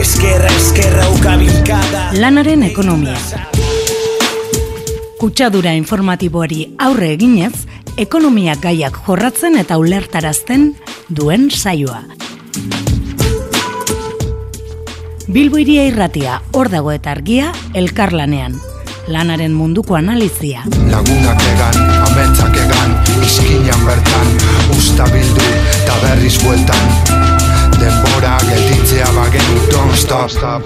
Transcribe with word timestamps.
Eskerra, 0.00 0.48
eskerra, 0.56 1.02
ukabilkada 1.12 2.06
Lanaren 2.16 2.62
ekonomia. 2.64 3.18
Kutsadura 5.20 5.74
informatiboari 5.76 6.62
aurre 6.80 7.10
eginez, 7.18 7.66
ekonomia 8.00 8.54
gaiak 8.62 8.96
jorratzen 9.04 9.58
eta 9.60 9.76
ulertarazten 9.76 10.70
duen 11.12 11.50
saioa. 11.50 12.00
Bilbo 15.28 15.60
iria 15.60 15.84
irratia, 15.90 16.38
hor 16.56 16.72
dago 16.72 16.94
eta 16.96 17.12
argia, 17.12 17.52
elkarlanean. 17.76 18.56
Lanaren 19.12 19.52
munduko 19.52 19.98
analizia. 20.00 20.64
Lagunak 20.88 21.44
egan, 21.52 21.76
ametsak 22.06 22.56
egan, 22.64 22.96
izkinan 23.26 23.84
bertan 23.84 24.32
Usta 24.78 25.10
bildu, 25.12 25.52
eta 25.74 26.00
berriz 26.06 26.38
bueltan 26.40 27.29
Denbora 27.80 28.36
gelditzea 28.44 29.06
bagenu, 29.16 29.66
don't 29.70 29.96
stop. 29.96 30.64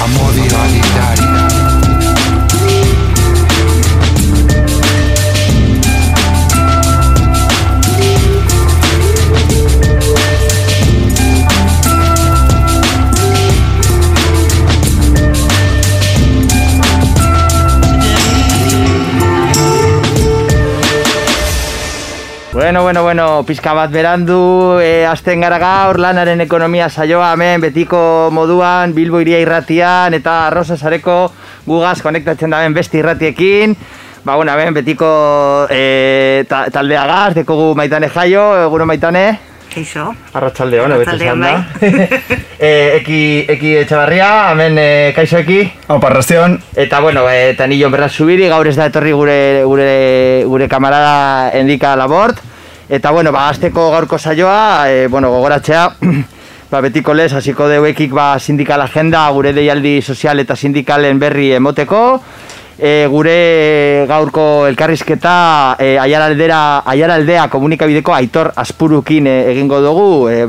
Amodi 0.00 0.48
Bueno, 22.54 22.84
bueno, 22.84 23.02
bueno, 23.02 23.42
pizka 23.44 23.72
bat 23.74 23.90
berandu, 23.90 24.78
e, 24.78 25.02
azten 25.10 25.40
gara 25.42 25.56
gaur, 25.58 25.98
lanaren 25.98 26.38
ekonomia 26.44 26.86
saioa 26.86 27.32
hemen, 27.34 27.58
betiko 27.64 28.30
moduan, 28.30 28.92
Bilbo 28.94 29.18
iria 29.18 29.40
irratian, 29.42 30.14
eta 30.14 30.36
Rosa 30.54 30.76
Sareko 30.78 31.32
gugaz 31.66 31.96
konektatzen 32.00 32.54
da 32.54 32.60
beste 32.70 33.00
irratiekin. 33.00 33.74
Ba, 34.22 34.36
bueno, 34.36 34.54
hemen, 34.54 34.72
betiko 34.72 35.66
e, 35.68 36.44
ta, 36.48 36.68
taldea 36.70 37.02
gaz, 37.10 37.34
dekogu 37.34 37.74
maitane 37.74 38.08
jaio, 38.08 38.46
eguro 38.68 38.86
maitane. 38.86 39.53
Keixo. 39.74 40.12
Arratxalde 40.32 40.78
hon, 40.80 40.92
Arratsalde 40.94 41.30
on, 41.32 41.40
da. 41.40 41.66
bai. 41.80 42.20
e, 42.58 43.00
eki, 43.00 43.20
eki 43.56 43.72
etxabarria, 43.80 44.28
hemen 44.52 44.78
e, 44.78 44.86
kaixo 45.16 45.40
eki. 45.42 45.58
Opa, 45.88 46.12
arrastion. 46.12 46.60
Eta 46.78 47.00
bueno, 47.02 47.26
e, 47.28 47.50
eta 47.50 47.66
nilo 47.66 47.90
berra 47.90 48.08
zubiri, 48.08 48.46
gaur 48.52 48.70
ez 48.70 48.76
da 48.78 48.86
etorri 48.86 49.10
gure, 49.12 49.38
gure, 49.66 49.88
gure 50.46 50.68
kamarada 50.70 51.50
endika 51.58 51.96
labort. 51.98 52.38
Eta 52.88 53.10
bueno, 53.10 53.32
ba, 53.34 53.48
azteko 53.50 53.90
gaurko 53.96 54.18
saioa, 54.18 54.86
e, 54.92 55.08
bueno, 55.10 55.32
gogoratzea, 55.34 55.88
ba, 56.70 56.80
betiko 56.84 57.14
lez, 57.14 57.32
hasiko 57.34 57.66
deuekik 57.68 58.14
ba, 58.14 58.38
sindikal 58.38 58.86
agenda, 58.86 59.26
gure 59.34 59.52
deialdi 59.56 59.98
sozial 60.02 60.38
eta 60.44 60.54
sindikalen 60.54 61.18
berri 61.18 61.50
emoteko. 61.58 62.04
E, 62.74 63.06
gure 63.06 64.04
gaurko 64.10 64.66
elkarrizketa 64.66 65.76
e, 65.78 65.94
aiaraldera, 66.02 66.82
aiaraldea 66.90 67.46
komunikabideko 67.48 68.14
aitor 68.16 68.50
aspurukin 68.56 69.28
e, 69.30 69.36
egingo 69.52 69.78
dugu. 69.84 70.28
E, 70.28 70.40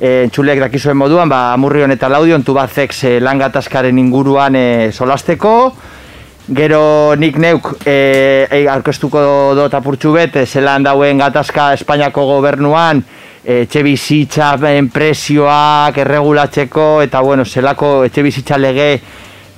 e, 0.00 0.24
entxuleak 0.24 0.62
dakizuen 0.64 0.96
moduan, 0.96 1.28
ba, 1.28 1.52
Amurrion 1.52 1.92
eta 1.92 2.08
Laudion 2.08 2.44
tubazex 2.46 3.04
e, 3.04 3.14
lan 3.20 3.38
gatazkaren 3.44 4.00
inguruan 4.00 4.56
e, 4.56 4.66
solasteko. 4.92 5.54
Gero 6.50 7.14
nik 7.20 7.36
neuk 7.38 7.74
e, 7.84 8.48
e, 8.50 8.64
aurkeztuko 8.66 9.20
dut 9.54 9.74
apurtxu 9.76 10.16
bet, 10.16 10.40
e, 10.40 10.46
zelan 10.48 10.82
dauen 10.88 11.20
gatazka 11.20 11.74
Espainiako 11.76 12.24
gobernuan, 12.26 13.04
e, 13.44 13.66
etxe 13.66 13.84
bizitza 13.84 14.54
enpresioak 14.72 16.00
erregulatzeko, 16.02 17.02
eta 17.04 17.20
bueno, 17.20 17.44
zelako 17.44 18.00
etxe 18.08 18.24
bizitza 18.24 18.58
lege 18.58 18.94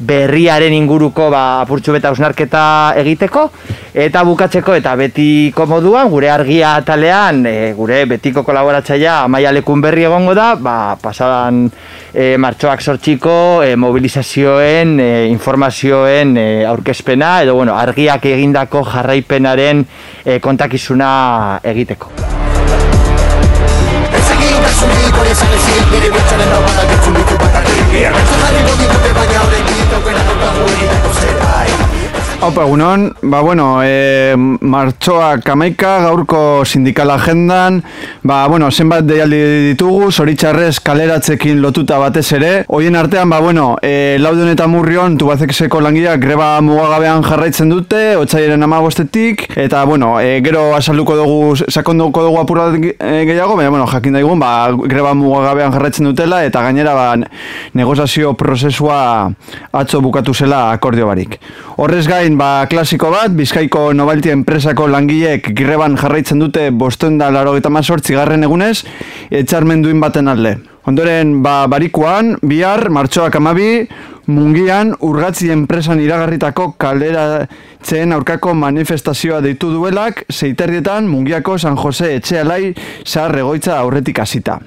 berriaren 0.02 0.74
inguruko 0.74 1.28
ba, 1.30 1.60
apurtxu 1.62 1.94
beta 1.94 2.10
ausnarketa 2.10 2.64
egiteko 3.02 3.46
eta 3.94 4.22
bukatzeko 4.24 4.74
eta 4.78 4.94
betiko 4.96 5.66
moduan 5.68 6.10
gure 6.10 6.30
argia 6.32 6.74
atalean 6.80 7.44
e, 7.46 7.72
gure 7.76 8.04
betiko 8.10 8.42
kolaboratzailea 8.46 9.22
amaia 9.26 9.52
lekun 9.52 9.82
berri 9.84 10.06
egongo 10.08 10.34
da 10.34 10.54
ba, 10.56 10.96
pasadan 11.00 11.64
e, 12.12 12.36
martxoak 12.38 12.82
sortxiko 12.82 13.36
e, 13.62 13.76
mobilizazioen 13.76 14.98
e, 15.00 15.10
informazioen 15.30 16.36
e, 16.36 16.46
aurkezpena 16.66 17.40
edo 17.46 17.56
bueno, 17.60 17.76
argiak 17.78 18.26
egindako 18.32 18.84
jarraipenaren 18.94 19.86
e, 20.24 20.38
kontakizuna 20.40 21.60
egiteko 21.62 22.12
I'm 30.54 31.11
Opa, 32.42 32.64
egunon, 32.64 33.04
ba, 33.22 33.40
bueno, 33.40 33.84
e, 33.84 34.34
martxoak 34.34 35.46
amaika, 35.52 35.92
gaurko 36.02 36.64
sindikal 36.66 37.12
agendan, 37.14 37.76
ba, 38.26 38.48
bueno, 38.50 38.66
zenbat 38.72 39.06
deialdi 39.06 39.38
ditugu, 39.68 40.08
zoritxarrez 40.10 40.80
kaleratzekin 40.82 41.60
lotuta 41.62 42.00
batez 42.02 42.24
ere. 42.34 42.50
Hoien 42.66 42.98
artean, 42.98 43.30
ba, 43.30 43.38
bueno, 43.38 43.76
e, 43.78 44.16
laudun 44.18 44.50
eta 44.50 44.66
murrion, 44.66 45.14
tubazekeseko 45.22 45.84
langileak 45.86 46.18
greba 46.24 46.48
mugagabean 46.66 47.22
jarraitzen 47.22 47.70
dute, 47.70 48.00
otxaiaren 48.18 48.66
amagostetik, 48.66 49.46
eta, 49.54 49.84
bueno, 49.86 50.16
e, 50.18 50.40
gero 50.42 50.64
asalduko 50.74 51.20
dugu, 51.20 51.38
sakonduko 51.68 52.26
dugu 52.26 52.42
apura 52.42 52.66
e, 52.74 53.22
gehiago, 53.22 53.54
baina, 53.54 53.70
bueno, 53.70 53.86
jakin 53.86 54.18
daigun, 54.18 54.42
ba, 54.42 54.66
greba 54.90 55.14
mugagabean 55.14 55.78
jarraitzen 55.78 56.10
dutela, 56.10 56.42
eta 56.50 56.66
gainera, 56.66 56.98
ba, 56.98 57.06
negozazio 57.78 58.34
prozesua 58.34 59.30
atzo 59.70 60.02
bukatu 60.02 60.34
zela 60.34 60.72
akordio 60.74 61.06
barik. 61.06 61.38
Horrez 61.78 62.08
gain, 62.10 62.31
ba, 62.38 62.66
klasiko 62.68 63.10
bat, 63.12 63.32
Bizkaiko 63.36 63.92
Nobalti 63.96 64.30
enpresako 64.32 64.86
langileek 64.90 65.52
greban 65.56 65.96
jarraitzen 66.00 66.42
dute 66.42 66.70
bosten 66.70 67.18
da 67.18 67.30
laro 67.30 67.56
eta 67.56 67.70
garren 68.14 68.44
egunez, 68.44 68.84
etxarmen 69.30 69.82
duin 69.82 70.00
baten 70.00 70.28
alde. 70.28 70.58
Ondoren, 70.84 71.42
ba, 71.42 71.66
barikuan, 71.66 72.36
bihar, 72.42 72.90
martxoak 72.90 73.36
amabi, 73.36 73.86
mungian, 74.26 74.94
urgatzi 75.00 75.50
enpresan 75.50 76.00
iragarritako 76.00 76.72
kaleratzen 76.76 78.12
aurkako 78.12 78.54
manifestazioa 78.54 79.40
deitu 79.40 79.70
duelak, 79.70 80.24
zeiterrietan, 80.30 81.06
mungiako 81.06 81.58
San 81.58 81.76
Jose 81.76 82.16
etxealai 82.16 82.74
zahar 83.06 83.38
egoitza 83.38 83.78
aurretik 83.78 84.18
hasita. 84.18 84.58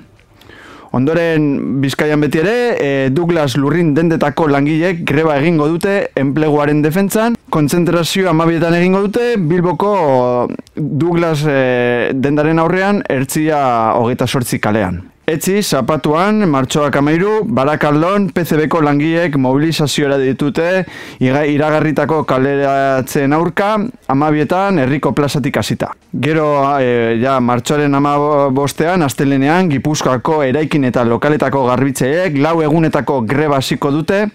Ondoren 0.96 1.82
Bizkaian 1.84 2.22
beti 2.24 2.40
ere, 2.40 2.56
e, 2.80 2.92
Douglas 3.12 3.58
Lurrin 3.60 3.92
dendetako 3.98 4.48
langileek 4.48 5.02
greba 5.04 5.36
egingo 5.42 5.68
dute 5.68 5.96
enpleguaren 6.16 6.80
defentsan, 6.86 7.35
kontzentrazio 7.54 8.30
amabietan 8.30 8.76
egingo 8.78 9.02
dute, 9.06 9.36
Bilboko 9.38 10.48
Douglas 10.76 11.42
e, 11.48 12.12
dendaren 12.14 12.60
aurrean, 12.60 13.04
ertzia 13.10 13.60
hogeita 13.98 14.28
sortzi 14.28 14.60
kalean. 14.60 15.04
Etzi, 15.26 15.64
zapatuan, 15.66 16.44
martxoak 16.54 17.00
amairu, 17.00 17.40
barakaldon, 17.50 18.28
PCB-ko 18.30 18.84
langiek 18.86 19.34
mobilizazioa 19.42 20.20
ditute, 20.22 20.84
iragarritako 21.18 22.20
kaleratzen 22.30 23.34
aurka, 23.34 23.72
amabietan, 24.14 24.78
herriko 24.84 25.16
plazatik 25.18 25.58
hasita. 25.58 25.90
Gero, 26.14 26.46
e, 26.78 27.18
ja, 27.24 27.40
martxoaren 27.42 27.98
amabostean, 27.98 29.02
astelenean, 29.02 29.74
Gipuzkoako 29.74 30.44
eraikin 30.46 30.86
eta 30.92 31.02
lokaletako 31.10 31.66
garbitzeek, 31.72 32.38
lau 32.38 32.60
egunetako 32.62 33.24
greba 33.26 33.58
hasiko 33.58 33.90
dute, 33.90 34.28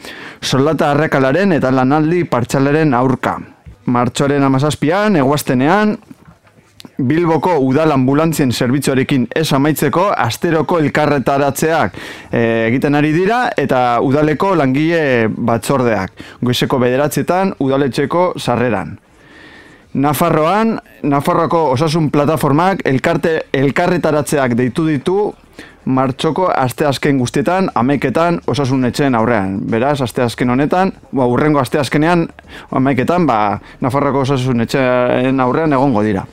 soldata 0.42 0.90
arrekalaren 0.90 1.54
eta 1.54 1.70
lanaldi 1.70 2.24
partxalaren 2.26 2.98
aurka. 2.98 3.38
Martxoaren 3.86 4.42
amazazpian, 4.42 5.22
eguaztenean, 5.22 6.00
Bilboko 7.00 7.54
udal 7.64 7.92
ambulantzien 7.94 8.50
zerbitzuarekin 8.52 9.26
ez 9.36 9.46
amaitzeko 9.56 10.10
asteroko 10.12 10.78
elkarretaratzeak 10.82 11.94
e, 12.30 12.40
egiten 12.68 12.98
ari 12.98 13.12
dira 13.16 13.46
eta 13.56 14.00
udaleko 14.04 14.54
langile 14.58 15.28
batzordeak. 15.28 16.12
Goizeko 16.44 16.78
bederatzietan 16.82 17.54
udaletxeko 17.58 18.32
sarreran. 18.38 18.98
Nafarroan, 19.94 20.76
Nafarroako 21.02 21.64
osasun 21.72 22.10
plataformak 22.14 22.84
elkarte, 22.86 23.40
elkarretaratzeak 23.52 24.54
deitu 24.54 24.84
ditu 24.86 25.16
martxoko 25.90 26.46
asteazken 26.52 27.18
guztietan, 27.18 27.70
ameiketan 27.74 28.38
osasun 28.46 28.84
etxeen 28.86 29.16
aurrean. 29.18 29.56
Beraz, 29.70 29.98
asteazken 30.04 30.50
honetan, 30.50 30.92
ba, 31.10 31.26
urrengo 31.26 31.58
asteazkenean, 31.62 32.28
ameiketan, 32.70 33.26
ba, 33.26 33.58
Nafarroako 33.80 34.26
osasun 34.28 34.66
etxeen 34.66 35.40
aurrean 35.40 35.72
egongo 35.72 36.04
dira. 36.06 36.26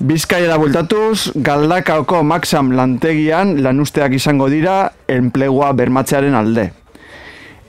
Bizkaiera 0.00 0.54
bueltatuz, 0.56 1.28
galdakaoko 1.44 2.22
maxam 2.24 2.70
lantegian 2.72 3.58
lanusteak 3.60 4.14
izango 4.16 4.46
dira 4.48 4.94
enplegua 5.12 5.74
bermatzearen 5.76 6.32
alde. 6.38 6.70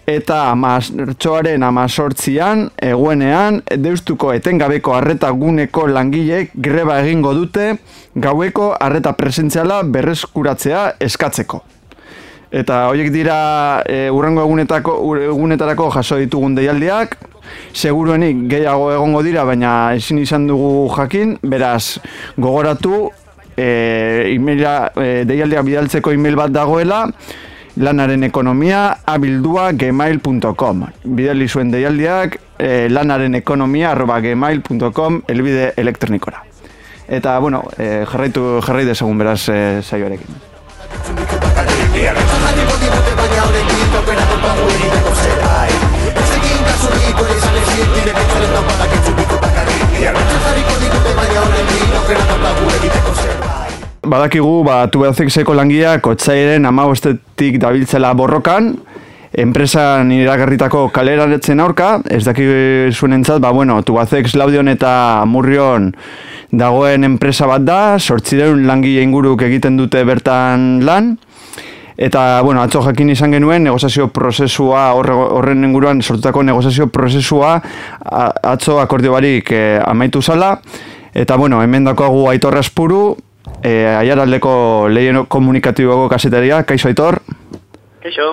Eta 0.07 0.37
martxoaren 0.55 1.65
amazortzian, 1.67 2.69
eguenean, 2.87 3.59
deustuko 3.83 4.31
etengabeko 4.31 4.95
arreta 4.95 5.33
guneko 5.35 5.83
langilek 5.91 6.55
greba 6.55 7.01
egingo 7.03 7.33
dute 7.35 7.73
gaueko 8.15 8.69
arreta 8.79 9.11
presentziala 9.19 9.81
berreskuratzea 9.83 10.85
eskatzeko. 11.03 11.59
Eta 12.47 12.85
horiek 12.93 13.11
dira 13.11 13.83
e, 13.83 14.07
urrengo 14.07 14.47
egunetako, 14.47 14.95
egunetarako 15.33 15.91
jaso 15.99 16.23
ditugun 16.23 16.55
deialdiak, 16.55 17.19
seguruenik 17.73 18.47
gehiago 18.51 18.91
egongo 18.93 19.23
dira, 19.23 19.45
baina 19.45 19.93
ezin 19.95 20.19
izan 20.21 20.47
dugu 20.47 20.89
jakin, 20.95 21.37
beraz, 21.43 21.99
gogoratu, 22.37 23.09
e, 23.55 24.33
emaila, 24.35 24.91
e, 24.95 25.23
deialdiak 25.27 25.65
bidaltzeko 25.65 26.11
email 26.11 26.35
bat 26.39 26.51
dagoela, 26.51 27.05
lanaren 27.77 28.23
ekonomia 28.23 28.97
abildua 29.07 29.71
gmail.com 29.71 30.85
bidali 31.05 31.47
zuen 31.47 31.71
deialdiak 31.71 32.37
e, 32.59 32.89
lanaren 32.89 33.35
ekonomia 33.35 33.91
arroba 33.91 34.19
gmail.com 34.21 35.21
elbide 35.27 35.73
elektronikora. 35.77 36.43
Eta 37.07 37.39
bueno, 37.39 37.63
e, 37.77 38.05
jarraitu 38.07 38.61
jarrai 38.65 38.85
dezagun 38.85 39.17
beraz 39.19 39.47
e, 39.49 39.81
saioarekin 39.81 40.39
Badakigu, 54.11 54.63
ba, 54.67 54.83
tubazexeko 54.91 55.53
langileak 55.55 56.07
otzairen 56.09 56.65
amabostetik 56.67 57.59
dabiltzela 57.61 58.11
borrokan, 58.17 58.73
enpresan 59.31 60.11
iragarritako 60.11 60.89
kaleratzen 60.91 61.61
aurka, 61.63 61.93
ez 62.11 62.23
daki 62.25 62.47
zuenentzat, 62.91 63.39
ba, 63.39 63.53
bueno, 63.55 63.79
tubazex 63.87 64.35
laudion 64.35 64.67
eta 64.67 65.23
murrion 65.29 65.93
dagoen 66.51 67.07
enpresa 67.07 67.47
bat 67.47 67.63
da, 67.63 67.81
sortzireun 67.99 68.65
langile 68.67 69.05
inguruk 69.05 69.45
egiten 69.47 69.79
dute 69.79 70.03
bertan 70.03 70.81
lan, 70.83 71.13
Eta, 72.01 72.41
bueno, 72.41 72.63
atzo 72.65 72.81
jakin 72.81 73.11
izan 73.13 73.35
genuen 73.35 73.61
negoziazio 73.67 74.07
prozesua, 74.09 74.87
horre, 74.97 75.13
horren 75.13 75.67
inguruan 75.67 75.99
sortutako 76.01 76.41
negoziazio 76.41 76.87
prozesua 76.89 77.59
atzo 78.01 78.79
akordio 78.81 79.11
barik 79.13 79.51
eh, 79.53 79.77
amaitu 79.85 80.21
zala. 80.21 80.55
Eta, 81.13 81.35
bueno, 81.37 81.59
hemen 81.61 81.85
dakoagu 81.85 82.23
Aitor 82.31 82.55
Raspuru, 82.57 83.03
eh, 83.61 83.85
aiaraldeko 83.99 84.87
lehien 84.89 85.27
komunikatiboko 85.27 86.07
kasetaria, 86.09 86.63
kaixo 86.65 86.89
Aitor, 86.89 87.19
Keixo, 88.01 88.25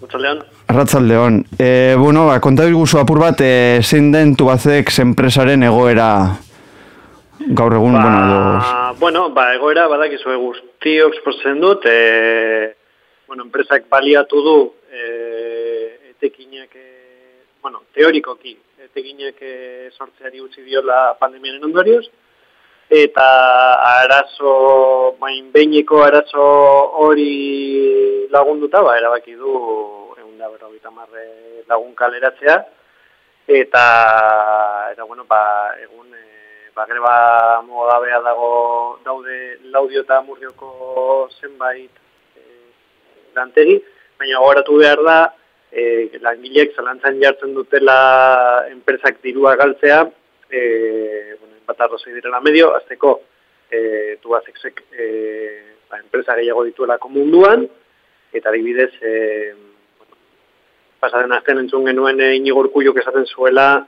mutzaldean. 0.00 0.40
arratzaldeon. 0.66 1.44
E, 1.58 1.94
bueno, 1.98 2.26
ba, 2.26 2.40
konta 2.40 2.66
diguzu 2.66 2.98
apur 2.98 3.20
bat, 3.22 3.38
e, 3.38 3.78
zein 3.84 4.10
den 4.10 4.34
tubazek 4.34 4.90
enpresaren 5.04 5.62
egoera 5.62 6.08
gaur 7.46 7.76
egun, 7.78 7.94
bueno, 7.94 8.18
edo... 8.26 8.96
bueno, 8.98 9.28
ba, 9.30 9.52
egoera 9.54 9.86
badakizue 9.86 10.34
guztiok 10.42 11.20
espotzen 11.20 11.62
dut, 11.62 11.86
e, 11.86 12.74
bueno, 13.26 13.42
enpresak 13.42 13.88
baliatu 13.88 14.42
du 14.42 14.74
e, 14.90 16.10
etekinak, 16.10 16.70
e, 16.74 17.42
bueno, 17.60 17.82
teorikoki, 17.92 18.56
etekinak 18.86 19.42
e, 19.42 19.90
sortzeari 19.96 20.40
utzi 20.40 20.62
diola 20.62 21.16
pandemiaren 21.18 21.64
ondorioz, 21.66 22.04
eta 22.88 23.26
arazo, 24.02 25.16
bain 25.18 25.50
behineko 25.52 26.04
arazo 26.04 26.46
hori 27.02 28.28
lagunduta, 28.30 28.82
ba, 28.82 28.96
erabaki 28.98 29.34
du 29.34 29.58
egun 30.18 30.38
da 30.38 30.50
berrogeita 30.52 30.94
marre 30.94 31.26
lagun 31.66 31.94
kaleratzea, 31.98 32.60
eta, 33.46 33.84
eta 34.94 35.04
bueno, 35.04 35.26
ba, 35.26 35.74
egun 35.82 36.14
e, 36.14 36.24
ba, 36.78 36.86
greba 36.86 37.60
mogabea 37.66 38.22
dago 38.22 38.98
daude 39.04 39.58
laudio 39.74 40.06
eta 40.06 40.22
murrioko 40.22 41.28
zenbait 41.40 42.05
lantegi, 43.36 43.76
baina 44.18 44.40
gogoratu 44.40 44.78
behar 44.80 45.02
da, 45.04 45.18
e, 45.70 46.18
langileek 46.24 46.74
zalantzan 46.76 47.20
jartzen 47.22 47.54
dutela 47.54 47.98
enpresak 48.70 49.20
dirua 49.24 49.54
galtzea, 49.60 50.02
e, 50.50 50.60
bueno, 51.40 51.54
bat 51.66 51.80
arrazoi 51.80 52.14
direla 52.14 52.40
medio, 52.40 52.72
azteko 52.76 53.20
e, 53.70 54.16
tubazexek 54.22 54.82
e, 54.92 55.06
ba, 55.90 56.00
enpresa 56.00 56.36
gehiago 56.38 56.64
dituelako 56.68 57.10
munduan, 57.12 57.66
eta 58.32 58.50
adibidez, 58.50 58.92
e, 59.02 59.52
bueno, 59.98 60.16
pasaden 61.00 61.34
azten 61.36 61.64
entzun 61.64 61.86
genuen 61.90 62.20
e, 62.20 62.34
Inigo 62.38 62.64
Urkulluk 62.64 63.02
esaten 63.02 63.26
zuela, 63.26 63.86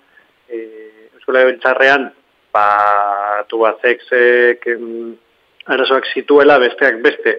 e, 0.49 0.63
Euskola 1.15 1.47
Beltzarrean, 1.49 2.11
ba, 2.53 3.45
tubazexek 3.49 4.67
em, 4.75 5.15
arazoak 5.69 6.09
zituela 6.15 6.59
besteak 6.59 7.01
beste, 7.05 7.39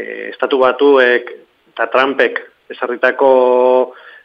e, 0.00 0.30
estatu 0.30 0.58
batuek 0.62 1.30
eta 1.74 1.86
Trumpek 1.92 2.40
esarritako 2.72 3.30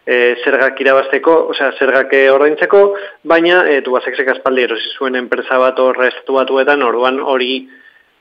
e, 0.06 0.36
zergak 0.44 0.80
irabazteko, 0.81 1.36
osea, 1.51 1.72
zergak 1.80 2.13
eh, 2.13 2.30
ordaintzeko, 2.31 2.81
baina 3.27 3.63
e, 3.69 3.81
tubazexek 3.86 4.30
aspaldi 4.36 4.68
erosi 4.68 4.94
zuen 4.98 5.18
enpresa 5.19 5.60
bat 5.62 5.80
horre 5.81 6.12
estatu 6.13 6.38
batuetan, 6.38 6.86
orduan 6.86 7.19
hori 7.19 7.66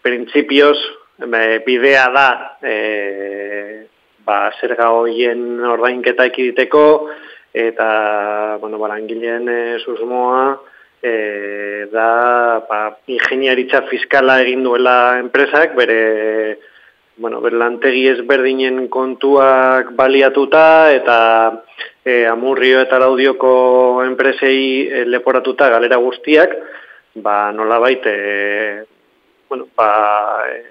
printzipioz 0.04 0.78
e, 1.20 1.44
bidea 1.66 2.08
da 2.14 2.28
e, 2.64 2.76
ba, 4.24 4.48
zerga 4.60 4.90
horien 4.96 5.60
ordainketa 5.74 6.26
ekiditeko, 6.32 6.84
eta, 7.54 7.88
bueno, 8.60 8.80
barangileen 8.80 9.48
e, 9.48 9.58
susmoa, 9.84 10.54
e, 11.04 11.86
da 11.92 12.64
ba, 12.68 12.84
ingeniaritza 13.12 13.84
fiskala 13.90 14.40
egin 14.42 14.64
duela 14.64 15.18
enpresak, 15.20 15.76
bere, 15.76 16.00
bueno, 17.16 17.40
bere 17.40 17.58
lantegi 17.58 18.06
ezberdinen 18.11 18.88
kontuak 18.93 19.93
baliatuta, 19.96 20.93
eta 20.94 21.16
e, 22.05 22.25
amurrio 22.26 22.81
eta 22.82 22.99
laudioko 22.99 24.02
enpresei 24.05 24.88
e, 24.88 25.05
leporatuta 25.06 25.69
galera 25.70 26.00
guztiak, 26.02 26.56
ba, 27.14 27.52
nolabait, 27.52 28.06
e, 28.06 28.84
bueno, 29.49 29.69
ba, 29.76 29.90
e, 30.50 30.62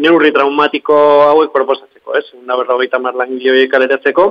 neurri 0.00 0.32
traumatiko 0.32 0.96
hauek 1.30 1.52
proposatzeko, 1.52 2.16
ez? 2.20 2.26
Una 2.36 2.58
berrogeita 2.60 3.00
mar 3.00 3.16
langile 3.16 3.54
horiek 3.54 3.72
kaleratzeko, 3.72 4.26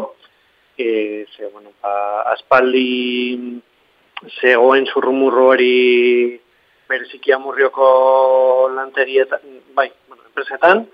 e, 0.77 1.25
ze, 1.35 1.49
bueno, 1.49 1.73
ba, 1.81 2.21
aspaldi 2.35 3.59
zegoen 4.39 4.85
zurrumurro 4.85 5.49
hori 5.55 6.39
bereziki 6.89 7.33
amurrioko 7.33 8.69
lantegietan, 8.75 9.41
bai, 9.73 9.89
bueno, 10.39 10.59
enpresetan, 10.59 10.87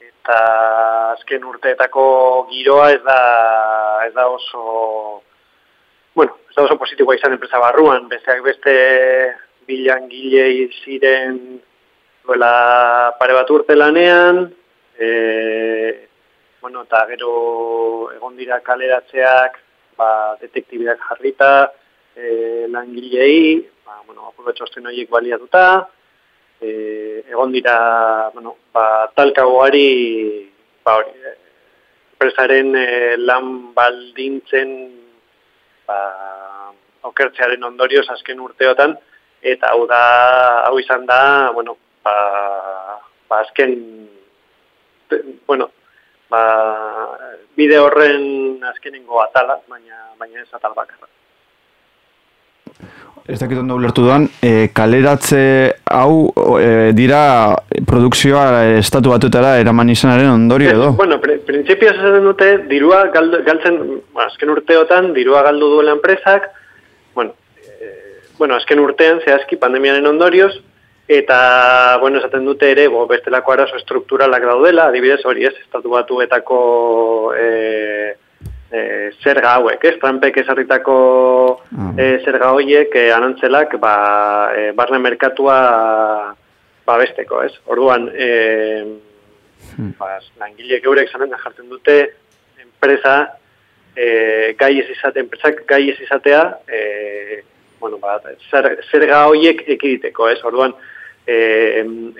eta 0.00 1.12
azken 1.12 1.44
urteetako 1.44 2.46
giroa 2.50 2.92
ez 2.92 3.02
da, 3.04 3.20
ez 4.06 4.14
da 4.14 4.28
oso, 4.28 5.22
bueno, 6.14 6.36
ez 6.48 6.56
da 6.56 6.64
oso 6.64 6.78
positiboa 6.78 7.16
izan 7.16 7.32
enpresa 7.32 7.58
barruan, 7.58 8.08
besteak 8.08 8.42
beste 8.42 9.36
bilangilei 9.66 10.70
ziren 10.82 11.60
duela 12.24 13.14
pare 13.18 13.34
bat 13.34 13.50
urte 13.50 13.74
lanean, 13.76 14.52
e, 14.98 16.08
bueno, 16.60 16.82
eta 16.82 17.06
gero 17.10 18.10
egon 18.16 18.36
dira 18.36 18.60
kaleratzeak, 18.60 19.60
ba, 19.96 20.36
detektibiak 20.40 20.98
jarrita, 21.08 21.70
e, 22.16 22.66
langilei, 22.68 23.62
ba, 23.84 24.00
bueno, 24.06 24.26
apurro 24.28 24.52
txosten 24.52 24.86
horiek 24.86 25.10
baliatuta, 25.10 25.86
e, 26.60 27.24
egon 27.28 27.52
dira, 27.52 28.30
bueno, 28.34 28.56
ba, 28.72 29.10
talkagoari, 29.14 30.50
ba, 30.84 30.96
hori, 30.96 31.12
e, 31.16 31.34
enpresaren 32.14 32.74
e, 32.76 32.86
lan 33.18 33.50
baldintzen, 33.76 34.72
ba, 35.86 35.98
okertzearen 37.10 37.64
ondorioz 37.64 38.06
azken 38.10 38.40
urteotan, 38.40 38.96
eta 39.42 39.72
hau 39.74 39.86
da, 39.90 40.02
hau 40.66 40.78
izan 40.80 41.06
da, 41.06 41.50
bueno, 41.54 41.76
ba, 42.04 42.16
ba 43.28 43.42
azken, 43.44 43.76
bueno, 45.46 45.70
ba, 46.30 46.42
bide 47.56 47.78
horren 47.78 48.64
azkenengo 48.72 49.20
atala, 49.22 49.60
baina, 49.68 50.10
baina 50.18 50.42
ez 50.42 50.50
atal 50.52 50.74
bakarra. 50.74 51.08
Ez 53.26 53.40
dakit 53.40 53.58
ondo 53.58 53.74
ulertu 53.74 54.04
duan, 54.04 54.28
e, 54.44 54.68
kaleratze 54.76 55.40
hau 55.90 56.28
e, 56.60 56.92
dira 56.94 57.56
produkzioa 57.88 58.76
estatu 58.78 59.10
batutara 59.10 59.56
eraman 59.58 59.90
izanaren 59.90 60.30
ondorio 60.30 60.74
edo? 60.76 60.92
Bueno, 61.00 61.18
pr 61.22 61.40
printzipioz 61.48 61.96
esaten 61.96 62.28
dute, 62.28 62.50
dirua 62.70 63.06
galdu, 63.14 63.40
galtzen, 63.46 63.80
bueno, 63.80 64.28
azken 64.28 64.52
urteotan, 64.54 65.10
dirua 65.16 65.42
galdu 65.46 65.72
duela 65.74 65.96
enpresak, 65.96 66.46
bueno, 67.18 67.34
e, 67.58 67.90
bueno, 68.38 68.60
azken 68.60 68.82
urtean, 68.84 69.18
zehazki, 69.24 69.58
pandemiaren 69.58 70.06
ondorioz, 70.06 70.52
eta, 71.08 71.98
bueno, 72.02 72.18
esaten 72.18 72.46
dute 72.46 72.70
ere, 72.74 72.86
bo, 72.92 73.06
bestelako 73.10 73.56
arazo 73.56 73.78
strukturalak 73.82 74.46
daudela, 74.46 74.86
adibidez 74.90 75.24
hori 75.24 75.46
ez, 75.50 75.54
estatu 75.64 75.94
batuetako 75.94 76.60
e, 77.38 77.50
e, 78.70 79.10
zerga 79.22 79.56
hauek, 79.56 79.84
ez? 79.84 79.96
Trumpek 80.02 80.36
ezarritako 80.42 80.96
e, 81.96 82.18
zerga 82.24 82.52
horiek 82.56 82.94
e, 82.94 83.08
anantzelak 83.14 83.76
ba, 83.82 83.96
e, 84.56 84.70
barne 84.76 85.00
merkatua 85.02 85.58
babesteko, 86.86 87.42
ez? 87.46 87.52
Orduan, 87.66 88.08
e, 88.14 88.30
Ba, 89.98 90.14
langileek 90.40 90.84
eurek 90.88 91.10
zanen 91.12 91.34
jartzen 91.36 91.68
dute 91.68 91.96
enpresa 92.62 93.16
e, 93.96 94.54
gai 94.56 94.72
ez 94.80 94.86
izate, 94.92 95.20
enpresak 95.20 95.64
gai 95.68 95.82
ez 95.90 95.98
izatea 96.00 96.42
e, 96.68 97.42
bueno, 97.80 97.98
ba, 98.00 98.16
zer, 98.50 98.70
zerga 98.90 99.26
horiek 99.28 99.62
ekiditeko, 99.76 100.30
ez? 100.32 100.38
Orduan, 100.48 100.72
e, 101.28 101.36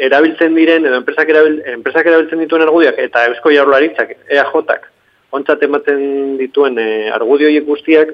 erabiltzen 0.09 0.57
diren, 0.59 0.85
edo 0.85 1.01
enpresak, 1.01 1.31
erabil, 1.33 1.63
enpresak 1.79 2.11
erabiltzen 2.11 2.43
dituen 2.45 2.67
argudiak, 2.67 2.99
eta 3.07 3.25
eusko 3.31 3.55
jaurlaritzak, 3.55 4.13
EAJak, 4.29 4.91
ontzat 5.35 5.63
ematen 5.67 6.37
dituen 6.41 6.79
e, 6.79 7.11
argudio 7.15 7.49
horiek 7.49 7.67
guztiak, 7.67 8.13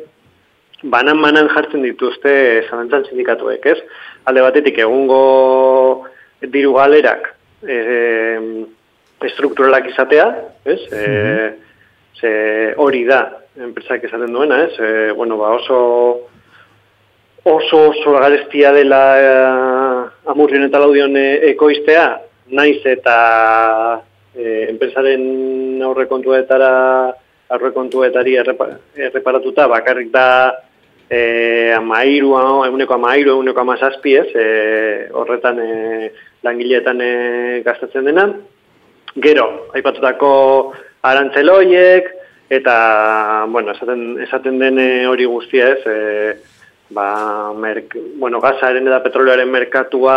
banan-banan 0.83 1.51
jartzen 1.53 1.85
dituzte 1.87 2.33
zalantzan 2.69 3.07
sindikatuek, 3.09 3.67
ez? 3.67 3.79
Alde 4.27 4.43
batetik, 4.43 4.81
egungo 4.83 5.23
diru 6.43 6.75
galerak, 6.79 7.29
e, 7.63 7.77
estrukturalak 9.29 9.93
izatea, 9.93 10.27
ez? 10.65 10.81
E, 10.91 11.07
ze 12.19 12.33
hori 12.83 13.05
da, 13.07 13.23
enpresak 13.61 14.05
esaten 14.09 14.35
duena, 14.35 14.65
ez? 14.67 14.75
E, 14.79 15.13
bueno, 15.19 15.39
ba 15.39 15.55
oso 15.59 15.79
oso 17.45 17.91
oso 17.91 18.13
garestia 18.13 18.73
dela 18.73 19.03
eh, 19.19 20.31
amurrion 20.31 20.69
eta 20.69 20.79
laudion 20.79 21.17
e, 21.19 21.27
ekoiztea, 21.51 22.07
naiz 22.55 22.81
eta 22.87 23.17
e, 24.37 24.67
enpresaren 24.71 25.83
aurrekontuetara 25.83 26.73
aurrekontuetari 27.53 28.37
erreparatuta, 28.41 29.67
bakarrik 29.69 30.09
da 30.13 30.29
e, 31.11 31.73
amairu, 31.77 32.33
eguneko 32.67 32.97
amairu, 32.97 33.35
eguneko 33.37 33.61
amazazpi, 33.61 34.15
ez? 34.17 34.29
E, 34.33 34.47
horretan 35.13 35.61
e, 35.61 35.69
langileetan 36.47 37.03
e, 37.05 37.13
gastatzen 37.67 38.09
dena. 38.09 38.27
Gero, 39.23 39.47
aipatutako 39.77 40.33
arantzeloiek, 41.05 42.09
eta, 42.53 42.77
bueno, 43.53 43.77
esaten, 43.77 44.17
esaten 44.25 44.59
den 44.61 44.81
hori 45.09 45.29
guztia 45.29 45.69
ez, 45.75 45.85
e, 45.85 46.63
ba, 46.97 47.53
merk, 47.53 47.97
bueno, 48.21 48.41
gazaren 48.41 48.89
eta 48.89 49.03
petrolearen 49.05 49.53
merkatua, 49.53 50.17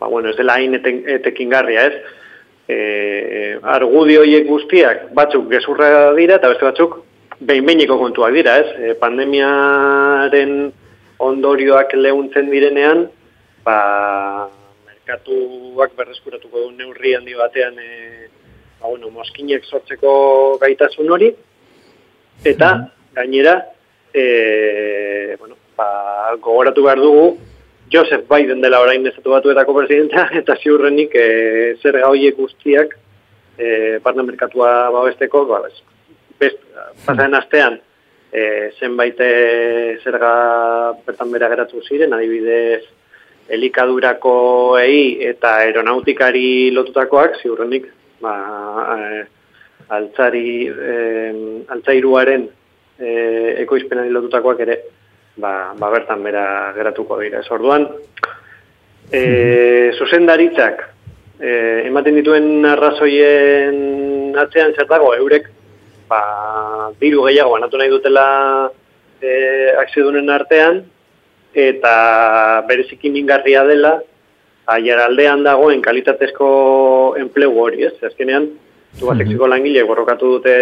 ba, 0.00 0.10
bueno, 0.10 0.30
ez 0.30 0.36
dela 0.38 0.58
hain 0.58 0.74
etekin 0.74 1.54
garria 1.54 1.86
ez, 1.92 2.02
e, 2.68 3.58
argudioiek 3.62 4.46
guztiak 4.48 5.10
batzuk 5.16 5.48
gezurra 5.50 6.12
dira, 6.16 6.38
eta 6.38 6.50
beste 6.52 6.66
batzuk 6.66 6.98
behin-behiniko 7.40 7.98
kontuak 8.00 8.34
dira 8.36 8.58
ez, 8.62 8.68
e, 8.78 8.94
pandemiaren 9.00 10.72
ondorioak 11.24 11.94
lehuntzen 11.98 12.50
direnean, 12.50 13.06
ba, 13.64 13.78
merkatuak 14.88 15.94
berreskuratuko 15.98 16.66
du 16.66 16.70
neurri 16.78 17.14
handi 17.16 17.36
batean 17.38 17.78
e, 17.78 18.28
ba, 18.80 18.88
bueno, 18.88 19.10
moskinek 19.10 19.66
sortzeko 19.68 20.14
gaitasun 20.62 21.10
hori, 21.10 21.32
eta 22.44 22.74
gainera, 23.14 23.58
e, 24.12 25.36
bueno, 25.38 25.58
ba, 25.76 25.88
gogoratu 26.40 26.86
behar 26.86 27.02
dugu, 27.02 27.26
Joseph 27.94 28.26
Biden 28.26 28.60
dela 28.60 28.80
orain 28.82 29.06
estatu 29.06 29.30
batuetako 29.30 29.74
presidenta, 29.76 30.26
eta 30.40 30.56
ziurrenik 30.58 31.12
e, 31.14 31.26
zer 31.78 32.00
horiek 32.02 32.34
guztiak 32.34 32.96
e, 33.56 33.68
barna 34.02 34.24
merkatua 34.26 34.90
babesteko, 34.90 35.44
ba, 35.46 35.60
bez, 35.68 35.76
best, 36.40 36.64
pasaren 37.04 37.38
astean, 37.38 37.78
e, 38.34 38.42
zenbait 38.80 39.22
zerga 40.02 40.32
bertan 41.06 41.30
bera 41.36 41.52
geratu 41.52 41.84
ziren, 41.86 42.16
adibidez, 42.18 42.82
elikadurako 43.54 44.34
ei 44.80 45.20
eta 45.28 45.54
aeronautikari 45.62 46.72
lotutakoak, 46.74 47.38
ziurrenik, 47.44 47.86
ba, 48.24 48.34
e, 48.98 49.22
altzari, 49.94 50.48
e, 50.66 50.98
altzairuaren 51.76 52.48
e, 52.98 53.08
ekoizpenari 53.62 54.10
lotutakoak 54.10 54.66
ere, 54.66 54.80
ba, 55.36 55.74
ba 55.78 55.90
bertan 55.90 56.22
bera 56.22 56.72
geratuko 56.76 57.18
dira. 57.20 57.40
Ez 57.40 57.50
orduan, 57.50 57.86
e, 59.10 59.92
zuzendaritzak, 59.98 60.82
e, 61.40 61.50
ematen 61.88 62.18
dituen 62.20 62.64
arrazoien 62.66 64.38
atzean 64.38 64.74
zertago, 64.74 65.12
eurek, 65.14 65.50
ba, 66.08 66.22
diru 67.00 67.26
gehiago 67.28 67.56
anatu 67.56 67.80
nahi 67.80 67.92
dutela 67.92 68.26
e, 69.20 69.30
akzidunen 69.84 70.30
artean, 70.30 70.82
eta 71.54 71.94
bereziki 72.68 73.10
mingarria 73.14 73.62
dela, 73.66 73.94
aier 74.74 74.98
aldean 74.98 75.44
dagoen 75.44 75.82
kalitatezko 75.84 76.48
enplegu 77.20 77.60
hori, 77.60 77.84
ez? 77.84 77.94
Azkenean, 78.02 78.48
du 78.98 79.06
bat 79.06 79.20
mhm. 79.20 79.48
langile 79.50 79.84
borrokatu 79.84 80.38
dute 80.38 80.54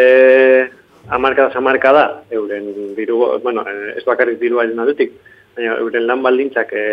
amarkada 1.09 1.59
amarkada, 1.59 2.23
euren 2.31 2.95
diru, 2.97 3.39
bueno, 3.43 3.65
ez 3.97 4.05
bakarrik 4.05 4.39
diru 4.41 4.61
haizen 4.61 4.79
aldetik, 4.79 5.13
baina 5.57 5.77
euren 5.83 6.07
lan 6.07 6.23
baldintzak 6.23 6.73
e, 6.73 6.85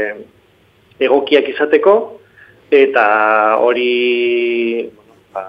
egokiak 0.99 1.47
izateko, 1.53 1.95
eta 2.71 3.05
hori, 3.61 4.89
bueno, 4.95 5.15
ba, 5.33 5.45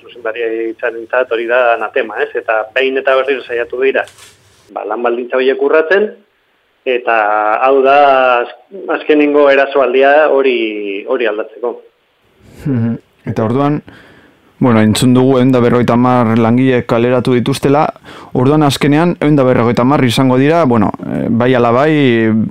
zuzendaria 0.00 0.48
itzaren 0.70 1.06
hori 1.30 1.46
da 1.46 1.76
natema, 1.78 2.22
ez? 2.22 2.30
Eta 2.34 2.64
behin 2.74 2.98
eta 2.98 3.16
berriro 3.16 3.42
saiatu 3.42 3.80
dira, 3.82 4.04
ba, 4.72 4.84
lan 4.84 5.02
baldintza 5.02 5.36
horiek 5.36 5.62
urratzen, 5.62 6.10
eta 6.84 7.16
hau 7.66 7.82
da 7.84 7.96
azkenengo 8.96 9.48
erasoaldia 9.50 10.28
hori 10.28 11.04
hori 11.06 11.26
aldatzeko. 11.26 11.74
Eta 13.28 13.44
orduan, 13.44 13.80
bueno, 14.60 14.80
entzun 14.84 15.14
dugu 15.16 15.38
egun 15.38 15.52
da 15.52 15.60
berroita 15.64 15.96
mar 15.96 16.36
langile 16.38 16.82
kaleratu 16.86 17.34
dituztela, 17.34 17.86
orduan 18.36 18.62
azkenean 18.62 19.16
egun 19.18 19.38
da 19.38 19.46
berroita 19.48 19.84
mar 19.84 20.04
izango 20.04 20.36
dira, 20.38 20.64
bueno, 20.64 20.92
eh, 21.06 21.26
bai 21.28 21.54
ala 21.54 21.72
bai, 21.72 21.94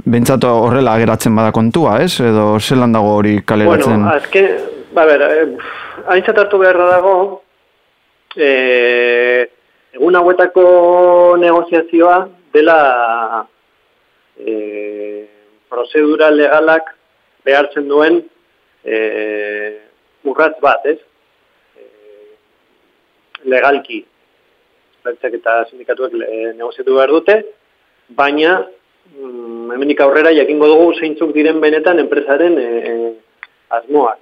bentsatu 0.05 0.49
horrela 0.49 0.95
ageratzen 0.97 1.35
bada 1.37 1.53
kontua, 1.55 1.99
ez? 2.03 2.19
Edo 2.19 2.57
zelan 2.59 2.97
dago 2.97 3.13
hori 3.19 3.37
kaleratzen? 3.45 4.01
Bueno, 4.01 4.15
azken, 4.17 4.49
ba 4.97 5.05
ber, 5.05 5.21
eh, 5.29 5.45
haintzat 6.09 6.43
hartu 6.43 6.59
beharra 6.65 6.89
dago, 6.95 7.15
eh, 8.35 9.47
egun 9.93 10.15
hauetako 10.15 10.65
negoziazioa 11.41 12.19
dela 12.53 13.45
e, 14.39 15.25
prozedura 15.69 16.29
legalak 16.31 16.93
behartzen 17.45 17.87
duen 17.89 18.21
e, 18.83 18.97
urratz 20.23 20.57
bat, 20.63 20.85
ez? 20.85 20.97
Legalki, 23.45 24.03
bertzak 25.05 25.37
eta 25.39 25.63
sindikatuak 25.69 26.13
e, 26.13 26.53
negoziatu 26.57 26.95
behar 26.95 27.13
dute, 27.13 27.35
baina 28.09 28.57
mm, 28.59 29.71
hemenik 29.75 30.01
aurrera 30.01 30.33
jakingo 30.35 30.67
dugu 30.71 30.93
zeintzuk 30.99 31.33
diren 31.35 31.61
benetan 31.61 32.01
enpresaren 32.03 32.57
e, 32.59 32.67
e, 32.91 33.13
asmoak. 33.79 34.19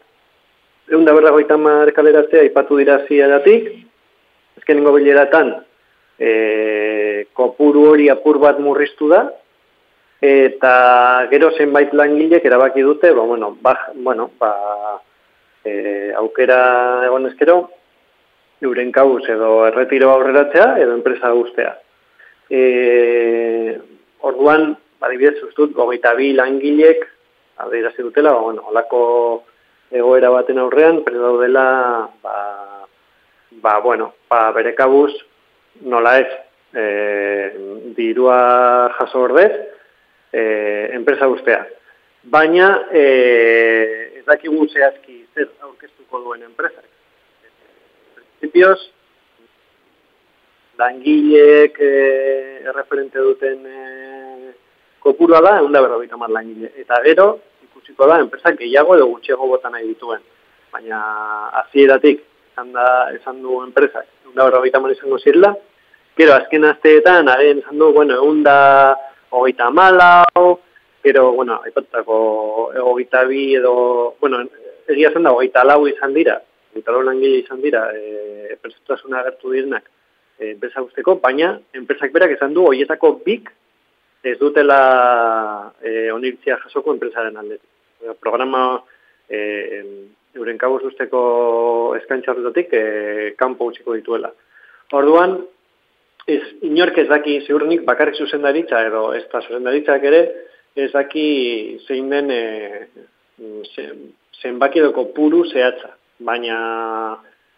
Egun 0.88 1.08
da 1.08 1.16
berra 1.16 1.34
goita 1.36 1.58
markaleraztea 1.60 2.46
ipatu 2.48 2.78
dira 2.80 3.02
ziadatik, 3.08 3.68
ezkenengo 4.60 4.94
bileratan 4.96 5.52
e, 6.20 6.30
kopuru 7.36 7.90
hori 7.92 8.08
apur 8.14 8.40
bat 8.40 8.62
murriztu 8.64 9.10
da, 9.12 9.26
eta 10.24 11.28
gero 11.32 11.52
zenbait 11.58 11.92
langilek 11.94 12.46
erabaki 12.46 12.82
dute, 12.82 13.12
ba, 13.14 13.26
bueno, 13.28 13.52
ba, 13.62 13.76
bueno, 13.96 14.32
ba, 14.40 14.54
e, 15.64 16.14
aukera 16.18 16.60
egon 17.06 17.28
ezkero, 17.30 17.58
euren 18.62 18.92
kauz 18.92 19.24
edo 19.30 19.66
erretiro 19.68 20.12
aurreratzea 20.12 20.78
edo 20.82 20.96
enpresa 20.96 21.32
guztea. 21.32 21.76
E, 22.50 23.78
orduan, 24.26 24.72
badibidez, 25.02 25.44
ustut, 25.46 25.74
gogeita 25.76 26.14
bi 26.18 26.32
langilek, 26.34 27.06
adirazi 27.58 28.02
dutela, 28.02 28.34
ba, 28.34 28.42
bueno, 28.42 28.66
olako 28.72 29.02
egoera 29.92 30.30
baten 30.30 30.60
aurrean, 30.60 31.02
pero 31.06 31.22
daudela, 31.22 32.10
ba, 32.24 32.36
ba, 33.62 33.80
bueno, 33.80 34.14
ba, 34.30 34.52
bere 34.52 34.74
kabuz, 34.76 35.14
nola 35.82 36.18
ez, 36.20 36.30
e, 36.74 36.86
dirua 37.98 38.94
jaso 38.98 39.22
ordez, 39.22 39.54
e, 40.32 40.90
enpresa 40.94 41.28
guztea. 41.28 41.66
Baina, 42.24 42.88
e, 42.92 43.04
ez 44.20 44.26
dakigu 44.26 44.68
zehazki 44.68 45.24
zer 45.34 45.50
aurkeztuko 45.62 46.26
duen 46.26 46.44
enpresa. 46.44 46.87
Principios, 48.40 48.92
langilek 50.78 51.80
e, 51.80 51.92
erreferente 52.70 53.20
duten 53.20 53.64
e, 53.66 54.54
kopurua 55.00 55.42
da, 55.42 55.58
egun 55.60 55.74
da 55.74 55.82
berrogeita 55.82 56.18
mar 56.18 56.30
langile. 56.30 56.72
Eta 56.78 57.02
gero, 57.06 57.30
ikusiko 57.64 58.10
da, 58.10 58.20
enpresa 58.22 58.54
gehiago 58.58 58.96
edo 58.96 59.08
gutxiago 59.14 59.48
botan 59.50 59.74
nahi 59.74 59.88
dituen. 59.88 60.22
Baina, 60.74 61.00
azieratik, 61.64 62.22
esan, 62.52 62.72
da, 62.76 62.86
esan 63.16 63.42
du 63.42 63.64
enpresa, 63.64 64.06
egun 64.24 64.38
da 64.38 64.50
berrogeita 64.52 64.84
mar 64.84 64.94
izango 64.94 65.20
zirla, 65.20 65.56
Gero, 66.18 66.34
azken 66.34 66.64
asteetan, 66.66 67.28
haren 67.30 67.60
esan 67.62 67.78
du, 67.78 67.92
bueno, 67.94 68.16
egun 68.18 68.40
da 68.42 68.98
hogeita 69.30 69.68
malau, 69.70 70.60
gero, 71.06 71.28
bueno, 71.34 71.60
aipatutako 71.64 72.16
hogeita 72.82 73.22
bi 73.30 73.54
edo, 73.60 73.74
bueno, 74.20 74.40
egia 74.90 75.12
zen 75.14 75.28
da 75.28 75.36
hogeita 75.36 75.62
lau 75.68 75.84
izan 75.86 76.16
dira, 76.18 76.40
hogeita 76.78 76.94
lau 76.94 77.02
langile 77.02 77.42
izan 77.42 77.62
dira, 77.62 77.90
e, 77.94 78.56
pertsutasun 78.62 79.14
agertu 79.18 79.52
direnak 79.52 79.90
e, 80.40 80.52
enpresa 80.54 80.82
guzteko, 80.82 81.18
baina 81.24 81.58
enpresak 81.74 82.14
berak 82.14 82.38
esan 82.38 82.54
du 82.54 82.68
hoietako 82.70 83.18
bik 83.26 83.50
ez 84.24 84.38
dutela 84.40 85.74
e, 85.82 86.12
onirtzia 86.12 86.60
jasoko 86.64 86.94
enpresaren 86.94 87.38
aldetik. 87.38 87.70
Programa 88.22 88.84
e, 89.30 89.84
euren 90.38 90.58
kabuz 90.58 90.84
usteko 90.86 91.22
eskaintza 91.98 92.34
horretatik 92.34 92.74
e, 92.74 92.84
kanpo 93.38 93.72
utziko 93.72 93.96
dituela. 93.98 94.32
Orduan, 94.94 95.40
ez, 96.28 96.42
inork 96.68 97.02
ez 97.02 97.08
daki 97.10 97.42
ziurnik 97.48 97.84
bakarrik 97.88 98.20
zuzendaritza 98.22 98.84
edo 98.88 99.12
ez 99.18 99.26
da 99.32 99.42
zuzendaritzak 99.42 100.06
ere 100.12 100.22
ez 100.78 100.92
daki 100.94 101.28
zein 101.88 102.12
den 102.14 102.32
e, 102.32 102.42
zenbaki 104.42 104.84
doko 104.84 105.08
puru 105.16 105.44
zehatza. 105.50 105.97
Baina 106.20 106.58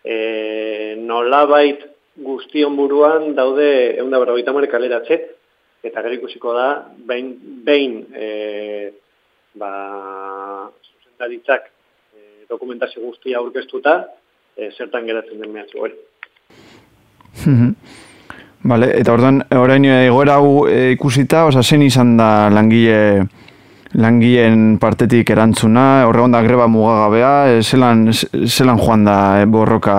e, 0.03 0.95
nolabait 0.99 1.85
guztion 2.19 2.75
buruan 2.75 3.33
daude 3.35 3.67
egun 3.95 4.11
da 4.11 4.19
berrogeita 4.19 4.53
mare 4.55 4.67
kaleratze, 4.71 5.19
eta 5.83 6.03
gero 6.03 6.17
ikusiko 6.17 6.53
da, 6.55 6.69
behin, 7.07 7.31
behin 7.65 8.01
e, 8.11 8.91
ba, 9.59 9.71
zuzendaritzak 10.83 11.69
e, 11.69 12.45
dokumentazio 12.49 13.05
guztia 13.05 13.39
aurkeztuta, 13.39 14.01
e, 14.57 14.71
zertan 14.75 15.07
geratzen 15.07 15.39
den 15.39 15.55
mehatzu 15.55 15.85
hori. 15.85 15.95
Vale, 18.69 18.89
eta 18.99 19.13
orduan, 19.15 19.39
orain 19.55 19.85
egoera 19.87 20.35
hau 20.41 20.65
e, 20.67 20.91
ikusita, 20.97 21.45
oza, 21.47 21.63
zen 21.63 21.85
izan 21.85 22.17
da 22.19 22.49
langile 22.51 23.23
langileen 23.97 24.77
partetik 24.77 25.31
erantzuna, 25.33 26.05
horregon 26.05 26.35
da 26.35 26.41
greba 26.45 26.67
mugagabea, 26.69 27.31
e, 27.49 27.61
zelan, 27.63 28.09
zelan 28.45 28.77
joan 28.77 29.05
da 29.07 29.17
e, 29.41 29.47
borroka 29.49 29.95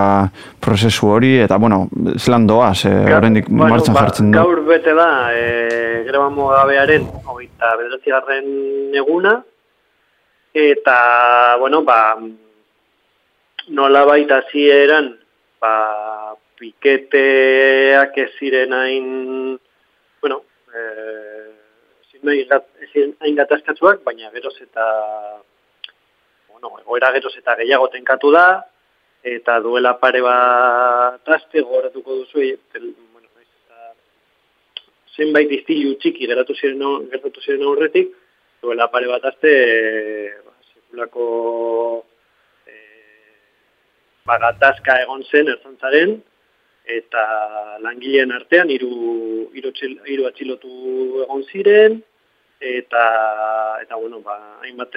prozesu 0.62 1.10
hori, 1.10 1.32
eta 1.42 1.58
bueno, 1.58 1.88
zelan 2.16 2.46
doa, 2.46 2.72
ze 2.74 2.90
horrendik 2.90 3.48
bueno, 3.48 3.72
martxan 3.74 3.96
ba, 3.96 4.04
jartzen 4.06 4.30
du. 4.30 4.38
Gaur 4.38 4.62
bete 4.68 4.94
da, 4.94 5.08
e, 5.34 6.04
greba 6.06 6.28
mugagabearen, 6.30 7.08
oita 7.34 7.72
bederatzigarren 7.80 8.94
eguna, 9.02 9.40
eta, 10.54 10.98
bueno, 11.58 11.82
ba, 11.82 12.14
nola 13.74 14.04
baita 14.06 14.44
zieran, 14.52 15.16
ba, 15.60 15.74
piketeak 16.60 18.16
ez 18.22 18.30
ziren 18.38 18.72
hain, 18.76 19.58
bueno, 20.22 20.42
eh, 20.70 21.19
ezin 22.28 23.14
hain 23.20 23.36
gatazkatzuak, 23.36 24.02
baina 24.04 24.30
geroz 24.30 24.56
eta 24.60 24.86
bueno, 26.52 26.78
egoera 26.80 27.12
geroz 27.12 27.32
eta 27.38 27.56
gehiago 27.56 27.88
tenkatu 27.88 28.32
da, 28.32 28.46
eta 29.22 29.60
duela 29.60 29.94
pare 30.00 30.20
bat 30.24 31.28
aste 31.36 31.62
gogoratuko 31.62 32.16
duzu, 32.22 32.40
el, 32.40 32.94
bueno, 33.12 33.28
eta 33.40 33.92
zenbait 35.16 35.50
iztilu 35.52 35.96
txiki 36.00 36.26
geratu 36.26 36.54
ziren, 36.54 37.08
geratu 37.12 37.40
ziren 37.40 37.66
aurretik, 37.66 38.12
duela 38.62 38.88
pare 38.92 39.08
bat 39.08 39.24
aste 39.24 39.52
ba, 40.44 40.52
sekulako 40.72 42.04
e, 42.66 42.74
bagatazka 44.28 45.00
egon 45.04 45.24
zen 45.30 45.48
ertzantzaren, 45.48 46.18
eta 46.90 47.24
langileen 47.84 48.32
artean 48.32 48.70
hiru 48.70 49.50
hiru 49.54 50.26
atxilotu 50.28 51.24
egon 51.24 51.44
ziren, 51.52 52.00
eta 52.60 53.04
eta 53.82 53.96
bueno 53.96 54.20
ba 54.20 54.60
hainbat 54.60 54.94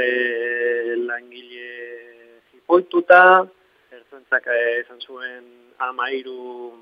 langile 1.07 2.41
jipoituta 2.51 3.47
ertzentzak 3.91 4.47
izan 4.83 4.99
zuen 4.99 5.43
13 5.79 6.73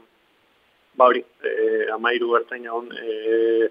ba 0.97 1.05
hori 1.05 1.23
eh 1.43 1.85
13 1.85 2.35
ertzaina 2.39 2.73
on 2.73 2.89
eh 2.91 3.69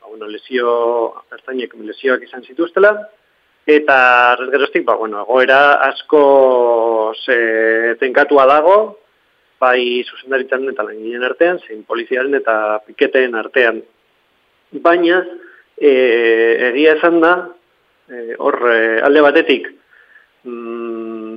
ba 0.00 0.08
bueno 0.08 0.26
lesio 0.26 1.22
ertzainek 1.32 1.74
lesioak 1.74 2.22
izan 2.22 2.42
zituztela. 2.42 3.08
Eta 3.66 4.36
geroztik 4.52 4.84
ba 4.84 4.94
bueno 4.96 5.20
egoera 5.22 5.74
asko 5.90 7.12
se 7.24 7.96
tenkatua 8.00 8.46
dago 8.46 8.98
bai 9.60 10.04
zuzendaritzaren 10.04 10.70
eta 10.70 10.82
langileen 10.82 11.24
artean 11.24 11.58
zein 11.66 11.84
poliziaren 11.84 12.34
eta 12.34 12.80
piketeen 12.86 13.34
artean. 13.34 13.82
Baina 14.72 15.24
e, 15.76 15.90
egia 16.70 16.96
esan 16.96 17.20
da, 17.20 17.34
e, 18.08 18.34
hor 18.38 18.56
e, 18.72 18.78
alde 19.04 19.24
batetik, 19.24 19.68
mm, 20.44 21.34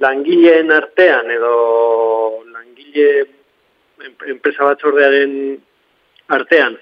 langileen 0.00 0.70
artean 0.72 1.30
edo 1.30 1.54
langile 2.52 3.08
enpresa 4.32 4.64
batzordearen 4.70 5.34
artean, 6.36 6.78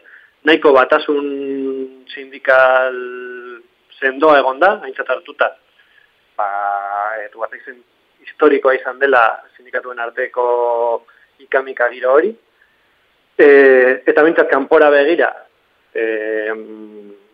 nahiko 0.46 0.72
batasun 0.76 1.26
sindikal 2.12 2.94
sendoa 3.98 4.38
egon 4.38 4.60
da, 4.62 4.76
haintzat 4.84 5.10
hartuta, 5.10 5.50
ba, 6.38 6.48
edu 7.24 7.42
bat 7.42 7.56
historikoa 8.22 8.76
izan 8.76 9.00
dela 9.00 9.24
sindikatuen 9.56 9.98
arteko 9.98 10.44
ikamika 11.42 11.88
giro 11.90 12.14
hori, 12.14 12.30
e, 13.38 13.48
eta 14.06 14.22
bintzat 14.26 14.50
kanpora 14.50 14.90
begira, 14.94 15.32
e, 15.98 16.54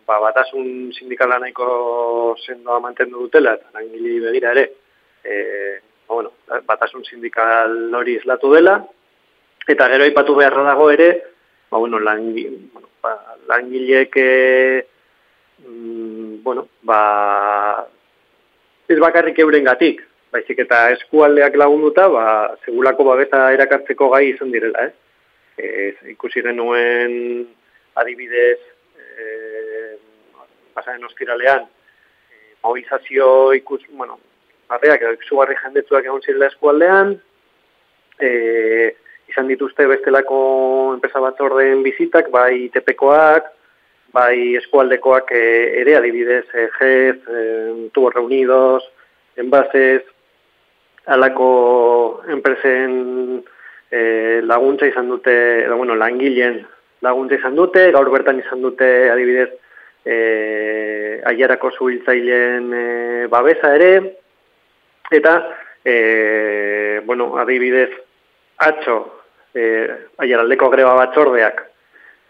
ba, 0.07 0.19
batasun 0.21 0.93
sindikala 0.93 1.39
nahiko 1.39 2.35
sendoa 2.45 2.79
mantendu 2.79 3.25
dutela, 3.25 3.55
eta 3.57 3.73
langili 3.77 4.19
begira 4.23 4.53
ere, 4.55 4.65
e, 5.23 5.35
ba, 6.07 6.13
bueno, 6.13 6.33
batasun 6.65 7.05
sindikal 7.05 7.93
hori 7.93 8.17
eslatu 8.21 8.53
dela, 8.53 8.79
eta 9.67 9.89
gero 9.93 10.05
aipatu 10.05 10.35
beharra 10.37 10.65
dago 10.71 10.89
ere, 10.93 11.09
ba, 11.69 11.77
bueno, 11.77 11.99
langi, 11.99 12.45
bueno, 12.73 12.89
ba, 13.01 13.15
langilek, 13.49 14.17
e, 14.17 14.85
mm, 15.65 16.43
bueno, 16.43 16.67
ba, 16.83 17.87
ez 18.87 18.99
bakarrik 19.01 19.39
euren 19.41 19.65
gatik, 19.65 20.03
baizik 20.31 20.59
eta 20.65 20.89
eskualdeak 20.93 21.57
lagunduta, 21.57 22.07
ba, 22.11 22.25
segulako 22.65 23.09
babeta 23.09 23.47
erakartzeko 23.55 24.11
gai 24.13 24.29
izan 24.33 24.53
direla, 24.53 24.89
eh? 24.89 24.93
E, 25.55 25.67
ikusi 26.11 26.41
genuen 26.43 27.45
adibidez, 27.95 28.59
e, 28.95 29.97
pasaren 30.73 31.03
ostiralean, 31.07 31.65
e, 31.65 32.55
mobilizazio 32.63 33.53
ikus, 33.53 33.81
bueno, 33.89 34.19
barreak, 34.69 35.03
zugarri 35.27 35.55
jendetzuak 35.61 36.05
egon 36.05 36.23
zirela 36.25 36.49
eskualdean, 36.51 37.15
e, 38.19 38.31
izan 39.29 39.47
dituzte 39.47 39.87
bestelako 39.87 40.39
enpresa 40.95 41.19
bat 41.19 41.39
bizitak, 41.83 42.29
bai 42.31 42.69
tepekoak, 42.73 43.51
bai 44.13 44.55
eskualdekoak 44.61 45.31
e, 45.31 45.45
ere, 45.81 45.95
adibidez, 45.95 46.45
e, 46.53 46.67
jez, 46.79 47.17
e, 47.27 47.89
tubos 47.93 48.13
reunidos, 48.13 48.83
enbases, 49.35 50.03
alako 51.05 52.23
enpresen 52.29 53.43
e, 53.91 54.41
laguntza 54.43 54.87
izan 54.87 55.09
dute, 55.09 55.65
edo, 55.65 55.77
bueno, 55.77 55.95
langileen 55.95 56.65
laguntza 57.05 57.39
izan 57.39 57.55
dute, 57.57 57.89
gaur 57.95 58.09
bertan 58.13 58.41
izan 58.41 58.63
dute 58.65 58.89
adibidez 59.13 59.49
e, 60.05 61.21
aiarako 61.31 61.71
zuhiltzaileen 61.77 62.71
e, 62.73 62.85
babesa 63.31 63.73
ere, 63.77 63.91
eta 65.11 65.35
e, 65.85 67.01
bueno, 67.05 67.35
adibidez 67.41 67.91
atxo 68.65 68.97
e, 69.53 69.65
aiaraldeko 70.23 70.69
greba 70.73 70.95
batzordeak 71.01 71.61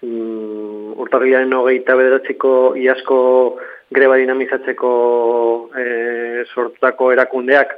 mm, 0.04 0.96
urtarriaren 1.04 1.54
hogeita 1.54 1.96
bederatziko 2.00 2.76
iasko 2.80 3.20
greba 3.96 4.18
dinamizatzeko 4.20 4.92
e, 5.78 5.86
sortutako 6.54 7.12
erakundeak 7.14 7.76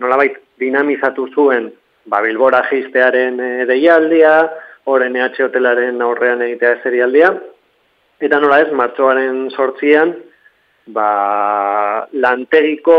nolabait 0.00 0.38
dinamizatu 0.60 1.28
zuen 1.34 1.70
ba, 2.06 2.20
Bilbora 2.24 2.62
jistearen 2.70 3.40
e, 3.40 3.50
deialdia, 3.68 4.34
horren 4.84 5.16
EH 5.16 5.44
hotelaren 5.46 6.00
aurrean 6.02 6.42
egitea 6.42 6.78
eserialdia. 6.78 7.32
Eta 8.20 8.40
nola 8.40 8.60
ez, 8.60 8.68
martxoaren 8.76 9.48
sortzian, 9.50 10.14
ba, 10.92 12.06
lantegiko 12.12 12.96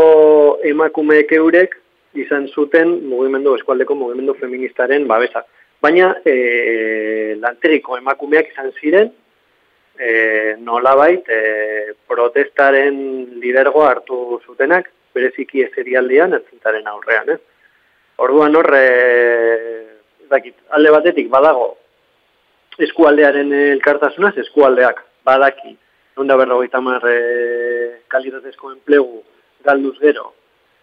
emakumeek 0.66 1.32
eurek 1.38 1.76
izan 2.18 2.48
zuten 2.48 2.96
mugimendu, 3.08 3.54
eskualdeko 3.56 3.96
mugimendu 3.96 4.34
feministaren 4.40 5.06
babesa. 5.08 5.44
Baina 5.82 6.12
e, 6.24 7.36
lantegiko 7.42 7.96
emakumeak 7.98 8.52
izan 8.52 8.70
ziren, 8.78 9.12
e, 9.98 10.56
nola 10.58 10.94
bait, 10.98 11.28
e, 11.28 11.94
protestaren 12.08 12.98
lidergo 13.42 13.86
hartu 13.86 14.40
zutenak, 14.46 14.90
bereziki 15.14 15.64
eserialdian, 15.66 16.34
ertzintaren 16.38 16.86
aurrean. 16.88 17.34
Eh? 17.34 17.38
Orduan 18.22 18.56
horre, 18.56 18.84
dakit, 20.32 20.56
alde 20.72 20.90
batetik 20.94 21.30
badago 21.32 21.74
eskualdearen 22.80 23.52
elkartasunaz, 23.52 24.36
eskualdeak 24.40 25.02
badaki, 25.26 25.74
onda 26.16 26.36
berrogeita 26.40 26.80
mar 26.80 27.04
e, 27.08 27.18
kalitatezko 28.12 28.72
enplegu 28.72 29.22
galduz 29.64 29.96
gero, 30.00 30.32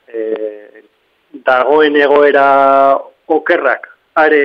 e, 0.07 0.85
dagoen 1.45 1.97
egoera 1.99 2.45
okerrak 3.29 3.89
are 4.19 4.43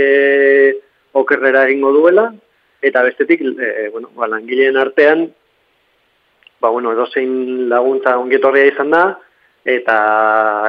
okerrera 1.15 1.65
egingo 1.69 1.93
duela, 1.95 2.31
eta 2.85 3.03
bestetik, 3.07 3.41
e, 3.45 3.89
bueno, 3.93 4.11
ba, 4.17 4.29
langileen 4.29 4.77
artean, 4.77 5.29
ba, 6.61 6.69
bueno, 6.69 6.93
edozein 6.93 7.69
laguntza 7.69 8.19
ongetorria 8.19 8.73
izan 8.73 8.93
da, 8.93 9.05
eta 9.65 9.97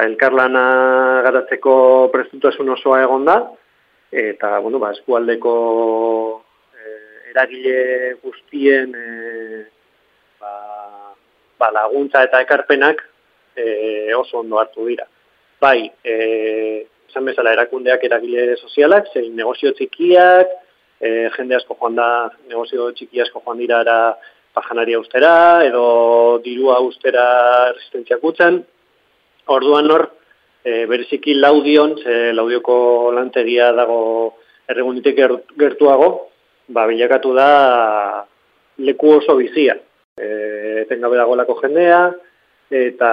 elkarlana 0.06 0.64
garatzeko 1.26 1.74
prestutasun 2.12 2.70
osoa 2.72 3.02
egon 3.04 3.26
da, 3.28 3.40
eta, 4.12 4.58
bueno, 4.58 4.78
ba, 4.78 4.92
eskualdeko 4.96 5.54
e, 6.74 6.96
eragile 7.32 8.14
guztien 8.22 8.94
e, 8.94 9.64
ba, 10.40 10.52
ba, 11.58 11.70
laguntza 11.74 12.22
eta 12.26 12.40
ekarpenak 12.44 13.02
e, 13.56 14.14
oso 14.14 14.40
ondo 14.40 14.60
hartu 14.60 14.86
dira. 14.86 15.06
Bai, 15.60 15.90
e, 16.04 16.86
esan 17.08 17.26
bezala 17.30 17.54
erakundeak 17.56 18.04
eragile 18.04 18.56
sozialak, 18.60 19.10
zein 19.14 19.34
negozio 19.36 19.72
txikiak, 19.72 20.50
e, 21.00 21.28
jende 21.36 21.56
asko 21.56 21.76
joan 21.80 21.96
da, 21.98 22.08
negozio 22.50 22.90
txiki 22.92 23.22
asko 23.24 23.42
joan 23.44 23.60
dira 23.62 23.80
ara 23.84 23.98
pajanaria 24.56 25.00
ustera, 25.00 25.64
edo 25.66 26.38
dirua 26.44 26.78
ustera 26.84 27.26
resistentziak 27.72 28.24
utzen. 28.24 28.62
Orduan 29.52 29.90
hor, 29.92 30.08
e, 30.66 30.86
bereziki 30.90 31.36
laudion, 31.38 31.94
ze 32.02 32.32
laudioko 32.34 33.12
lantegia 33.14 33.70
dago 33.76 34.00
erregunitek 34.66 35.20
gertuago, 35.58 36.08
ba, 36.74 36.86
bilakatu 36.90 37.34
da 37.36 37.50
leku 38.82 39.16
oso 39.20 39.36
bizia. 39.38 39.76
E, 40.18 40.86
tengabe 40.90 41.20
dagoelako 41.20 41.58
jendea, 41.62 42.00
eta 42.70 43.10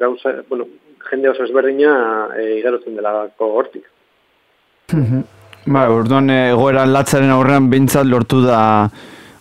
gauza, 0.00 0.38
bueno, 0.48 0.68
jende 1.10 1.30
oso 1.34 1.44
ezberdina 1.44 1.92
e, 2.38 2.56
igarotzen 2.62 2.96
delako 2.96 3.52
hortik. 3.60 3.84
ba, 5.74 5.88
orduan 5.92 6.30
egoeran 6.32 6.94
latzaren 6.94 7.34
aurrean 7.34 7.68
bintzat 7.68 8.08
lortu 8.08 8.40
da 8.46 8.60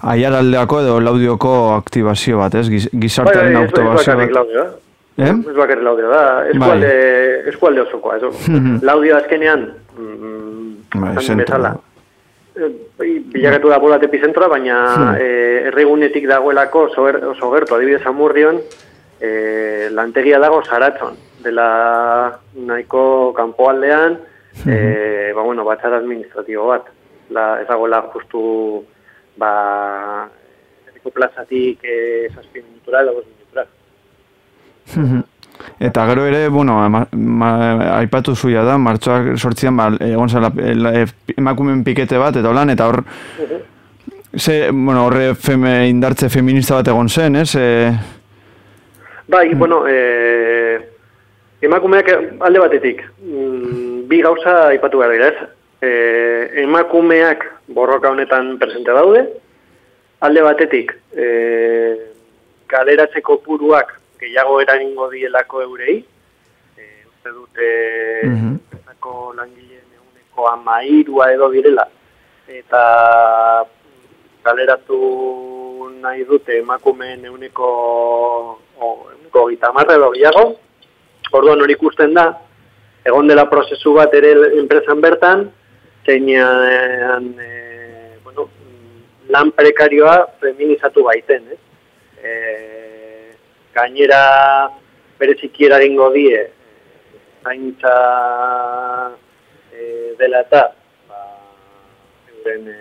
aiaraldeako 0.06 0.82
edo 0.84 0.98
laudioko 1.00 1.54
aktibazio 1.78 2.42
bat, 2.42 2.58
ez? 2.60 2.68
Gizartaren 2.92 3.56
bai, 3.56 3.64
aktibazio 3.70 4.18
bat. 4.20 4.82
Eh? 5.18 5.32
Ez 5.32 5.56
bakarri 5.56 5.84
laudio 5.84 6.10
da, 6.12 6.24
eskualde, 6.52 6.88
bai. 6.92 7.50
eskualde 7.54 7.82
osokoa. 7.86 8.18
Ez, 8.18 8.82
laudio 8.84 9.16
azkenean, 9.16 9.70
mm, 9.98 10.72
bai, 11.00 11.14
bezala, 11.40 11.76
bilakatu 12.56 13.72
da 13.72 13.80
bolat 13.80 14.04
epizentroa, 14.04 14.50
baina 14.52 14.80
hmm. 14.96 15.16
e, 15.20 16.28
dagoelako 16.28 16.84
oso, 16.90 17.08
oso 17.32 17.52
gertu, 17.52 17.76
adibidez 17.76 18.06
amurrion, 18.06 18.60
e, 19.20 19.90
lantegia 19.92 20.40
dago 20.40 20.62
zaratzon 20.64 21.16
dela 21.44 22.40
nahiko 22.56 23.34
kanpoaldean, 23.38 24.20
mm 24.66 24.72
-hmm. 24.72 25.34
ba, 25.36 25.42
bueno, 25.42 25.64
batxar 25.64 25.94
administratibo 25.94 26.68
bat. 26.68 26.86
La, 27.30 27.62
ez 27.62 27.68
dagoela 27.68 28.02
justu 28.14 28.84
ba, 29.38 30.28
eriko 30.92 31.10
plazatik 31.10 31.80
e, 31.84 32.28
dagoz 32.36 32.46
minutural. 32.54 33.10
Eta 35.80 36.06
gero 36.08 36.26
ere, 36.28 36.48
bueno, 36.50 36.78
ma, 36.90 37.06
ma, 37.12 37.52
aipatu 37.98 38.36
zuia 38.36 38.64
da, 38.64 38.78
martxoak 38.78 39.34
sortzian, 39.38 39.76
ba, 39.78 39.90
egon 40.04 40.30
zela, 40.30 40.52
emakumen 41.36 41.84
pikete 41.84 42.20
bat, 42.22 42.38
eta 42.38 42.52
holan, 42.52 42.70
eta 42.76 42.88
hor, 42.88 43.02
ze, 44.38 44.70
bueno, 44.72 45.06
horre 45.08 45.34
feme, 45.36 45.88
indartze 45.90 46.30
feminista 46.30 46.80
bat 46.80 46.92
egon 46.94 47.10
zen, 47.10 47.40
ez? 47.42 47.56
E... 47.56 47.66
Bai, 49.28 49.50
mm. 49.50 49.60
bueno, 49.60 49.82
e, 49.90 50.96
Emakumeak 51.66 52.10
alde 52.46 52.60
batetik, 52.60 53.02
mm, 53.24 54.06
bi 54.10 54.20
gauza 54.22 54.68
aipatu 54.68 55.00
behar 55.00 55.14
dira, 55.16 55.30
ez? 55.32 55.50
E, 55.82 55.92
emakumeak 56.64 57.46
borroka 57.74 58.12
honetan 58.12 58.58
presente 58.62 58.94
daude, 58.94 59.24
alde 60.20 60.44
batetik, 60.46 60.92
e, 61.16 61.28
galeratzeko 62.70 63.40
puruak 63.46 63.96
gehiago 64.26 64.60
eraningo 64.62 65.08
dielako 65.14 65.62
eurei, 65.62 65.96
e, 66.78 66.84
uste 67.12 67.32
dute 67.38 67.70
mm 68.26 68.36
-hmm. 68.42 69.38
langileen 69.38 69.88
eguneko 70.00 70.48
amairua 70.50 71.32
edo 71.32 71.50
direla, 71.54 71.88
eta 72.48 72.84
galeratu 74.44 75.00
nahi 76.02 76.26
dute 76.26 76.60
emakumeen 76.60 77.26
eguneko, 77.26 77.70
eguneko 78.82 79.50
gita 79.50 79.74
edo 79.96 80.12
gehiago, 80.12 80.46
Orduan 81.36 81.62
hori 81.62 81.74
ikusten 81.74 82.14
da, 82.14 82.26
egon 83.04 83.28
dela 83.28 83.48
prozesu 83.50 83.94
bat 83.98 84.14
ere 84.14 84.32
enpresan 84.60 85.02
bertan, 85.02 85.50
zeinean 86.06 87.32
e, 87.42 87.50
bueno, 88.24 88.48
lan 89.34 89.52
prekarioa 89.52 90.16
feminizatu 90.42 91.04
baiten. 91.04 91.50
Eh? 91.52 91.60
E, 92.22 92.32
gainera 93.76 94.22
bereziki 95.20 95.68
eragingo 95.68 96.10
die, 96.14 96.42
zaintza 97.44 97.96
e, 99.72 100.16
dela 100.20 100.42
eta 100.46 100.64
ba, 101.10 101.22
euren 102.34 102.68
e, 102.72 102.80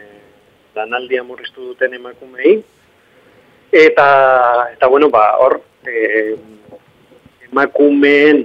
lanaldia 0.78 1.24
murriztu 1.26 1.70
duten 1.72 1.94
emakumei, 1.98 2.56
eta, 3.74 4.08
eta 4.72 4.90
bueno, 4.90 5.10
ba, 5.10 5.26
hor, 5.42 5.60
e, 5.86 6.34
emakumeen 7.50 8.44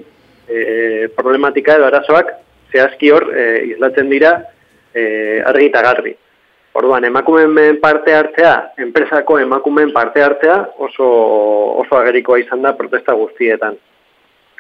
e, 0.50 1.08
problematika 1.16 1.78
edo 1.78 1.88
arazoak 1.88 2.34
zehazki 2.72 3.12
hor 3.14 3.30
e, 3.34 3.46
izlatzen 3.74 4.10
dira 4.12 4.34
e, 4.94 5.42
argi 5.46 5.70
eta 5.70 5.86
garri. 5.86 6.16
Orduan, 6.80 7.04
emakumeen 7.04 7.82
parte 7.82 8.14
hartzea, 8.16 8.54
enpresako 8.80 9.36
emakumeen 9.44 9.90
parte 9.92 10.22
hartzea 10.24 10.56
oso, 10.86 11.08
oso 11.82 11.98
agerikoa 11.98 12.38
izan 12.40 12.62
da 12.64 12.72
protesta 12.78 13.16
guztietan. 13.20 13.74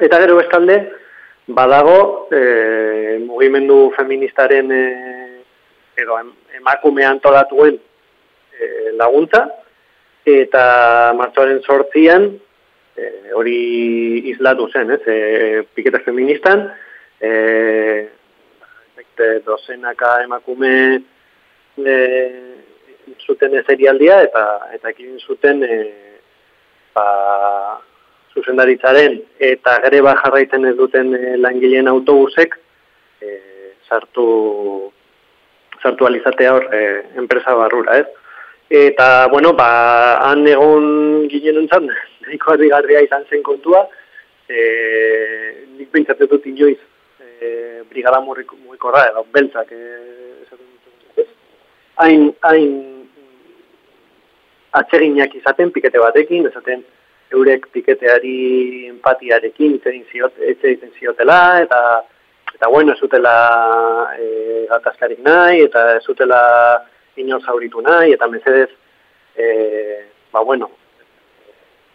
Eta 0.03 0.17
gero 0.19 0.35
bestalde, 0.35 0.75
badago 1.55 2.27
e, 2.35 2.41
mugimendu 3.23 3.77
feministaren 3.95 4.73
e, 4.75 4.81
edo 6.03 6.17
emakumean 6.57 7.21
tolatuen 7.23 7.77
e, 7.79 8.67
laguntza, 8.99 9.45
eta 10.27 10.63
martxoaren 11.15 11.61
sortzian, 11.63 12.25
e, 12.99 13.13
hori 13.39 13.61
islatu 14.33 14.67
zen, 14.73 14.91
ez, 14.97 14.99
e, 15.07 15.63
piketa 15.71 16.03
feministan, 16.03 16.67
e, 17.21 17.31
dozenaka 19.47 20.17
emakume 20.23 20.73
e, 21.87 21.97
zuten 23.25 23.55
ezerialdia 23.59 24.21
eta 24.27 24.45
eta 24.75 24.93
ekin 24.93 25.19
zuten 25.19 25.63
e, 25.63 25.79
ba, 26.95 27.07
zuzendaritzaren 28.33 29.19
eta 29.51 29.79
greba 29.87 30.15
jarraitzen 30.23 30.65
ez 30.69 30.75
duten 30.77 31.13
e, 31.15 31.35
langileen 31.37 31.87
autobusek 31.91 32.55
e, 33.21 33.35
sartu 33.89 34.29
sartu 35.81 36.05
alizatea 36.05 36.53
hor 36.53 36.67
e, 36.73 36.81
enpresa 37.17 37.55
barrura, 37.55 37.99
ez? 37.99 38.07
Eta, 38.69 39.27
bueno, 39.31 39.53
ba, 39.57 40.19
han 40.29 40.45
egon 40.47 41.27
ginen 41.31 41.63
entzat, 41.63 41.87
nahiko 42.25 42.53
harrigarria 42.53 43.01
izan 43.05 43.25
zen 43.29 43.43
kontua, 43.45 43.85
e, 44.49 44.59
nik 45.77 45.89
pentsatzen 45.95 46.29
dut 46.29 46.45
inoiz, 46.51 46.77
e, 47.19 47.81
brigada 47.89 48.21
murriko 48.21 48.93
da, 48.93 49.07
edo 49.09 49.25
beltzak, 49.33 49.71
e, 49.71 50.28
hain, 51.99 52.29
hain 52.41 52.73
atseginak 54.71 55.35
izaten 55.35 55.71
pikete 55.75 55.99
batekin, 56.01 56.47
esaten 56.47 56.83
eurek 57.33 57.67
piketeari 57.73 58.87
empatiarekin 58.89 59.77
itzen 59.77 60.03
ziot, 60.11 60.39
egiten 60.39 60.93
ziotela, 60.99 61.39
eta 61.65 61.81
eta 62.55 62.67
bueno, 62.67 62.93
ez 62.93 62.99
zutela 62.99 63.33
e, 64.17 64.65
gatazkarik 64.69 65.21
nahi, 65.23 65.63
eta 65.67 65.83
ez 65.97 66.03
zutela 66.03 66.41
inor 67.21 67.43
zauritu 67.45 67.81
nahi, 67.85 68.13
eta 68.15 68.27
mezedez, 68.27 68.69
e, 69.37 69.45
ba 70.33 70.43
bueno, 70.43 70.71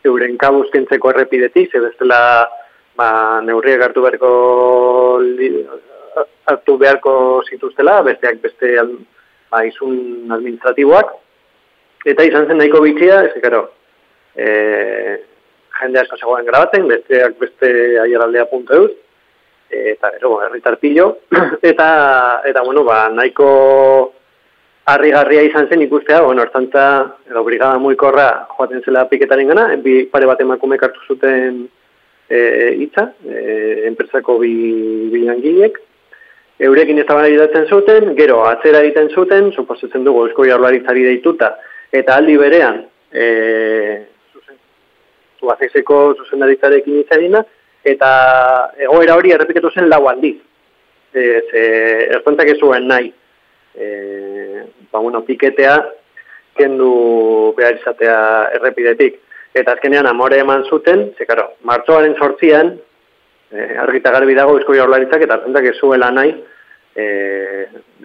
euren 0.05 0.37
kabuz 0.38 0.69
kentzeko 0.73 1.11
errepidetik, 1.11 1.73
ze 1.73 1.81
bestela 1.81 2.21
ba, 2.97 3.09
neurriak 3.45 3.88
hartu 3.88 4.05
beharko 4.05 4.31
hartu 6.47 6.77
beharko 6.79 7.14
zituztela, 7.51 8.01
besteak 8.07 8.40
beste 8.45 8.77
ba, 9.55 9.62
izun 9.69 10.33
administratiboak, 10.35 11.14
eta 12.11 12.27
izan 12.27 12.49
zen 12.49 12.59
nahiko 12.59 12.83
bitxia, 12.83 13.21
ez 13.29 13.38
ekaro, 13.38 13.69
e, 14.35 14.49
jende 15.79 16.03
asko 16.03 16.19
zegoen 16.19 16.49
grabatzen, 16.49 16.88
besteak 16.90 17.38
beste 17.38 17.71
aieraldea 18.03 18.49
puntu 18.51 18.81
eus, 18.81 18.93
eta 19.75 20.11
gero, 20.17 20.37
herritar 20.43 20.79
pillo, 20.83 21.07
eta, 21.71 21.88
eta 22.51 22.67
bueno, 22.67 22.85
ba, 22.87 23.07
nahiko 23.14 23.49
harrigarria 24.90 25.47
izan 25.47 25.71
zen 25.71 25.87
ikustea, 25.87 26.21
bueno, 26.27 26.43
hartzantza, 26.43 26.85
edo 27.31 27.47
brigada 27.47 27.79
muikorra 27.81 28.29
joaten 28.57 28.83
zela 28.85 29.07
piketaren 29.09 29.55
gana, 29.55 29.71
bi 29.87 30.03
pare 30.11 30.29
bat 30.29 30.43
emakume 30.45 30.79
hartu 30.83 31.07
zuten 31.09 31.64
e, 32.29 32.38
itza, 32.85 33.09
e, 33.25 33.87
enpresako 33.88 34.38
bi, 34.43 34.55
bi 35.14 35.25
langilek, 35.25 35.81
eurekin 36.59 36.99
ez 36.99 37.07
datzen 37.07 37.67
zuten, 37.67 38.14
gero 38.17 38.45
atzera 38.47 38.81
egiten 38.81 39.11
zuten, 39.11 39.53
suposatzen 39.53 40.05
dugu 40.05 40.27
esko 40.29 40.45
jarlaritzari 40.47 41.03
deituta, 41.05 41.57
eta 41.93 42.17
aldi 42.17 42.37
berean, 42.38 42.85
e, 43.12 44.05
zuzen, 44.33 44.57
zuazizeko 45.40 46.14
zuzendaritzarekin 46.14 47.01
itzadina, 47.01 47.43
eta 47.85 48.11
egoera 48.79 49.17
hori 49.17 49.35
errepiketu 49.35 49.71
zen 49.71 49.88
lau 49.88 50.07
aldiz. 50.09 50.37
E, 51.14 51.25
ze, 51.51 51.67
erkontak 52.17 52.49
ez 52.55 52.59
zuen 52.59 52.88
nahi, 52.88 53.12
e, 53.75 54.62
ba, 54.90 55.01
bueno, 55.01 55.23
piketea, 55.27 55.77
kendu 56.55 57.53
behar 57.59 57.79
izatea 57.81 58.17
errepidetik. 58.61 59.21
Eta 59.55 59.75
azkenean 59.75 60.07
amore 60.11 60.40
eman 60.43 60.64
zuten, 60.71 61.12
ze 61.19 61.27
karo, 61.27 61.53
martzoaren 61.62 62.17
sortzian, 62.19 62.75
e, 63.55 63.77
argita 63.79 64.12
garbi 64.14 64.35
dago 64.35 64.59
esko 64.59 64.75
jaularitzak, 64.77 65.25
eta 65.27 65.40
zentak 65.47 65.71
ez 65.71 65.77
zuela 65.79 66.11
nahi, 66.11 66.35
e, 66.97 67.07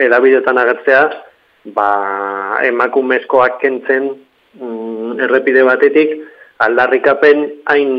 edabidetan 0.07 0.57
agertzea, 0.61 1.03
ba, 1.75 1.89
emakumezkoak 2.69 3.59
kentzen 3.61 4.11
mm, 4.59 5.19
errepide 5.25 5.65
batetik, 5.67 6.15
aldarrikapen 6.65 7.45
hain 7.71 7.91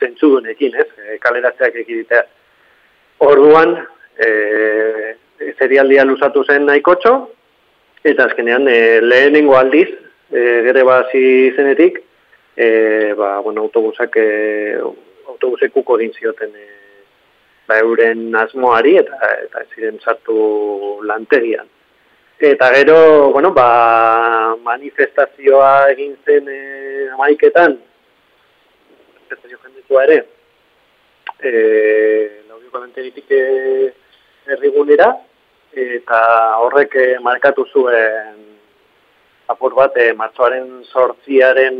zentzudunekin, 0.00 0.78
ez? 0.80 0.88
E, 0.98 1.18
kaleratzeak 1.22 1.76
ekiditea. 1.84 2.24
Orduan, 3.24 3.76
e, 4.18 4.30
zerialdia 5.58 6.04
luzatu 6.06 6.44
zen 6.44 6.66
nahikotxo, 6.68 7.14
eta 8.04 8.28
azkenean 8.28 8.68
e, 8.68 8.78
lehenengo 9.02 9.56
aldiz, 9.58 9.88
e, 10.30 10.42
gere 10.66 10.84
bazi 10.86 11.24
zenetik, 11.56 12.00
e, 12.56 12.68
ba, 13.18 13.38
bueno, 13.40 13.64
autobusak 13.66 14.16
e, 14.20 14.28
autobusek 15.34 15.76
uko 15.76 15.98
din 16.00 16.14
zioten 16.14 16.54
e, 16.54 16.68
ba, 17.68 17.78
euren 17.82 18.34
asmoari 18.38 18.96
eta 19.02 19.32
eta 19.44 19.64
ziren 19.74 19.98
sartu 20.04 20.36
lantegian. 21.04 21.68
Eta 22.38 22.70
gero, 22.74 23.30
bueno, 23.32 23.52
ba, 23.54 24.56
manifestazioa 24.62 25.90
egin 25.92 26.16
zen 26.26 26.48
e, 26.50 26.60
amaiketan, 27.14 27.76
manifestazio 29.14 29.60
jendetua 29.62 30.02
ere, 30.08 30.18
e, 31.38 31.52
laudiko 32.48 32.80
amenteritik 32.80 33.30
e, 33.30 33.44
errigunera, 34.56 35.12
eta 35.74 36.20
horrek 36.64 36.98
markatu 37.22 37.64
zuen 37.70 38.42
apur 39.48 39.78
bat, 39.78 39.96
e, 39.96 40.12
martzoaren 40.18 40.82
sortziaren 40.90 41.78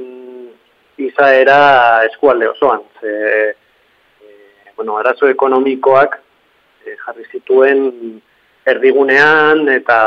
izaera 1.14 2.04
eskualde 2.10 2.48
osoan. 2.48 2.80
Ze, 3.00 3.14
e, 4.20 4.72
bueno, 4.76 4.98
arazo 4.98 5.28
ekonomikoak 5.30 6.18
e, 6.84 6.96
jarri 7.06 7.26
zituen 7.30 8.20
erdigunean 8.66 9.68
eta 9.68 9.98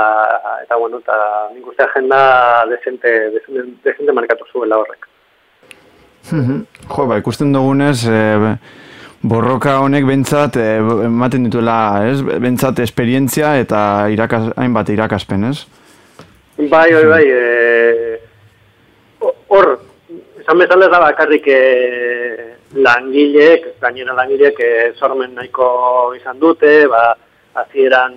eta 0.63 0.79
bueno, 0.81 0.99
eta 0.99 1.17
nik 1.53 1.67
uste 1.71 1.85
agenda 1.85 2.65
desente, 2.69 3.13
desente, 3.35 3.63
desente 3.85 4.13
markatu 4.13 4.45
zuela 4.51 4.81
horrek. 4.81 5.07
jo, 6.27 7.05
ba, 7.07 7.17
ikusten 7.21 7.53
dugunez, 7.53 8.03
e, 8.09 8.57
borroka 9.21 9.79
honek 9.79 10.05
bentsat 10.05 10.57
e, 10.57 10.67
ematen 11.07 11.47
dituela, 11.47 11.77
ez? 12.09 12.19
Bentsat 12.21 12.81
esperientzia 12.83 13.55
eta 13.61 14.09
irakas, 14.11 14.51
hainbat 14.57 14.89
irakaspen, 14.89 15.47
ez? 15.53 15.67
Bai, 16.57 16.89
bai, 16.91 17.05
bai. 17.05 17.23
E, 17.29 17.56
esan 20.47 20.59
bezala 20.59 20.87
da 20.87 20.99
bakarrik 21.03 21.43
e, 21.51 22.55
langileek, 22.71 23.65
gainera 23.81 24.13
langileek 24.15 24.59
e, 24.63 24.69
sormen 24.95 25.33
nahiko 25.35 26.13
izan 26.15 26.39
dute, 26.39 26.87
ba, 26.87 27.17
azieran 27.53 28.15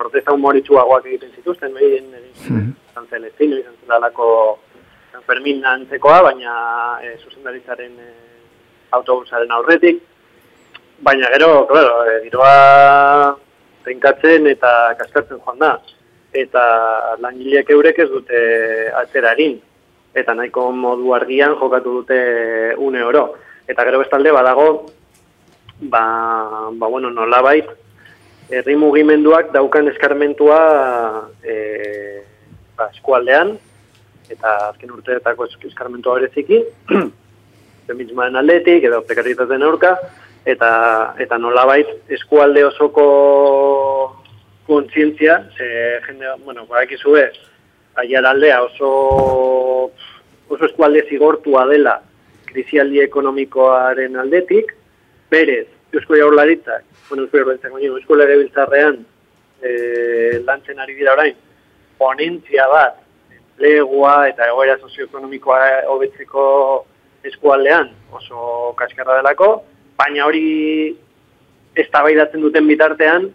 protesta 0.00 0.32
humoritzuagoak 0.32 1.04
egiten 1.04 1.34
zituzten, 1.36 1.74
behin, 1.74 2.06
mm 2.48 2.48
-hmm. 2.48 3.10
zelestino, 3.10 3.58
izan 3.58 3.76
zelalako 3.82 4.58
San 5.12 5.22
Fermin 5.26 5.64
antzekoa, 5.64 6.22
baina 6.22 6.98
e, 7.04 7.18
zuzendaritzaren 7.20 7.92
e, 7.92 8.10
autobusaren 8.90 9.50
aurretik. 9.50 10.02
Baina 11.00 11.28
gero, 11.36 11.66
claro, 11.66 12.08
e, 12.08 12.22
giroa 12.24 13.36
zenkatzen 13.84 14.46
eta 14.46 14.94
kaskartzen 14.98 15.44
joan 15.44 15.58
da. 15.58 15.78
Eta 16.32 16.62
langileak 17.20 17.68
eurek 17.70 17.98
ez 17.98 18.08
dute 18.08 18.38
atzera 18.96 19.32
egin 19.32 19.60
eta 20.14 20.34
nahiko 20.34 20.70
modu 20.72 21.12
argian 21.14 21.56
jokatu 21.60 22.00
dute 22.00 22.74
une 22.76 23.02
oro. 23.02 23.34
Eta 23.68 23.84
gero 23.84 23.98
bestalde 24.00 24.32
badago, 24.32 24.86
ba, 25.80 26.70
ba 26.72 26.86
bueno, 26.86 27.10
nolabait, 27.10 27.66
herri 28.50 28.76
mugimenduak 28.76 29.52
daukan 29.52 29.88
eskarmentua 29.92 30.60
e, 31.44 32.22
ba, 32.76 32.88
eskualdean, 32.94 33.58
eta 34.32 34.54
azken 34.70 34.94
urteetako 34.96 35.48
eskarmentua 35.68 36.18
bereziki, 36.20 36.62
feminismoaren 37.88 38.40
atletik, 38.40 38.88
edo 38.88 39.02
prekaritaten 39.04 39.64
aurka, 39.64 39.94
eta, 40.48 40.70
eta 41.20 41.38
nolabait 41.38 42.10
eskualde 42.16 42.64
osoko 42.64 43.04
kontzientzia, 44.68 45.42
ze 45.56 46.00
jende, 46.06 46.32
bueno, 46.44 46.66
barakizue, 46.68 47.28
aiar 47.28 47.57
aldea 48.30 48.62
oso, 48.62 49.92
oso 50.48 50.64
eskualde 50.66 51.04
zigortua 51.08 51.66
dela 51.66 51.98
krisialdi 52.48 53.02
ekonomikoaren 53.04 54.16
aldetik, 54.16 54.72
berez, 55.30 55.66
Eusko 55.92 56.16
Jaurlaritzak, 56.16 56.84
bueno, 57.08 57.24
Eusko 57.24 57.38
Jaurlaritzak, 57.38 57.72
baina 57.72 57.90
Eusko 57.90 58.16
Legebiltzarrean 58.16 58.98
e, 59.62 59.72
lantzen 60.44 60.80
ari 60.80 60.96
dira 60.98 61.14
orain, 61.16 61.36
ponentzia 61.98 62.68
bat, 62.72 63.00
enplegua 63.34 64.14
eta 64.30 64.48
egoera 64.48 64.78
sozioekonomikoa 64.78 65.60
hobetzeko 65.92 66.44
eskualdean 67.28 67.90
oso 68.14 68.72
kaskarra 68.78 69.18
delako, 69.20 69.50
baina 69.98 70.26
hori 70.26 70.96
ez 71.78 71.88
duten 72.32 72.66
bitartean, 72.66 73.30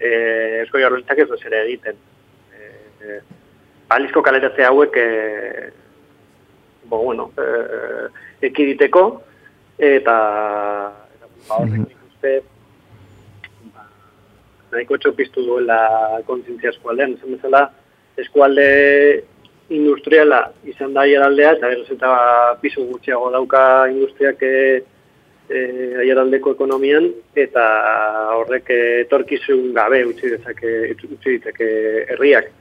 e, 0.00 0.08
Eusko 0.64 0.78
Jaurlaritzak 0.78 1.18
ez 1.18 1.28
dut 1.28 1.46
egiten. 1.52 1.96
E, 2.52 2.70
e, 3.02 3.20
balizko 3.88 4.22
kaleratze 4.22 4.64
hauek 4.64 4.96
e, 4.96 5.06
bo, 6.84 7.02
bueno, 7.02 7.30
e, 7.38 7.46
ekiditeko 8.50 9.06
eta 9.78 10.16
eta 11.14 11.26
ba, 11.48 11.54
horrek 11.60 11.78
mm 11.78 11.86
-hmm. 11.86 12.42
ba, 13.74 13.86
nahiko 14.72 14.98
txopiztu 14.98 15.46
duela 15.46 16.20
kontzintzia 16.26 16.70
eskualdean, 16.70 17.14
esan 17.14 17.36
bezala 17.36 17.70
eskualde 18.16 18.68
industriala 19.68 20.52
izan 20.64 20.92
da 20.94 21.00
aiaraldea 21.00 21.52
eta 21.56 21.70
gero 21.70 21.86
eta 21.90 22.10
piso 22.60 22.84
gutxiago 22.84 23.30
dauka 23.30 23.88
industriak 23.90 24.42
e, 24.42 24.82
e, 25.48 25.58
aiaraldeko 26.02 26.52
ekonomian 26.54 27.08
eta 27.34 27.64
horrek 28.36 28.70
etorkizun 28.76 29.72
gabe 29.74 30.04
utzi 30.06 30.30
dezake 30.36 30.76
utzi 30.94 31.38
diteke 31.38 31.68
herriak 32.14 32.52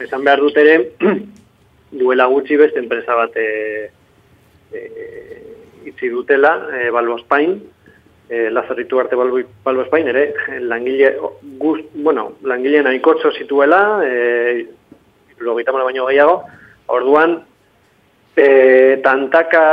esan 0.00 0.24
behar 0.24 0.40
dut 0.40 0.56
ere, 0.58 0.76
duela 2.00 2.26
gutxi 2.26 2.56
beste 2.56 2.80
enpresa 2.82 3.14
bat 3.14 3.36
e, 3.36 3.90
e, 4.72 4.82
itzi 5.86 6.10
dutela, 6.10 6.56
e, 6.74 6.90
Balbo 6.90 7.18
Spain, 7.22 7.58
e, 8.28 8.50
Lazarritu 8.50 9.00
arte 9.00 9.16
Balbo, 9.16 9.40
Balbo 9.62 9.84
Spain, 9.86 10.08
ere, 10.08 10.34
langile, 10.60 11.14
gust, 11.60 11.84
bueno, 11.94 12.32
langile 12.42 12.82
nahikotxo 12.82 13.32
zituela, 13.38 14.02
e, 14.04 14.66
logita 15.38 15.72
baino 15.72 16.06
gehiago, 16.06 16.42
orduan, 16.86 17.42
e, 18.36 19.00
tantaka 19.04 19.64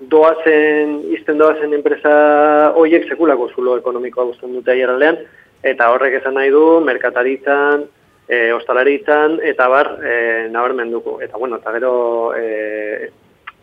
doazen, 0.00 0.98
izten 1.14 1.38
doazen 1.38 1.74
enpresa 1.74 2.72
hoiek 2.74 3.06
sekulako 3.08 3.48
zulo 3.54 3.76
ekonomikoa 3.78 4.30
guztien 4.32 4.54
dute 4.56 4.74
aieraldean, 4.74 5.20
eta 5.62 5.90
horrek 5.92 6.18
esan 6.18 6.34
nahi 6.34 6.50
du, 6.50 6.80
merkataritzan, 6.82 7.86
e, 8.28 8.52
ostalaritzan, 8.52 9.38
eta 9.42 9.68
bar, 9.68 9.98
e, 10.04 10.48
nabarmenduko. 10.50 11.20
Eta 11.22 11.38
bueno, 11.38 11.56
eta 11.56 11.72
gero, 11.72 11.92
e, 12.36 13.10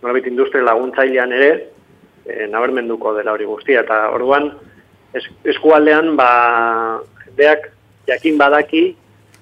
nolabit 0.01 0.27
industria 0.27 0.63
laguntzailean 0.63 1.33
ere, 1.35 1.51
e, 2.25 2.47
nabarmenduko 2.47 3.13
dela 3.17 3.33
hori 3.33 3.47
guztia. 3.49 3.83
Eta 3.85 4.09
orduan, 4.15 4.51
es, 5.13 5.25
eskualdean, 5.55 6.15
ba, 6.19 7.01
jendeak 7.25 7.69
jakin 8.07 8.37
badaki, 8.37 8.83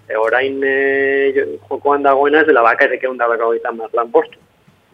e, 0.08 0.17
orain 0.17 0.62
e, 0.63 1.47
jokoan 1.69 2.03
dagoena 2.03 2.41
ez 2.41 2.47
dela 2.49 2.65
bakarrik 2.65 3.03
egun 3.03 3.17
da 3.19 3.30
bakagoitan 3.30 3.77
bat 3.77 3.93
lan 3.93 4.12
postu. 4.12 4.39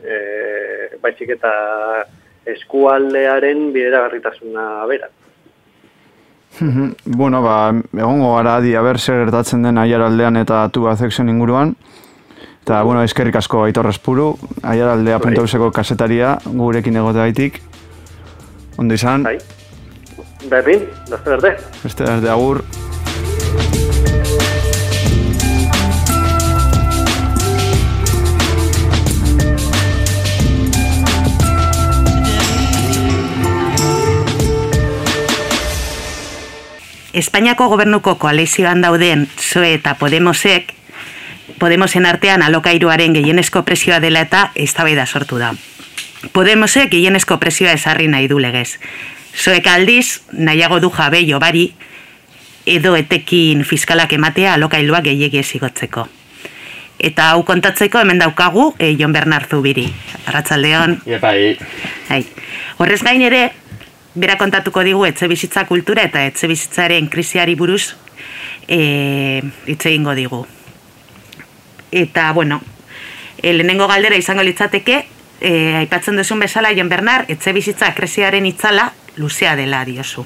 E, 0.04 0.98
baizik 1.02 1.36
eta 1.38 1.52
eskualdearen 2.50 3.70
bidera 3.76 4.04
garritasuna 4.08 4.86
berak. 4.90 5.12
Bueno, 7.06 7.42
ba, 7.42 7.74
egongo 7.98 8.36
gara 8.36 8.58
adi, 8.58 8.76
aber 8.76 9.00
zer 9.00 9.24
gertatzen 9.26 9.64
den 9.64 9.78
aiaraldean 9.78 10.38
eta 10.38 10.64
atu 10.64 10.84
bazekzen 10.84 11.30
inguruan. 11.30 11.76
Eta, 12.64 12.82
bueno, 12.84 13.04
eskerrik 13.04 13.36
asko 13.36 13.66
aitorrez 13.66 13.98
puru, 14.00 14.38
aiaraldea.euseko 14.64 15.72
kasetaria 15.76 16.38
gurekin 16.46 16.96
egote 17.02 17.20
gaitik. 17.20 17.62
Ondo 18.78 18.96
izan, 18.96 19.24
Bai. 19.24 19.38
Berdin, 20.50 20.88
beste 21.10 21.30
berde. 21.30 21.58
beste 21.84 22.04
berde 22.04 22.30
agur. 22.30 22.64
Espainiako 37.14 37.68
gobernuko 37.70 38.16
koalizioan 38.18 38.82
dauden 38.82 39.28
PSOE 39.36 39.76
eta 39.78 39.94
Podemosek, 39.96 40.74
Podemosen 41.60 42.08
artean 42.10 42.42
alokairuaren 42.42 43.14
gehienezko 43.14 43.62
presioa 43.68 44.00
dela 44.02 44.24
eta 44.26 44.48
eztabaida 44.56 45.06
sortu 45.06 45.38
da. 45.38 45.52
Podemosek 46.34 46.90
gehienezko 46.90 47.38
presioa 47.38 47.76
esarri 47.78 48.08
nahi 48.08 48.28
du 48.32 48.40
legez. 48.42 48.80
PSOEk 49.36 49.68
aldiz, 49.68 50.24
nahiago 50.34 50.80
du 50.82 50.90
jabe 50.90 51.22
jobari, 51.28 51.68
edo 52.66 52.96
etekin 52.98 53.64
fiskalak 53.64 54.14
ematea 54.18 54.58
alokailua 54.58 55.04
gehiegi 55.06 55.44
ezigotzeko. 55.44 56.08
Eta 57.04 57.30
hau 57.34 57.44
kontatzeko 57.44 58.00
hemen 58.00 58.22
daukagu 58.22 58.72
e, 58.80 58.96
Jon 58.98 59.14
Bernard 59.14 59.50
Zubiri. 59.52 59.86
Arratsaldeon. 60.26 61.02
Iepai. 61.06 62.24
Horrez 62.78 63.02
gain 63.04 63.22
ere, 63.22 63.52
bera 64.16 64.38
kontatuko 64.38 64.84
digu 64.86 65.06
etxe 65.08 65.28
bizitza 65.28 65.66
kultura 65.70 66.04
eta 66.10 66.26
etxe 66.28 66.48
bizitzaren 66.48 67.10
krisiari 67.10 67.56
buruz 67.56 67.96
e, 68.68 69.42
hitz 69.66 69.86
egingo 69.86 70.14
digu. 70.16 70.44
Eta, 71.92 72.32
bueno, 72.34 72.62
e, 73.38 73.54
lehenengo 73.54 73.88
galdera 73.88 74.18
izango 74.18 74.44
litzateke, 74.44 75.04
e, 75.42 75.54
aipatzen 75.84 76.18
duzun 76.18 76.42
bezala, 76.46 76.74
Jon 76.74 76.90
Bernard, 76.90 77.30
etxe 77.30 77.54
bizitza 77.54 77.92
krisiaren 77.94 78.46
itzala 78.50 78.92
luzea 79.18 79.56
dela 79.56 79.84
diozu. 79.86 80.26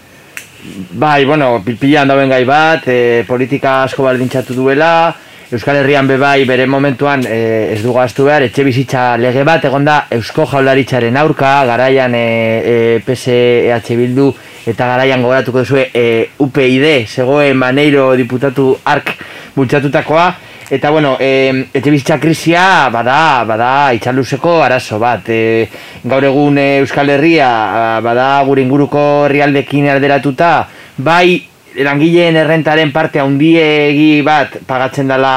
Bai, 0.97 1.25
bueno, 1.25 1.61
pilpilan 1.63 2.07
dauen 2.07 2.29
gai 2.31 2.43
bat, 2.47 2.87
e, 2.87 3.23
politika 3.27 3.83
asko 3.83 4.07
baldintzatu 4.07 4.55
duela, 4.57 5.15
Euskal 5.47 5.77
Herrian 5.79 6.09
bebai 6.09 6.43
bere 6.43 6.65
momentuan 6.67 7.21
e, 7.23 7.71
ez 7.71 7.77
du 7.79 7.93
gaztu 7.95 8.25
behar, 8.27 8.43
etxe 8.43 8.65
bizitza 8.67 9.03
lege 9.15 9.45
bat, 9.47 9.63
egon 9.63 9.85
da 9.87 10.01
Eusko 10.11 10.43
Jaularitzaren 10.51 11.15
aurka, 11.21 11.51
garaian 11.69 12.11
e, 12.19 12.19
e, 12.19 12.73
PSEH 13.05 13.95
Bildu 13.95 14.25
eta 14.67 14.89
garaian 14.91 15.23
gogoratuko 15.23 15.63
duzue 15.63 15.85
e, 15.95 16.03
UPID, 16.43 17.07
zegoen 17.07 17.55
Maneiro 17.63 18.09
diputatu 18.19 18.73
ark 18.83 19.15
bultzatutakoa, 19.55 20.27
Eta 20.67 20.89
bueno, 20.91 21.13
e, 21.15 21.69
etxe 21.71 21.91
bizitza 21.93 22.17
krisia 22.19 22.89
bada, 22.91 23.45
bada 23.47 23.93
itxaluzeko 23.95 24.57
arazo 24.65 24.97
bat. 24.99 25.29
E, 25.31 25.69
gaur 26.03 26.27
egun 26.27 26.59
Euskal 26.59 27.13
Herria 27.13 28.01
bada 28.03 28.33
gure 28.43 28.67
inguruko 28.67 29.03
herrialdekin 29.29 29.87
alderatuta, 29.93 30.57
bai 30.97 31.39
langileen 31.83 32.35
errentaren 32.35 32.91
parte 32.91 33.19
handiegi 33.21 34.21
bat 34.25 34.59
pagatzen 34.67 35.07
dela 35.11 35.33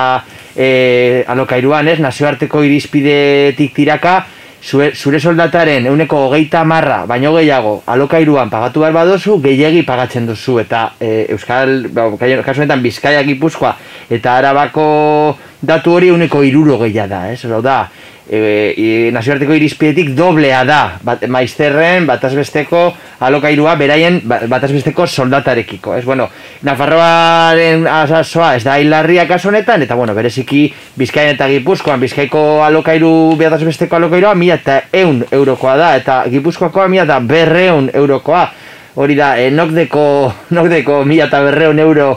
e, 0.57 1.25
alokairuan, 1.29 1.89
ez? 1.89 1.99
Nazioarteko 2.01 2.63
irizpidetik 2.65 3.75
tiraka, 3.77 4.21
zure, 4.63 4.91
zure 4.95 5.21
soldataren 5.21 5.87
euneko 5.91 6.25
hogeita 6.27 6.65
marra, 6.65 7.05
baino 7.09 7.33
gehiago, 7.37 7.81
alokairuan 7.87 8.51
pagatu 8.53 8.85
behar 8.85 8.97
badozu, 8.97 9.39
gehiegi 9.43 9.83
pagatzen 9.89 10.29
duzu, 10.29 10.59
eta 10.65 10.91
e, 11.01 11.27
Euskal, 11.35 11.89
ba, 11.93 12.09
kasu 12.45 12.67
Bizkaia 12.83 13.23
Gipuzkoa, 13.23 13.77
eta 14.11 14.37
Arabako 14.37 15.37
datu 15.61 15.93
hori 15.93 16.09
euneko 16.09 16.43
iruro 16.43 16.79
gehiago 16.85 17.09
da, 17.09 17.33
ez? 17.33 17.45
Hau 17.45 17.63
da, 17.63 17.89
e, 18.31 18.75
e, 18.79 19.11
nazioarteko 19.13 19.57
irizpidetik 19.59 20.13
doblea 20.15 20.63
da, 20.65 20.81
bat, 21.03 21.25
maizterren, 21.27 22.07
batazbesteko 22.07 22.85
alokairua, 23.27 23.75
beraien 23.77 24.21
ba- 24.25 24.45
batazbesteko 24.49 25.07
soldatarekiko, 25.07 25.97
ez? 25.99 26.05
Bueno, 26.07 26.29
Nafarroaren 26.63 27.87
asasoa 27.91 28.55
ez 28.57 28.63
da 28.65 28.79
hilarria 28.81 29.27
kasu 29.29 29.51
honetan, 29.51 29.83
eta 29.83 29.99
bueno, 29.99 30.15
bereziki 30.15 30.69
Bizkaian 30.97 31.35
eta 31.35 31.49
Gipuzkoan, 31.51 32.01
Bizkaiko 32.01 32.63
alokairu 32.65 33.35
batazbesteko 33.41 33.99
alokairua 33.99 34.35
mila 34.39 34.61
eta 34.61 34.81
eun 34.93 35.25
eurokoa 35.31 35.77
da, 35.77 35.93
eta 35.99 36.23
Gipuzkoakoa 36.31 36.89
mila 36.89 37.09
eta 37.09 37.19
berreun 37.21 37.91
eurokoa. 37.95 38.47
Hori 38.99 39.15
da, 39.15 39.37
e, 39.39 39.51
nokdeko, 39.55 40.03
nokdeko 40.51 41.05
mila 41.07 41.29
eta 41.29 41.39
berreun 41.45 41.79
euro 41.79 42.09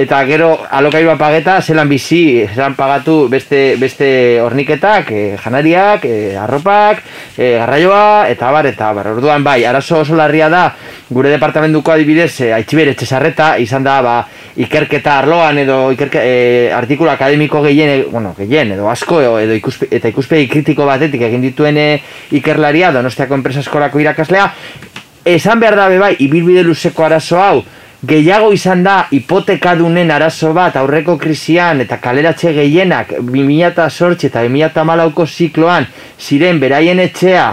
eta 0.00 0.22
gero 0.24 0.54
alokairua 0.72 1.18
pageta 1.20 1.58
zelan 1.60 1.90
bizi, 1.90 2.46
zelan 2.54 2.72
pagatu 2.72 3.26
beste, 3.28 3.76
beste 3.76 4.08
horniketak, 4.40 5.10
e, 5.12 5.24
janariak, 5.36 6.06
e, 6.08 6.32
arropak, 6.40 7.02
e, 7.36 7.50
garraioa, 7.58 8.30
eta 8.32 8.50
bar, 8.50 8.70
eta 8.70 8.92
bar. 8.96 9.10
Orduan 9.12 9.44
bai, 9.44 9.58
arazo 9.68 10.00
oso 10.00 10.16
larria 10.16 10.48
da, 10.48 10.62
gure 11.10 11.34
departamentuko 11.34 11.92
adibidez, 11.92 12.32
e, 12.40 12.48
aitxiber 12.56 12.94
etxesarreta, 12.94 13.58
izan 13.60 13.84
da, 13.84 13.98
ba, 14.00 14.16
ikerketa 14.56 15.18
arloan 15.18 15.60
edo 15.60 15.78
ikerke, 15.92 16.24
e, 16.24 16.72
artikulu 16.72 17.12
akademiko 17.12 17.60
gehien, 17.68 18.06
bueno, 18.08 18.32
gehien, 18.38 18.72
edo 18.72 18.88
asko, 18.88 19.20
edo, 19.20 19.36
edo 19.44 19.60
ikuspe, 19.60 19.92
eta 19.92 20.08
ikuspegi 20.08 20.48
kritiko 20.48 20.88
batetik 20.88 21.28
egin 21.28 21.44
dituen 21.44 21.76
ikerlaria, 22.32 22.88
donostiako 22.96 23.36
enpresa 23.36 23.60
eskolako 23.60 24.00
irakaslea, 24.00 24.48
esan 25.24 25.60
behar 25.60 25.76
da 25.76 25.88
bai, 25.98 26.16
ibilbide 26.18 26.62
luzeko 26.62 27.04
arazo 27.04 27.40
hau, 27.40 27.62
gehiago 28.02 28.50
izan 28.52 28.82
da 28.82 29.06
hipotekadunen 29.14 30.10
arazo 30.10 30.52
bat 30.52 30.76
aurreko 30.76 31.16
krisian 31.18 31.84
eta 31.84 32.00
kaleratze 32.02 32.50
gehienak 32.56 33.14
2008 33.20 34.26
eta 34.26 34.42
2008ko 34.48 35.26
zikloan 35.26 35.86
ziren 36.18 36.58
beraien 36.60 36.98
etxea 36.98 37.46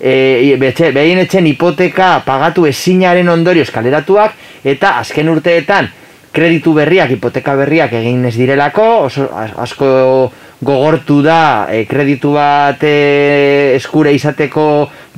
e, 0.00 0.56
betxe, 0.58 0.90
beraien 0.90 1.22
etxen 1.22 1.46
hipoteka 1.46 2.16
pagatu 2.26 2.66
ezinaren 2.66 3.30
ondorioz 3.30 3.70
kaleratuak 3.70 4.34
eta 4.64 4.96
azken 4.98 5.30
urteetan 5.30 5.90
kreditu 6.32 6.72
berriak, 6.74 7.12
hipoteka 7.12 7.54
berriak 7.60 7.92
egin 7.92 8.24
ez 8.24 8.34
direlako, 8.34 8.86
oso 9.06 9.28
as- 9.36 9.52
asko 9.68 10.32
gogortu 10.62 11.20
da 11.22 11.66
e, 11.70 11.82
kreditu 11.90 12.32
bat 12.36 12.82
e, 12.86 13.74
eskure 13.76 14.14
izateko 14.14 14.64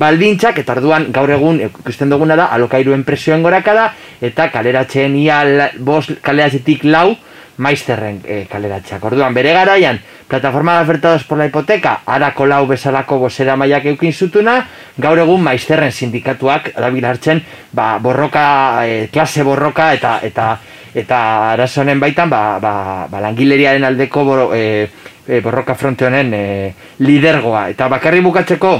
baldintzak, 0.01 0.57
eta 0.63 0.73
orduan 0.73 1.11
gaur 1.13 1.31
egun 1.31 1.61
ikusten 1.67 2.09
duguna 2.09 2.35
da 2.35 2.49
alokairuen 2.57 3.05
presioen 3.05 3.45
gorakada, 3.45 3.91
eta 4.21 4.49
kaleratzen 4.51 5.15
ia 5.21 5.43
la- 5.45 5.71
bost 5.77 6.17
kaleratzetik 6.25 6.83
lau 6.89 7.13
maizterren 7.57 8.19
e, 8.25 8.43
kaleratzeak. 8.51 9.03
Orduan, 9.05 9.33
bere 9.37 9.53
garaian, 9.53 10.01
plataforma 10.27 10.77
de 10.77 10.83
ofertados 10.83 11.23
por 11.23 11.37
la 11.37 11.45
hipoteca, 11.45 12.01
arako 12.05 12.45
lau 12.49 12.65
bezalako 12.67 13.19
bosera 13.19 13.55
maiak 13.55 13.85
eukin 13.93 14.13
zutuna, 14.13 14.57
gaur 14.97 15.21
egun 15.21 15.43
maizterren 15.45 15.93
sindikatuak 15.93 16.73
erabil 16.75 17.05
hartzen, 17.05 17.43
ba, 17.71 17.97
borroka, 17.99 18.47
e, 18.83 19.07
klase 19.13 19.43
borroka 19.43 19.93
eta 19.93 20.19
eta 20.23 20.55
eta 20.95 21.51
arazo 21.51 21.81
honen 21.81 21.99
baitan 21.99 22.29
ba, 22.31 22.57
ba, 22.63 23.07
ba 23.11 23.19
langileriaren 23.19 23.83
aldeko 23.83 24.23
boro, 24.23 24.45
e, 24.55 24.87
e, 25.27 25.41
borroka 25.41 25.75
fronte 25.75 26.05
honen 26.07 26.33
e, 26.33 26.73
lidergoa. 26.99 27.69
Eta 27.73 27.87
bakarri 27.91 28.21
bukatzeko, 28.25 28.75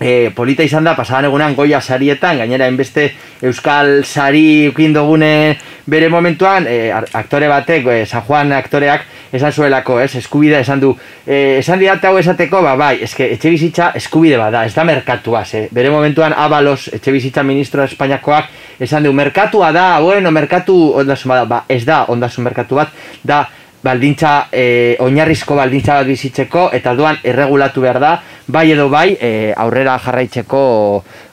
e, 0.00 0.30
polita 0.34 0.64
izan 0.64 0.88
da, 0.88 0.96
pasadan 0.96 1.28
egunean 1.28 1.54
goia 1.54 1.80
sarietan, 1.80 2.40
gainera 2.40 2.66
enbeste 2.70 3.10
Euskal 3.44 4.02
sari 4.04 4.68
ukin 4.68 4.94
dugune 4.96 5.58
bere 5.90 6.08
momentuan, 6.08 6.66
e, 6.68 6.90
aktore 6.90 7.48
batek, 7.48 7.86
e, 7.86 8.06
San 8.06 8.24
Juan 8.26 8.52
aktoreak, 8.56 9.04
esan 9.32 9.52
zuelako, 9.52 10.00
ez, 10.00 10.14
eskubidea 10.18 10.60
esan 10.64 10.80
du, 10.80 10.94
e, 11.26 11.58
esan 11.60 11.78
didate 11.78 12.08
hau 12.08 12.16
esateko, 12.18 12.62
ba, 12.64 12.74
bai, 12.80 12.94
eske, 13.04 13.28
etxe 13.36 13.52
bizitza 13.52 13.90
eskubide 14.00 14.40
bada, 14.40 14.64
ez 14.66 14.74
da 14.74 14.84
merkatuaz, 14.88 15.46
eh? 15.54 15.66
bere 15.70 15.92
momentuan 15.92 16.34
Abalos, 16.36 16.88
etxe 16.96 17.12
bizitza 17.14 17.44
ministro 17.46 17.84
Espainiakoak, 17.84 18.50
esan 18.80 19.06
du, 19.06 19.12
merkatua 19.12 19.70
da, 19.76 19.86
bueno, 20.00 20.32
merkatu 20.34 20.76
ondasun 20.98 21.36
bada, 21.36 21.46
ba, 21.46 21.64
ez 21.68 21.84
da 21.86 22.04
ondasun 22.08 22.48
merkatu 22.48 22.80
bat, 22.80 22.96
da, 23.22 23.44
baldintza, 23.82 24.48
e, 24.52 24.96
oinarrizko 25.00 25.56
baldintza 25.56 26.00
bat 26.00 26.08
bizitzeko, 26.08 26.68
eta 26.76 26.92
orduan 26.92 27.20
erregulatu 27.24 27.84
behar 27.84 28.00
da, 28.00 28.12
bai 28.46 28.70
edo 28.72 28.88
bai, 28.92 29.16
e, 29.20 29.52
aurrera 29.56 29.98
jarraitzeko, 29.98 30.62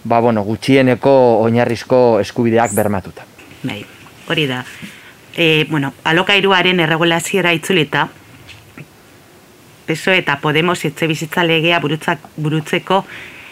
ba, 0.04 0.20
bueno, 0.20 0.44
gutxieneko 0.48 1.14
oinarrizko 1.44 2.20
eskubideak 2.24 2.76
bermatuta. 2.76 3.26
Bai, 3.64 3.82
hori 4.28 4.48
da. 4.48 4.64
E, 5.36 5.66
bueno, 5.70 5.94
alokairuaren 6.04 6.80
erregulaziora 6.80 7.54
itzulita, 7.54 8.08
PSOE 9.88 10.20
eta 10.20 10.40
Podemos 10.44 10.84
etxe 10.84 11.08
bizitza 11.08 11.46
legea 11.48 11.80
burutzak, 11.80 12.20
burutzeko 12.36 13.06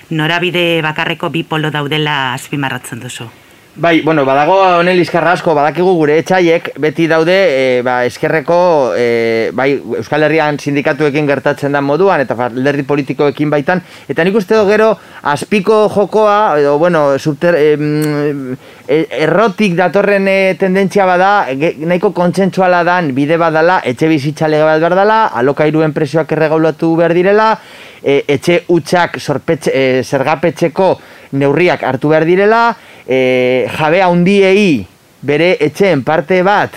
norabide 0.09 0.82
bakarreko 0.84 1.32
bi 1.32 1.45
polo 1.47 1.72
daudela 1.72 2.34
azpimarratzen 2.34 2.99
duzu. 2.99 3.30
Bai, 3.78 3.99
bueno, 4.03 4.23
badago 4.23 4.55
honen 4.80 4.95
lizkarra 4.95 5.34
asko, 5.36 5.51
badakigu 5.51 5.97
gure 5.97 6.13
etxaiek 6.21 6.69
beti 6.80 7.09
daude 7.11 7.34
e, 7.36 7.63
ba, 7.84 7.97
eskerreko, 8.07 8.59
e, 8.95 9.49
bai, 9.51 9.73
Euskal 9.99 10.23
Herrian 10.23 10.55
sindikatuekin 10.55 11.28
gertatzen 11.28 11.76
da 11.76 11.82
moduan, 11.84 12.23
eta 12.23 12.38
ba, 12.39 12.47
alderdi 12.47 12.86
politikoekin 12.88 13.51
baitan, 13.51 13.82
eta 14.07 14.23
nik 14.23 14.38
uste 14.39 14.55
dut 14.55 14.69
gero, 14.71 14.93
azpiko 15.28 15.82
jokoa, 15.91 16.38
edo, 16.61 16.78
bueno, 16.80 17.01
subter, 17.19 17.57
e, 17.59 18.95
errotik 19.19 19.76
datorren 19.76 20.32
e, 20.32 20.38
tendentzia 20.55 21.03
bada, 21.09 21.34
nahiko 21.51 22.13
kontsentsuala 22.15 22.80
dan 22.88 23.11
bide 23.17 23.36
badala, 23.36 23.82
etxe 23.84 24.07
bizitza 24.07 24.47
lege 24.47 24.63
bat 24.63 24.80
behar 24.80 24.95
dela, 25.01 25.19
alokairuen 25.36 25.91
presioak 25.91 26.32
erregulatu 26.32 26.93
behar 26.95 27.17
direla, 27.19 27.51
e, 27.99 28.21
etxe 28.23 28.61
utxak 28.71 29.19
sorpetxe, 29.19 29.76
e, 29.76 30.03
zergapetxeko 30.07 30.93
neurriak 31.36 31.84
hartu 31.84 32.15
behar 32.15 32.23
direla, 32.23 32.69
e, 33.08 33.68
jabe 33.78 34.01
handiei 34.01 34.86
bere 35.26 35.56
etxeen 35.60 36.03
parte 36.03 36.41
bat 36.45 36.76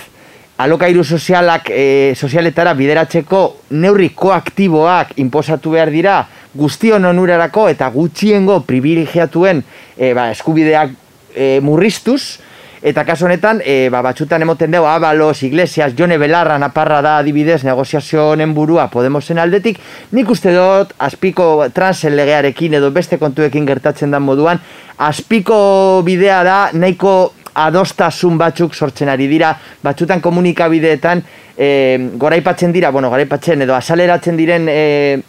alokairu 0.59 1.03
sozialak 1.03 1.69
e, 1.71 2.13
sozialetara 2.15 2.73
bideratzeko 2.75 3.41
neurri 3.71 4.09
koaktiboak 4.15 5.15
inposatu 5.23 5.75
behar 5.77 5.91
dira 5.93 6.19
guztion 6.55 7.05
onurarako 7.05 7.67
eta 7.71 7.87
gutxiengo 7.93 8.61
privilegiatuen 8.67 9.63
e, 9.97 10.13
ba, 10.13 10.29
eskubideak 10.33 10.95
e, 11.35 11.59
murriztuz 11.63 12.39
eta 12.81 13.03
kasu 13.05 13.25
honetan 13.27 13.61
e, 13.65 13.89
ba, 13.91 14.01
batxutan 14.05 14.41
emoten 14.41 14.71
dugu 14.71 14.87
Abalos, 14.87 15.43
Iglesias, 15.43 15.93
Jone 15.97 16.17
Belarra 16.17 16.57
naparra 16.59 17.01
da 17.01 17.17
adibidez 17.19 17.63
negoziazio 17.63 18.29
honen 18.31 18.53
burua 18.53 18.87
Podemosen 18.91 19.39
aldetik 19.39 19.79
nik 20.11 20.29
uste 20.29 20.53
dut 20.55 20.93
azpiko 20.97 21.67
transen 21.73 22.15
legearekin 22.15 22.79
edo 22.79 22.91
beste 22.91 23.19
kontuekin 23.19 23.67
gertatzen 23.67 24.11
den 24.11 24.23
moduan 24.23 24.61
azpiko 24.97 26.01
bidea 26.05 26.43
da 26.43 26.59
nahiko 26.73 27.33
adostasun 27.59 28.37
batzuk 28.39 28.75
sortzen 28.75 29.09
ari 29.09 29.27
dira, 29.27 29.53
batzutan 29.83 30.21
komunikabideetan 30.21 31.23
e, 31.59 32.09
goraipatzen 32.15 32.71
dira, 32.71 32.89
bueno, 32.89 33.09
goraipatzen 33.11 33.65
edo 33.65 33.75
asaleratzen 33.75 34.37
diren 34.39 34.69
e, 34.71 35.19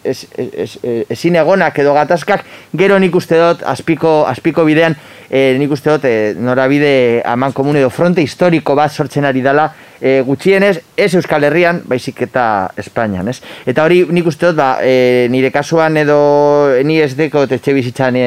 ezin 1.11 1.39
egonak 1.41 1.81
edo 1.83 1.95
gatazkak, 1.97 2.45
gero 2.78 2.99
nik 3.03 3.16
uste 3.18 3.41
dut, 3.41 3.64
azpiko, 3.66 4.20
azpiko 4.31 4.62
bidean, 4.68 4.95
e, 5.26 5.57
nik 5.59 5.74
uste 5.74 5.91
dut, 5.91 6.07
e, 6.07 6.35
norabide 6.39 6.93
aman 7.26 7.51
komun 7.57 7.81
edo 7.83 7.91
fronte 7.91 8.22
historiko 8.22 8.78
bat 8.78 8.95
sortzen 8.95 9.26
ari 9.26 9.43
dela, 9.43 9.72
e, 10.01 10.21
gutxienez, 10.27 10.81
ez 10.97 11.15
Euskal 11.15 11.45
Herrian, 11.45 11.83
baizik 11.89 12.23
eta 12.27 12.45
Espainian, 12.81 13.29
ez? 13.29 13.39
Eta 13.69 13.85
hori 13.85 14.03
nik 14.11 14.27
uste 14.27 14.51
dut, 14.51 14.59
ba, 14.59 14.71
e, 14.83 15.29
nire 15.31 15.53
kasuan 15.55 15.97
edo 16.01 16.19
ni 16.85 16.99
ez 17.01 17.13
deko 17.19 17.45
etxe 17.45 17.75
bizitzan 17.77 18.17
e, 18.17 18.27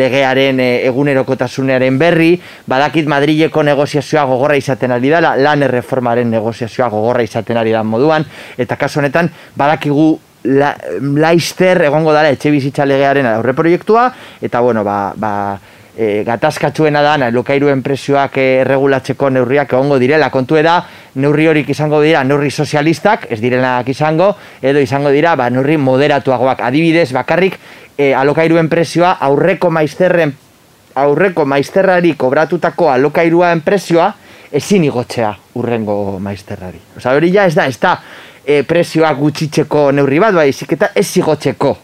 legearen 0.00 0.60
e, 0.60 0.70
egunerokotasunearen 0.88 1.98
berri, 2.00 2.32
badakit 2.70 3.10
Madrileko 3.10 3.64
negoziazioa 3.66 4.24
gogorra 4.30 4.56
izaten 4.58 4.96
ari 4.96 5.12
dela, 5.12 5.34
lan 5.36 5.66
erreformaren 5.68 6.30
negoziazioa 6.30 6.88
gogorra 6.92 7.26
izaten 7.26 7.60
ari 7.60 7.76
da 7.76 7.84
moduan, 7.84 8.26
eta 8.58 8.80
kasu 8.80 9.00
honetan 9.00 9.30
badakigu 9.56 10.12
la, 10.44 10.74
laizter 11.00 11.82
egongo 11.84 12.14
dara 12.16 12.30
etxe 12.32 12.52
bizitza 12.52 12.86
legearen 12.88 13.28
aurre 13.28 13.54
proiektua, 13.56 14.08
eta 14.40 14.60
bueno, 14.64 14.84
ba, 14.84 15.12
ba, 15.16 15.34
e, 16.00 16.24
gatazkatzuena 16.24 17.02
da, 17.04 17.28
lokairuen 17.34 17.82
presioak 17.84 18.38
erregulatzeko 18.40 19.28
neurriak 19.36 19.74
egongo 19.74 19.98
direla. 20.00 20.30
Kontu 20.32 20.56
da, 20.64 20.78
neurri 21.20 21.46
horik 21.50 21.68
izango 21.68 22.00
dira, 22.00 22.24
neurri 22.24 22.50
sozialistak, 22.50 23.26
ez 23.28 23.40
direnak 23.40 23.88
izango, 23.92 24.32
edo 24.62 24.80
izango 24.80 25.12
dira, 25.12 25.36
ba, 25.36 25.50
neurri 25.50 25.76
moderatuagoak. 25.76 26.62
Adibidez, 26.64 27.10
bakarrik, 27.12 27.58
e, 27.98 28.14
alokairuen 28.14 28.70
presioa 28.72 29.18
aurreko 29.28 29.70
maizterren 29.70 30.32
aurreko 31.00 31.44
maizterrari 31.46 32.16
kobratutako 32.18 32.88
alokairuen 32.90 33.60
presioa 33.62 34.08
ezin 34.52 34.84
igotzea 34.88 35.30
urrengo 35.60 36.18
maizterrari. 36.18 36.80
Osa, 36.96 37.14
hori 37.14 37.30
ja 37.34 37.44
ez 37.46 37.54
da, 37.54 37.66
ez 37.70 37.78
da 37.78 37.94
e, 38.44 38.62
presioa 38.66 39.12
gutxitzeko 39.14 39.90
neurri 39.94 40.18
bat, 40.18 40.34
bai, 40.34 40.48
eta 40.50 40.90
ez 40.94 41.06
igotzeko. 41.20 41.76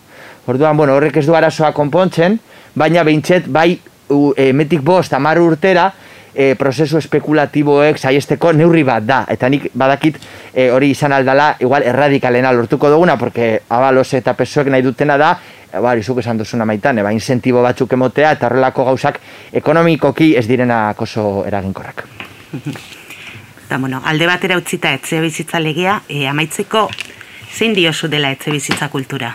Orduan, 0.51 0.77
bueno, 0.77 0.97
horrek 0.97 1.21
ez 1.21 1.27
du 1.27 1.37
arazoa 1.39 1.71
konpontzen, 1.77 2.39
baina 2.75 3.05
behintzet, 3.07 3.47
bai, 3.53 3.79
u, 4.11 4.33
e, 4.37 4.53
metik 4.53 4.83
bost 4.83 5.13
amar 5.13 5.41
urtera 5.41 5.91
e, 6.37 6.55
prozesu 6.55 6.99
espekulatiboek 7.01 7.99
saiesteko 7.99 8.53
neurri 8.53 8.85
bat 8.87 9.07
da. 9.07 9.23
Eta 9.33 9.49
nik 9.49 9.71
badakit 9.75 10.19
e, 10.53 10.69
hori 10.71 10.93
izan 10.93 11.17
aldala 11.17 11.55
igual 11.65 11.87
erradikalena 11.87 12.53
lortuko 12.53 12.91
duguna, 12.93 13.17
porque 13.19 13.63
abalos 13.69 14.13
eta 14.15 14.37
pesoek 14.37 14.69
nahi 14.71 14.85
dutena 14.85 15.17
da, 15.17 15.33
e, 15.73 15.81
bari, 15.81 16.05
zuk 16.05 16.21
esan 16.21 16.39
duzuna 16.39 16.69
maitan, 16.69 17.01
eba, 17.01 17.13
incentibo 17.13 17.65
batzuk 17.65 17.97
emotea 17.97 18.35
eta 18.37 18.51
horrelako 18.51 18.85
gauzak 18.93 19.21
ekonomikoki 19.53 20.35
ez 20.37 20.47
direnak 20.47 21.01
oso 21.03 21.45
eraginkorrak. 21.47 22.07
Eta, 23.67 23.81
bueno, 23.83 23.99
alde 24.07 24.29
batera 24.31 24.55
utzita 24.61 24.93
etxe 24.95 25.19
bizitza 25.19 25.59
legea, 25.59 25.97
e, 26.07 26.29
amaitzeko 26.31 26.85
zein 27.51 27.75
diosu 27.75 28.07
dela 28.07 28.31
etxe 28.31 28.55
bizitza 28.55 28.87
kultura? 28.93 29.33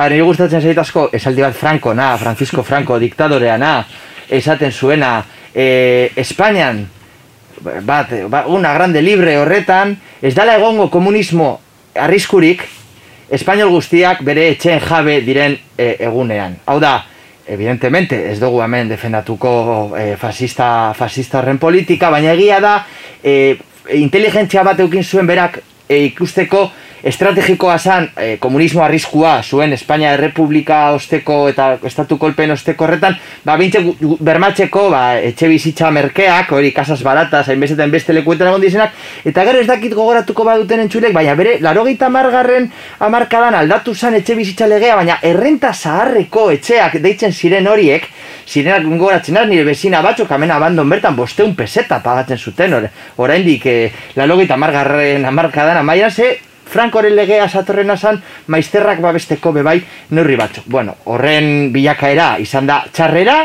Hara, 0.00 0.14
nire 0.14 0.24
gustatzen 0.24 0.62
zait 0.64 0.78
asko, 0.80 1.10
esaldi 1.12 1.42
bat 1.44 1.52
Franco, 1.52 1.92
na, 1.92 2.14
Francisco 2.16 2.62
Franco, 2.64 2.96
diktadorea, 2.98 3.58
na, 3.60 3.82
esaten 4.32 4.72
zuena, 4.72 5.18
e, 5.52 6.08
Espainian, 6.16 6.86
bat, 7.84 8.14
ba, 8.32 8.46
una 8.48 8.72
grande 8.72 9.02
libre 9.04 9.36
horretan, 9.36 9.92
ez 10.22 10.32
dala 10.32 10.56
egongo 10.56 10.88
komunismo 10.88 11.52
arriskurik, 12.00 12.64
Espainiol 13.30 13.68
guztiak 13.74 14.24
bere 14.24 14.48
etxeen 14.54 14.80
jabe 14.82 15.20
diren 15.22 15.58
e, 15.76 15.92
egunean. 16.08 16.56
Hau 16.64 16.80
da, 16.80 16.96
evidentemente, 17.44 18.24
ez 18.32 18.40
dugu 18.40 18.64
hemen 18.64 18.88
defendatuko 18.88 19.52
e, 20.00 20.14
fascista, 20.16 20.94
fascista 20.96 21.42
horren 21.42 21.60
politika, 21.60 22.08
baina 22.08 22.32
egia 22.32 22.56
da, 22.64 22.78
e, 23.20 23.58
inteligentzia 24.00 24.64
bat 24.64 24.80
eukin 24.80 25.04
zuen 25.04 25.28
berak 25.28 25.60
e, 25.60 26.06
ikusteko, 26.08 26.70
estrategikoa 27.02 27.78
zan 27.78 28.08
e, 28.16 28.36
komunismo 28.38 28.82
arriskua 28.84 29.40
zuen 29.42 29.72
Espainia 29.72 30.12
Errepublika 30.14 30.80
osteko 30.96 31.48
eta 31.48 31.72
estatu 31.86 32.18
kolpen 32.20 32.52
osteko 32.52 32.84
horretan, 32.84 33.16
ba, 33.44 33.56
bintze 33.60 33.82
bermatzeko 34.20 34.88
ba, 34.92 35.02
etxe 35.30 35.48
bizitza 35.48 35.90
merkeak, 35.94 36.52
hori 36.52 36.72
kasas 36.76 37.00
baratas, 37.06 37.46
hainbestetan 37.48 37.90
beste 37.92 38.14
lekuetan 38.16 38.50
egon 38.50 38.64
dizenak, 38.64 38.92
eta 39.24 39.44
gero 39.48 39.62
ez 39.62 39.68
dakit 39.68 39.94
gogoratuko 39.96 40.44
baduten 40.44 40.84
entzulek, 40.84 41.14
baina 41.16 41.34
bere, 41.38 41.56
larogeita 41.64 42.10
margarren 42.12 42.70
amarkadan 43.06 43.56
aldatu 43.62 43.94
zan 43.94 44.18
etxe 44.20 44.36
bizitza 44.38 44.68
legea, 44.68 44.98
baina 45.00 45.18
errenta 45.22 45.72
zaharreko 45.72 46.50
etxeak 46.56 47.00
deitzen 47.00 47.32
ziren 47.32 47.68
horiek, 47.70 48.10
zirenak 48.50 48.84
gogoratzen 48.84 49.38
az, 49.40 49.48
nire 49.48 49.64
bezina 49.64 50.02
batzuk, 50.02 50.30
amena 50.34 50.58
abandon 50.60 50.88
bertan, 50.90 51.16
bosteun 51.16 51.54
peseta 51.56 52.00
pagatzen 52.04 52.38
zuten, 52.38 52.76
oraindik 53.16 53.66
e, 53.66 53.76
larogeita 54.18 54.56
margarren 54.60 55.24
amarkadan 55.30 55.80
amaian 55.80 56.10
ze, 56.10 56.36
Frankoren 56.70 57.16
legea 57.16 57.48
satorren 57.48 57.90
asan, 57.90 58.20
maizterrak 58.46 59.00
babesteko 59.02 59.52
bebai 59.52 59.80
neurri 60.14 60.36
batzuk. 60.38 60.68
Bueno, 60.70 60.94
horren 61.10 61.72
bilakaera 61.74 62.36
izan 62.38 62.70
da 62.70 62.84
txarrera, 62.92 63.40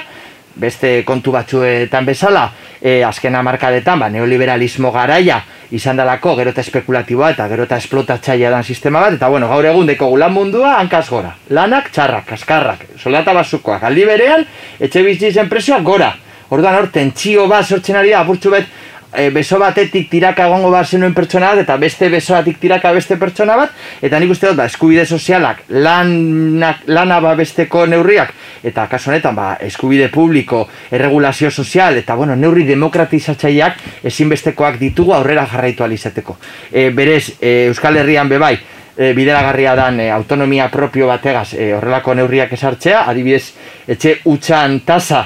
beste 0.56 1.02
kontu 1.04 1.34
batzuetan 1.36 2.06
bezala, 2.08 2.46
e, 2.80 3.02
azken 3.04 3.36
amarkadetan, 3.36 4.00
ba, 4.00 4.10
neoliberalismo 4.14 4.92
garaia 4.94 5.42
izan 5.76 5.98
dalako 5.98 6.36
gero 6.38 6.54
eta 6.54 6.62
espekulatiboa 6.62 7.32
eta 7.34 7.48
gero 7.52 7.66
eta 7.66 7.80
esplotatxaia 7.82 8.52
dan 8.54 8.64
sistema 8.64 9.02
bat, 9.02 9.18
eta 9.18 9.30
bueno, 9.34 9.50
gaur 9.50 9.66
egun 9.66 9.90
deko 9.90 10.12
gulan 10.14 10.34
mundua 10.34 10.76
hankaz 10.80 11.08
gora. 11.10 11.34
Lanak, 11.50 11.90
txarrak, 11.92 12.28
kaskarrak, 12.30 12.86
soldata 13.02 13.34
basukoak, 13.34 13.84
aldi 13.84 14.06
berean, 14.06 14.46
etxe 14.80 15.04
bizitzen 15.04 15.50
presioak 15.50 15.84
gora. 15.84 16.14
Orduan 16.54 16.78
hor, 16.78 16.92
tentsio 16.94 17.48
bat 17.50 17.66
sortzen 17.66 17.98
ari 17.98 18.14
da, 18.14 18.22
apurtxu 18.22 18.54
bet, 18.54 18.70
e, 19.18 19.30
beso 19.34 19.60
batetik 19.60 20.10
tiraka 20.12 20.46
egongo 20.48 20.70
bat 20.74 20.88
zenuen 20.88 21.14
pertsona 21.16 21.54
bat, 21.54 21.64
eta 21.64 21.78
beste 21.82 22.10
beso 22.10 22.36
batik 22.36 22.60
tiraka 22.62 22.92
beste 22.96 23.18
pertsona 23.22 23.58
bat, 23.58 23.74
eta 24.02 24.20
nik 24.20 24.36
uste 24.36 24.52
dut, 24.52 24.58
ba, 24.60 24.68
eskubide 24.70 25.06
sozialak, 25.06 25.64
lanak, 25.70 26.86
lana 26.88 27.20
ba 27.24 27.36
besteko 27.36 27.86
neurriak, 27.90 28.34
eta 28.64 28.88
kaso 28.92 29.12
honetan, 29.12 29.36
ba, 29.36 29.56
eskubide 29.66 30.10
publiko, 30.14 30.66
erregulazio 30.92 31.52
sozial, 31.52 31.98
eta 31.98 32.16
bueno, 32.16 32.36
neurri 32.36 32.66
demokratizatzaileak 32.70 34.06
ezinbestekoak 34.12 34.80
ditugu 34.82 35.16
aurrera 35.16 35.46
jarraitu 35.52 35.84
alizateko. 35.84 36.38
E, 36.72 36.90
berez, 36.90 37.36
e, 37.42 37.68
Euskal 37.70 37.98
Herrian 38.02 38.30
bebai, 38.30 38.56
e, 38.98 39.14
bideragarria 39.14 39.76
dan 39.76 40.00
e, 40.00 40.10
autonomia 40.12 40.70
propio 40.72 41.08
bategaz 41.08 41.54
e, 41.54 41.74
horrelako 41.76 42.16
neurriak 42.16 42.54
esartzea, 42.56 43.06
adibidez, 43.10 43.54
etxe 43.88 44.20
utxan 44.32 44.82
tasa, 44.88 45.26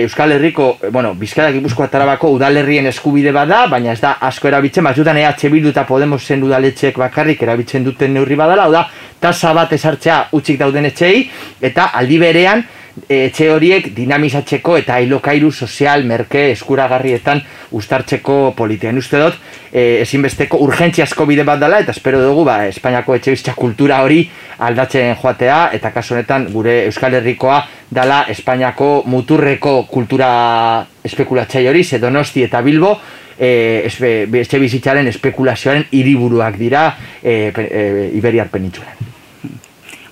Euskal 0.00 0.32
Herriko, 0.32 0.78
e, 0.80 0.88
bueno, 0.88 1.14
Bizkaia 1.14 1.52
Gipuzkoa 1.52 1.90
Tarabako 1.92 2.30
udalerrien 2.32 2.86
eskubide 2.88 3.32
bada, 3.32 3.66
baina 3.68 3.92
ez 3.92 4.00
da 4.00 4.14
asko 4.24 4.48
erabiltzen, 4.48 4.86
batzutan 4.88 5.18
EH 5.20 5.50
Bildu 5.52 5.68
eta 5.68 5.84
Podemos 5.84 6.22
zen 6.24 6.42
udaletxeek 6.46 6.96
bakarrik 6.96 7.42
erabiltzen 7.44 7.84
duten 7.84 8.14
neurri 8.16 8.38
badala, 8.40 8.64
hau 8.64 8.72
da, 8.72 8.86
tasa 9.20 9.52
bat 9.52 9.72
esartzea 9.76 10.16
utzik 10.32 10.56
dauden 10.62 10.88
etxei, 10.88 11.26
eta 11.60 11.90
aldi 12.00 12.18
berean, 12.22 12.64
etxe 13.08 13.48
horiek 13.52 13.88
dinamizatzeko 13.96 14.76
eta 14.76 14.98
ailokairu 15.00 15.50
sozial 15.52 16.04
merke 16.04 16.50
eskuragarrietan 16.52 17.40
ustartzeko 17.72 18.52
politian. 18.56 18.98
Uste 19.00 19.20
dut, 19.20 19.38
e, 19.72 20.02
ezinbesteko 20.02 20.60
urgentziazko 20.66 21.26
bide 21.26 21.44
bat 21.48 21.60
dela, 21.62 21.80
eta 21.80 21.94
espero 21.96 22.20
dugu, 22.22 22.44
ba, 22.48 22.66
Espainiako 22.68 23.16
etxe 23.16 23.54
kultura 23.56 24.02
hori 24.04 24.26
aldatzen 24.58 25.16
joatea, 25.22 25.70
eta 25.72 25.92
kasu 25.94 26.14
honetan 26.14 26.48
gure 26.52 26.82
Euskal 26.86 27.16
Herrikoa 27.18 27.62
dala 27.90 28.22
Espainiako 28.28 29.02
muturreko 29.06 29.82
kultura 29.90 30.84
espekulatzai 31.04 31.66
hori, 31.68 31.84
ze 31.84 31.98
Donosti 31.98 32.44
eta 32.44 32.60
Bilbo, 32.62 32.98
e, 33.38 33.88
etxe 33.88 34.60
bizitzaren 34.60 35.08
espekulazioaren 35.08 35.88
hiriburuak 35.90 36.58
dira 36.60 36.90
e, 37.22 37.52
e, 37.56 38.10
Iberiar 38.14 38.52
penitzuaren. 38.52 39.10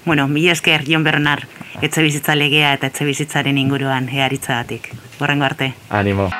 Bueno, 0.04 0.26
mi 0.28 0.48
esker, 0.48 0.82
Jon 0.88 1.04
Bernard, 1.04 1.44
etxe 1.80 2.02
bizitza 2.02 2.34
legea 2.34 2.72
eta 2.76 2.90
etxe 2.90 3.06
bizitzaren 3.08 3.58
inguruan 3.58 4.08
earitzagatik. 4.08 4.90
Horrengo 5.20 5.44
arte. 5.44 5.72
Animo. 5.88 6.30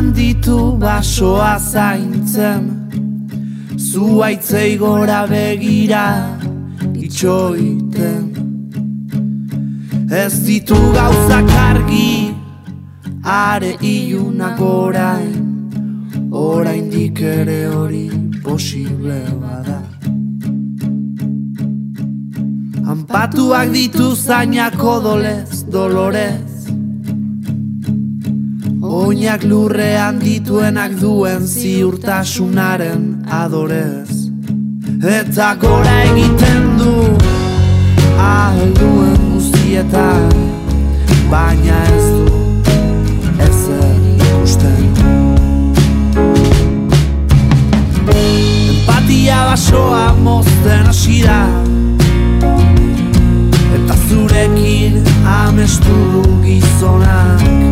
Eman 0.00 0.14
ditu 0.14 0.78
basoa 0.80 1.58
zaintzen. 1.58 2.64
Zuaitzei 3.76 4.78
gora 4.78 5.26
begira 5.26 6.38
itxoiten. 6.94 8.24
Ez 10.10 10.34
ditu 10.46 10.78
gauzak 10.96 11.50
argi 11.68 12.34
are 13.24 13.72
iunak 13.82 14.60
orain. 14.60 15.36
Orain 16.32 16.90
ere 17.20 17.66
hori 17.66 18.08
posible 18.42 19.20
bada. 19.42 19.80
Anpatuak 22.92 23.68
ditu 23.72 24.14
zainako 24.16 25.00
dolez, 25.00 25.64
dolorez 25.72 26.49
Oinak 28.90 29.44
lurrean 29.46 30.16
dituenak 30.18 30.96
duen 30.98 31.44
ziurtasunaren 31.46 33.04
adorez. 33.30 34.10
Eta 35.06 35.52
gora 35.62 35.92
egiten 36.08 36.64
du 36.80 36.94
Alduen 38.18 39.14
guztietan 39.30 40.34
Baina 41.30 41.78
ez 41.86 42.08
du 42.16 42.26
ezer 43.46 43.94
ikusten. 44.10 44.90
Empatia 48.18 49.40
basoa 49.52 50.04
mozten 50.18 50.90
hasi 50.90 51.22
da 51.22 51.40
Eta 53.78 54.02
zurekin 54.08 55.04
amestu 55.38 55.94
du 56.16 56.40
gizonak 56.42 57.69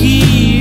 zurekin, 0.00 0.59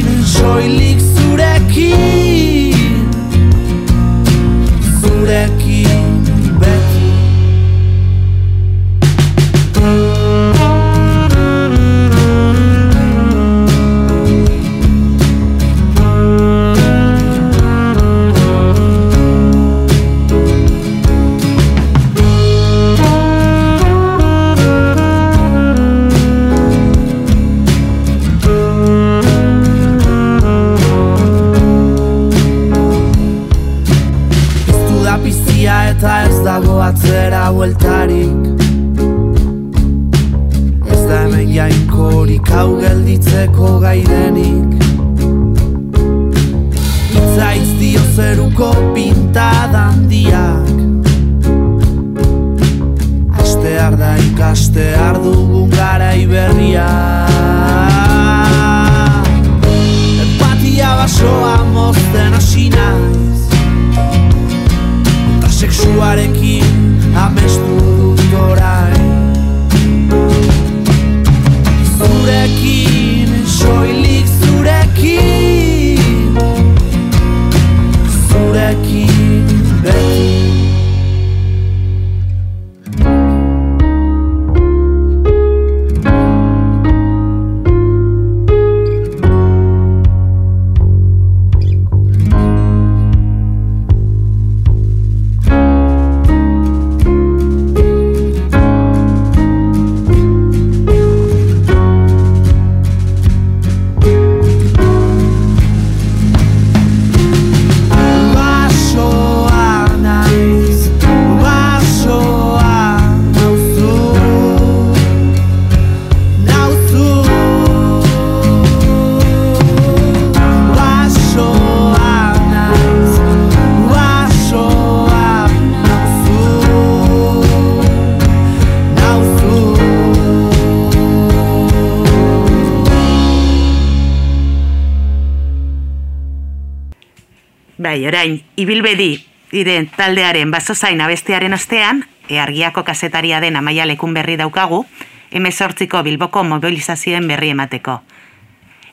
ibilbedi 138.60 139.14
diren 139.52 139.88
taldearen 139.96 140.52
basozain 140.52 141.02
abestearen 141.02 141.54
ostean, 141.56 142.04
eargiako 142.30 142.84
kasetaria 142.86 143.40
den 143.42 143.56
amaia 143.56 143.88
lekun 143.88 144.14
berri 144.14 144.38
daukagu, 144.38 144.84
emezortziko 145.32 146.04
bilboko 146.04 146.44
mobilizazioen 146.44 147.28
berri 147.28 147.54
emateko. 147.56 148.00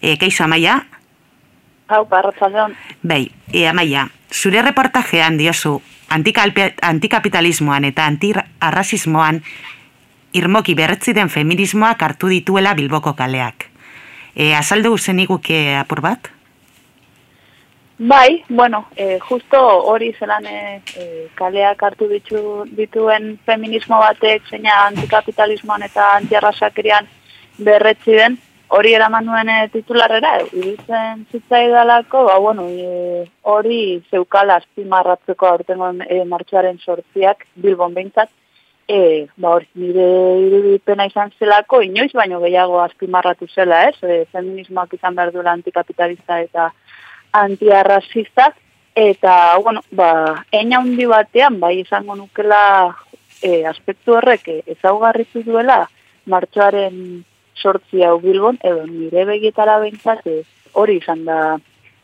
E, 0.00 0.16
keixo 0.20 0.44
amaia? 0.44 0.78
Hau, 1.88 2.04
parrotzaldeon. 2.08 2.74
Bai, 3.02 3.26
e, 3.52 3.66
amaia, 3.68 4.08
zure 4.32 4.62
reportajean 4.62 5.36
diozu, 5.38 5.80
antikapitalismoan 6.10 7.84
eta 7.90 8.06
antiarrasismoan 8.06 9.42
irmoki 10.36 10.74
berretzi 10.74 11.14
den 11.16 11.30
feminismoak 11.32 12.02
hartu 12.02 12.30
dituela 12.32 12.74
bilboko 12.74 13.14
kaleak. 13.16 13.68
E, 14.36 14.54
azaldu 14.54 14.96
zeniguke 14.98 15.76
apur 15.76 16.02
bat? 16.04 16.35
Bai, 17.98 18.44
bueno, 18.50 18.88
e, 18.94 19.18
justo 19.20 19.58
hori 19.58 20.12
zelan 20.12 20.44
e, 20.46 20.82
kaleak 21.34 21.82
hartu 21.82 22.08
ditu, 22.10 22.40
dituen 22.76 23.38
feminismo 23.46 23.96
batek 24.02 24.50
zeina 24.50 24.82
antikapitalismoan 24.90 25.86
eta 25.86 26.10
antiarrasakerian 26.18 27.08
berretzi 27.56 28.18
den, 28.18 28.36
hori 28.68 28.92
eraman 28.92 29.24
nuen 29.24 29.48
titularrera, 29.72 30.34
e, 30.42 30.44
iruditzen 30.52 31.24
zitzaidalako, 31.32 32.26
ba, 32.28 32.36
bueno, 32.36 32.68
e, 32.68 33.24
hori 33.48 34.02
zeukala 34.10 34.60
azpimarratzeko 34.60 35.48
aurtengon 35.48 36.02
e, 36.04 36.22
martxoaren 36.28 36.76
sortziak, 36.84 37.46
bilbon 37.54 37.96
behintzat, 37.96 38.28
e, 38.88 39.26
ba, 39.36 39.54
hori 39.56 39.70
nire 39.74 40.08
irudipena 40.46 41.08
izan 41.08 41.32
zelako, 41.38 41.80
inoiz 41.82 42.12
baino 42.12 42.44
gehiago 42.44 42.82
azpimarratu 42.84 43.48
zela, 43.54 43.86
ez? 43.88 43.96
E, 44.02 44.26
feminismoak 44.36 44.92
izan 44.98 45.16
behar 45.16 45.32
duela 45.32 45.56
antikapitalista 45.56 46.42
eta 46.44 46.74
antiarrasista, 47.42 48.52
eta, 48.96 49.58
bueno, 49.62 49.82
ba, 49.90 50.44
eina 50.52 50.80
hundi 50.80 51.06
batean, 51.06 51.60
bai 51.60 51.80
izango 51.80 52.16
nukela 52.16 52.96
e, 53.42 53.64
aspektu 53.68 54.16
horrek 54.16 54.48
ezaugarritu 54.64 55.42
duela 55.44 55.84
martxoaren 56.26 57.24
sortzi 57.56 58.02
hau 58.04 58.18
bilbon, 58.20 58.58
edo 58.64 58.86
nire 58.88 59.24
begietara 59.28 59.78
behintzat 59.82 60.26
e, 60.26 60.42
hori 60.72 60.98
izan 61.02 61.24
da 61.28 61.40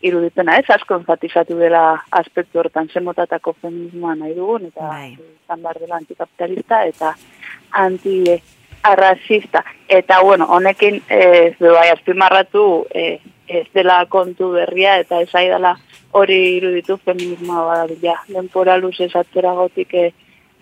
iruditena, 0.03 0.57
ez 0.59 0.67
asko 0.75 0.97
enfatizatu 0.99 1.57
dela 1.59 1.83
aspektu 2.11 2.59
horretan 2.59 2.89
zemotatako 2.93 3.55
feminismoa 3.61 4.17
nahi 4.19 4.35
dugun, 4.35 4.67
eta 4.73 4.89
bai. 4.89 5.13
izan 5.15 5.63
behar 5.63 5.79
dela 5.79 6.01
antikapitalista 6.01 6.83
eta 6.91 7.15
antiarrasista. 8.83 9.65
Eta, 9.89 10.21
bueno, 10.23 10.47
honekin, 10.47 11.03
ez 11.09 11.55
e, 11.61 11.69
bai, 11.69 11.89
azpimarratu, 11.91 12.87
e, 12.95 13.19
ez 13.47 13.67
dela 13.75 14.05
kontu 14.09 14.53
berria 14.53 14.99
eta 14.99 15.21
ez 15.21 15.31
dela 15.33 15.77
hori 16.13 16.57
iruditu 16.57 16.97
feminismoa 17.05 17.65
badabila. 17.67 18.17
Denpora 18.29 18.77
luz 18.77 18.99
ez 19.01 19.15
atzera 19.17 19.53
gotik 19.53 19.95
e, 19.95 20.13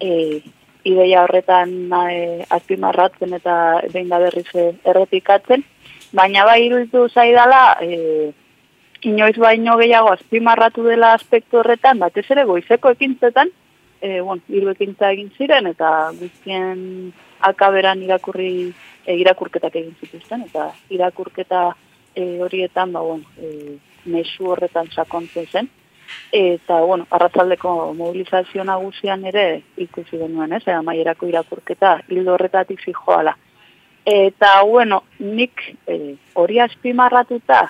e, 0.00 0.40
ideia 0.84 1.22
horretan 1.22 1.92
e, 1.92 2.44
azpimarratzen 2.48 3.34
eta 3.34 3.82
behin 3.92 4.08
da 4.08 4.18
berriz 4.18 4.48
errepikatzen. 4.84 5.64
baina 6.12 6.44
bai 6.44 6.64
iruditu 6.66 7.08
zaidala, 7.08 7.76
e, 7.80 8.32
inoiz 9.02 9.36
baino 9.38 9.76
gehiago 9.78 10.10
azpimarratu 10.10 10.82
dela 10.82 11.12
aspektu 11.14 11.58
horretan, 11.58 11.98
batez 11.98 12.24
ere 12.30 12.44
goizeko 12.44 12.90
ekintzetan, 12.90 13.48
e, 14.00 14.20
bueno, 14.20 14.42
hiru 14.48 14.70
ekintza 14.70 15.12
egin 15.12 15.30
ziren, 15.38 15.66
eta 15.66 16.10
guztien 16.18 17.12
akaberan 17.40 18.02
irakurri, 18.02 18.72
e, 19.06 19.16
irakurketak 19.16 19.76
egin 19.76 19.96
zituzten, 20.00 20.46
eta 20.48 20.70
irakurketa 20.90 21.70
e, 22.14 22.40
horietan, 22.42 22.92
ba, 22.92 23.00
bueno, 23.00 23.24
e, 23.38 23.76
mesu 24.04 24.50
horretan 24.52 24.90
sakontzen 24.90 25.46
zen, 25.46 25.70
eta, 26.32 26.80
bueno, 26.80 27.06
arratzaldeko 27.10 27.92
mobilizazio 27.94 28.64
nagusian 28.64 29.24
ere 29.24 29.62
ikusi 29.76 30.18
denuen, 30.18 30.52
ez, 30.52 30.64
maierako 30.84 31.28
irakurketa 31.30 32.00
hildo 32.08 32.34
horretatik 32.34 32.82
zijoala. 32.84 33.36
Eta, 34.04 34.62
bueno, 34.64 35.02
nik 35.18 35.60
e, 35.86 36.16
hori 36.34 36.58
azpimarratuta, 36.60 37.66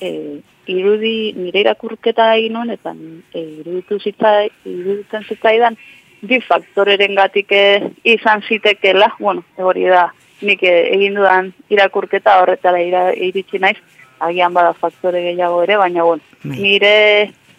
e, 0.00 0.40
irudi, 0.70 1.32
nire 1.36 1.64
irakurketa 1.64 2.28
egin 2.36 2.56
honetan, 2.56 3.00
e, 3.34 3.42
iruditu 3.62 3.98
zitzai, 3.98 4.48
iruditzen 4.64 5.26
zitzaidan, 5.28 5.76
bi 6.22 6.38
faktoreren 6.40 7.14
gatik 7.18 7.52
e, 7.52 7.64
izan 8.04 8.42
zitekela, 8.46 9.10
bueno, 9.18 9.42
hori 9.58 9.88
da, 9.90 10.06
nik 10.46 10.62
e, 10.62 10.74
egin 10.94 11.18
dudan 11.18 11.50
irakurketa 11.70 12.38
horretara 12.42 12.80
ira, 12.82 13.08
iritsi 13.12 13.58
naiz, 13.62 13.78
agian 14.22 14.54
bada 14.54 14.72
faktore 14.72 15.22
gehiago 15.24 15.62
ere, 15.64 15.78
baina 15.80 16.04
bueno, 16.06 16.22
bai. 16.44 16.58
nire 16.58 16.96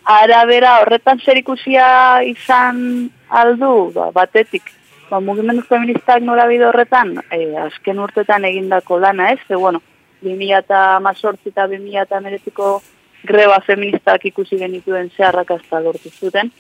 arabera 0.04 0.78
horretan 0.82 1.20
zer 1.20 1.40
ikusia 1.40 1.88
izan 2.28 3.10
aldu, 3.30 3.92
ba, 3.96 4.10
batetik, 4.16 4.72
ba, 5.10 5.20
mugimendu 5.20 5.64
feministak 5.68 6.24
norabide 6.24 6.70
horretan, 6.70 7.18
e, 7.32 7.46
azken 7.68 8.00
urtetan 8.00 8.48
egindako 8.48 9.00
lana 9.00 9.32
ez, 9.34 9.40
ze 9.48 9.60
bueno, 9.60 9.82
2000 10.24 10.60
eta 10.64 11.00
mazortzi 11.04 11.52
eta 11.52 11.68
2000 11.68 12.06
eta 12.06 12.20
meretiko 12.24 12.78
greba 13.24 13.60
feministak 13.64 14.26
ikusi 14.28 14.58
genituen 14.60 15.10
zeharrak 15.18 15.52
azta 15.52 15.80
lortu 15.84 16.12
zuten, 16.12 16.52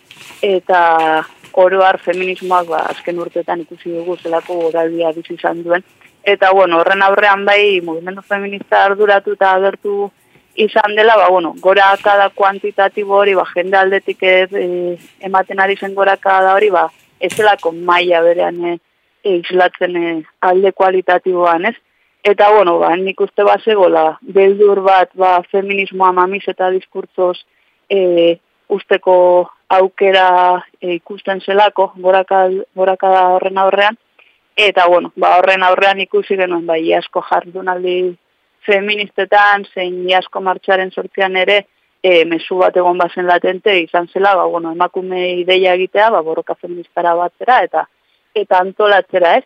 eta 0.41 1.23
oroar 1.53 1.99
feminismoak 2.01 2.67
ba, 2.67 2.79
azken 2.93 3.19
urtetan 3.19 3.61
ikusi 3.61 3.91
dugu 3.93 4.17
zelako 4.17 4.59
goraldia 4.65 5.11
bizi 5.15 5.35
izan 5.37 5.63
duen. 5.63 5.83
Eta 6.23 6.51
bueno, 6.53 6.79
horren 6.79 7.01
aurrean 7.03 7.45
bai, 7.45 7.81
movimendu 7.83 8.21
feminista 8.21 8.83
arduratu 8.85 9.33
eta 9.35 9.51
agertu 9.57 10.09
izan 10.55 10.95
dela, 10.95 11.17
ba, 11.17 11.29
bueno, 11.29 11.53
gora 11.59 11.91
kada 12.03 12.29
kuantitatibo 12.29 13.17
hori, 13.17 13.33
ba, 13.35 13.45
jende 13.53 13.77
aldetik 13.77 14.23
ez, 14.23 14.49
e, 14.53 14.97
ematen 15.19 15.59
ari 15.59 15.75
zen 15.75 15.95
gora 15.95 16.17
hori, 16.53 16.69
ba, 16.69 16.87
ez 17.19 17.33
zelako 17.33 17.71
maia 17.71 18.21
berean 18.21 18.63
e, 18.65 18.77
e, 19.23 19.37
islatzen 19.37 19.95
e, 19.95 20.23
alde 20.41 20.71
kualitatiboan, 20.71 21.65
ez? 21.65 21.75
Eta, 22.23 22.51
bueno, 22.53 22.77
ba, 22.79 22.95
nik 22.95 23.19
uste 23.19 23.43
bat 23.43 23.61
zegoela, 23.63 24.17
beldur 24.21 24.81
bat, 24.81 25.09
ba, 25.15 25.41
feminismoa 25.51 26.11
mamiz 26.11 26.43
eta 26.47 26.69
diskurtzoz 26.71 27.43
e, 27.89 28.37
usteko 28.75 29.15
aukera 29.69 30.27
e, 30.81 30.95
ikusten 30.99 31.41
zelako, 31.41 31.91
goraka 31.97 32.47
da 32.75 33.27
horren 33.35 33.57
aurrean. 33.57 33.97
Eta, 34.55 34.85
bueno, 34.87 35.11
ba, 35.15 35.37
horren 35.39 35.63
aurrean 35.65 36.01
ikusi 36.03 36.37
genuen, 36.37 36.65
ba, 36.65 36.77
iasko 36.77 37.23
jardunaldi 37.29 37.97
feministetan, 38.65 39.65
zein 39.73 40.03
iasko 40.09 40.41
martxaren 40.41 40.91
sortzean 40.91 41.35
ere, 41.41 41.63
e, 42.03 42.25
mesu 42.25 42.59
bat 42.59 42.77
egon 42.77 42.99
bazen 42.99 43.25
latente 43.27 43.75
izan 43.81 44.07
zela, 44.13 44.35
ba, 44.35 44.45
bueno, 44.45 44.71
emakume 44.77 45.23
ideia 45.39 45.73
egitea, 45.79 46.11
ba, 46.13 46.21
borroka 46.21 46.55
feministara 46.55 47.15
batzera, 47.15 47.63
eta 47.63 47.87
eta 48.35 48.59
antolatzera 48.59 49.37
ez. 49.39 49.43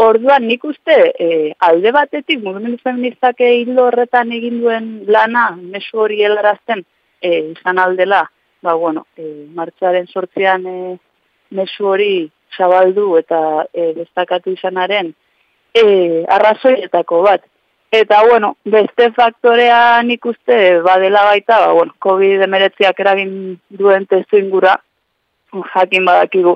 Orduan 0.00 0.46
nik 0.48 0.64
uste 0.64 0.96
e, 1.20 1.26
alde 1.60 1.92
batetik 1.92 2.40
mugimendu 2.40 2.80
feministak 2.82 3.42
hildo 3.44 3.84
horretan 3.90 4.32
egin 4.32 4.62
duen 4.62 4.86
lana 5.06 5.50
mesu 5.60 6.00
hori 6.00 6.22
helarazten 6.24 6.80
e, 7.20 7.52
izan 7.52 7.78
aldela, 7.78 8.22
ba 8.62 8.74
bueno, 8.74 9.06
e, 9.16 9.46
martxaren 9.54 10.06
sortzean 10.06 10.66
e, 10.66 10.98
mesu 11.50 11.86
hori 11.86 12.30
zabaldu 12.56 13.16
eta 13.18 13.66
e, 13.72 13.92
destakatu 13.96 14.52
izanaren 14.52 15.14
e, 15.74 16.24
arrazoietako 16.28 17.22
bat. 17.22 17.46
Eta 17.90 18.20
bueno, 18.22 18.54
beste 18.64 19.10
faktorea 19.16 20.02
nik 20.06 20.26
uste 20.30 20.78
badela 20.86 21.24
baita, 21.26 21.58
ba, 21.66 21.72
bueno, 21.74 21.96
COVID-19 21.98 22.92
eragin 23.02 23.32
duen 23.68 24.06
testu 24.06 24.38
ingura, 24.38 24.76
jakin 25.74 26.06
badakigu, 26.06 26.54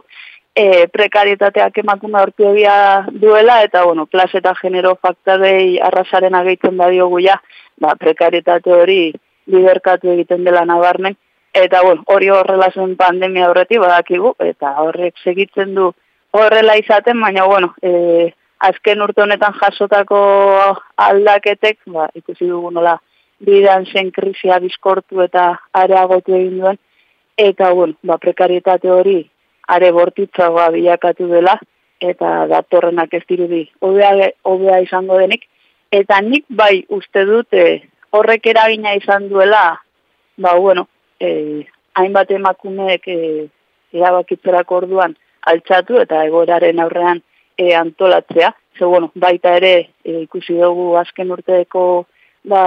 e, 0.55 0.87
prekaritateak 0.87 1.83
emakume 1.83 2.21
hortu 2.21 2.55
duela, 3.11 3.63
eta, 3.65 3.85
bueno, 3.85 4.07
klase 4.07 4.39
eta 4.39 4.55
genero 4.55 4.95
faktarei 5.03 5.81
arrasaren 5.81 6.35
ageitzen 6.35 6.77
da 6.77 6.89
diogu 6.89 7.19
ja, 7.19 7.41
ba, 7.81 7.97
prekaritate 7.97 8.73
hori 8.73 9.13
liberkatu 9.47 10.11
egiten 10.11 10.45
dela 10.45 10.65
nabarmen, 10.65 11.17
eta, 11.55 11.83
bueno, 11.83 12.03
hori 12.07 12.31
horrela 12.31 12.71
zen 12.75 12.97
pandemia 12.97 13.49
horreti 13.51 13.79
badakigu, 13.79 14.35
eta 14.43 14.75
horrek 14.83 15.19
segitzen 15.23 15.75
du 15.75 15.93
horrela 16.35 16.77
izaten, 16.77 17.21
baina, 17.21 17.45
bueno, 17.47 17.75
e, 17.83 18.33
azken 18.69 19.03
urte 19.03 19.23
honetan 19.23 19.55
jasotako 19.61 20.19
aldaketek, 21.09 21.79
ba, 21.95 22.09
ikusi 22.15 22.49
dugu 22.51 22.73
nola, 22.75 22.97
bidan 23.45 23.87
zen 23.87 24.11
krisia 24.11 24.59
bizkortu 24.59 25.23
eta 25.23 25.53
areagotu 25.73 26.35
egin 26.35 26.59
duen, 26.59 26.81
eta, 27.39 27.71
bueno, 27.71 27.95
ba, 28.03 28.19
prekarietate 28.19 28.91
hori 28.91 29.21
are 29.69 29.93
bortitzagoa 29.93 30.69
bilakatu 30.75 31.29
dela, 31.31 31.59
eta 32.01 32.47
datorrenak 32.51 33.15
ez 33.15 33.23
dirudi 33.29 33.63
hobea 33.81 34.81
izango 34.83 35.19
denik. 35.19 35.47
Eta 35.95 36.21
nik 36.21 36.45
bai 36.49 36.85
uste 36.91 37.25
dute 37.29 37.65
horrek 38.15 38.47
eragina 38.51 38.95
izan 38.99 39.29
duela, 39.31 39.79
ba 40.37 40.55
bueno, 40.59 40.89
e, 41.21 41.67
hainbat 41.95 42.31
emakumeek 42.31 43.09
e, 43.09 43.19
erabakitzerak 43.95 44.73
orduan 44.73 45.15
altxatu 45.53 46.01
eta 46.01 46.25
egoraren 46.27 46.81
aurrean 46.81 47.23
e, 47.59 47.75
antolatzea. 47.75 48.53
Ze 48.79 48.85
bueno, 48.85 49.11
baita 49.15 49.55
ere 49.57 49.75
e, 50.05 50.21
ikusi 50.25 50.57
dugu 50.59 50.95
azken 50.99 51.31
urteko 51.31 52.07
ba, 52.45 52.63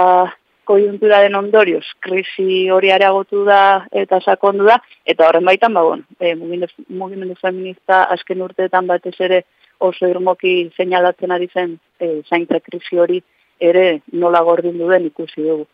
kojunturaren 0.68 1.36
ondorioz, 1.36 1.84
krisi 2.04 2.68
hori 2.72 2.90
areagotu 2.92 3.44
da 3.44 3.86
eta 4.02 4.20
sakondu 4.20 4.66
da, 4.68 4.76
eta 5.08 5.28
horren 5.28 5.46
baitan, 5.48 5.74
ba, 5.74 5.84
bueno, 5.84 6.04
e, 6.20 6.34
mugimendu, 6.34 7.36
feminista 7.40 8.02
azken 8.16 8.42
urteetan 8.44 8.88
batez 8.90 9.14
ere 9.28 9.42
oso 9.78 10.08
irmoki 10.10 10.70
seinalatzen 10.76 11.32
ari 11.32 11.48
zen 11.54 11.76
e, 12.00 12.20
zaintza 12.28 12.60
krisi 12.60 12.98
hori 12.98 13.20
ere 13.60 14.00
nola 14.12 14.42
gordin 14.46 14.78
duen 14.78 15.06
ikusi 15.06 15.42
dugu. 15.42 15.66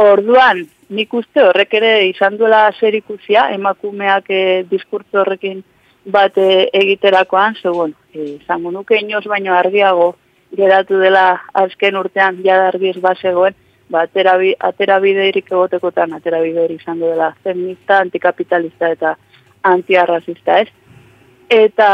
Orduan, 0.00 0.62
nik 0.96 1.12
uste 1.14 1.42
horrek 1.44 1.74
ere 1.76 1.90
izan 2.08 2.38
duela 2.40 2.62
zer 2.80 2.94
ikusia, 2.96 3.48
emakumeak 3.56 4.30
e, 4.32 4.42
diskurtzo 4.70 5.20
horrekin 5.20 5.62
bat 6.08 6.38
e, 6.40 6.68
egiterakoan, 6.72 7.56
ze, 7.60 7.68
bueno, 7.68 7.94
e, 8.14 8.38
nuke 8.72 8.96
inoz 8.96 9.26
baino 9.28 9.52
argiago 9.54 10.14
geratu 10.56 10.98
dela 10.98 11.42
azken 11.52 11.96
urtean 12.00 12.40
jada 12.44 12.68
argiz 12.68 12.96
bazegoen, 13.00 13.54
ba, 13.90 14.06
atera, 14.06 14.38
atera 14.70 14.98
bideirik 15.04 15.52
egotekotan, 15.52 16.14
atera 16.16 16.40
bide 16.40 16.66
izango 16.72 17.10
dela 17.10 17.34
feminista, 17.44 18.00
antikapitalista 18.00 18.90
eta 18.96 19.16
antiarrazista, 19.62 20.60
ez? 20.62 20.68
Eta, 21.50 21.90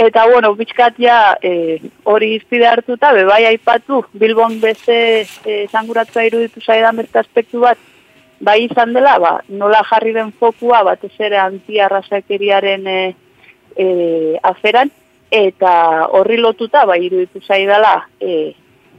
eta 0.00 0.24
bueno, 0.26 0.54
bizkat 0.56 0.96
ja 0.98 1.36
e, 1.42 1.78
hori 2.08 2.30
izpide 2.38 2.64
hartuta, 2.66 3.12
bebai 3.12 3.42
aipatu, 3.50 4.00
Bilbon 4.16 4.56
beste 4.62 4.96
e, 5.44 5.56
zanguratzea 5.68 6.24
iruditu 6.24 6.62
zaidan 6.64 6.96
beste 6.96 7.20
aspektu 7.20 7.60
bat, 7.60 7.76
bai 8.40 8.62
izan 8.64 8.94
dela, 8.96 9.18
ba, 9.20 9.34
nola 9.48 9.82
jarri 9.90 10.14
den 10.16 10.32
fokua, 10.32 10.80
batez 10.88 11.12
ere 11.20 11.36
antiarrazakeriaren 11.42 12.88
e, 12.88 12.98
e, 13.76 13.86
aferan, 14.52 14.88
eta 15.30 15.74
horri 16.16 16.40
lotuta, 16.40 16.86
bai 16.88 17.02
iruditu 17.04 17.44
zaidala, 17.44 18.06
e, 18.20 18.54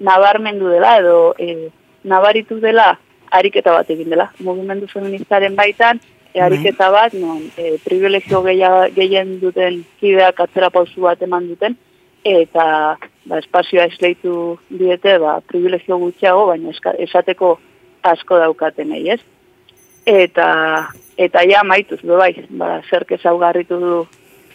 nabarmendu 0.05 0.69
dela, 0.69 0.99
edo 1.01 1.17
e, 1.41 1.71
nabaritu 2.05 2.59
dela 2.61 2.91
ariketa 3.31 3.73
bat 3.73 3.89
egin 3.89 4.13
dela. 4.13 4.29
Mugimendu 4.45 4.85
feministaren 4.91 5.57
baitan, 5.57 5.97
e, 6.33 6.41
ariketa 6.41 6.89
bat, 6.91 7.13
non, 7.13 7.41
e, 7.57 7.77
privilegio 7.83 8.41
gehien 8.43 9.39
duten 9.41 9.83
kideak 9.99 10.39
atzera 10.39 10.69
pausu 10.69 11.07
bat 11.07 11.21
eman 11.21 11.47
duten, 11.49 11.77
eta 12.23 12.65
ba, 13.25 13.39
espazioa 13.39 13.87
esleitu 13.89 14.57
diete, 14.69 15.17
ba, 15.21 15.39
privilegio 15.47 15.97
gutxiago, 16.01 16.47
baina 16.51 16.73
esateko 16.99 17.57
asko 18.03 18.39
daukaten 18.41 18.93
ez? 18.97 19.19
Eta, 20.05 20.47
eta 21.17 21.43
ja 21.49 21.63
maituz, 21.63 22.01
be 22.01 22.17
bai, 22.17 22.33
ba, 22.49 22.79
zerke 22.89 23.17
zaugarritu 23.21 23.79
du 23.79 24.01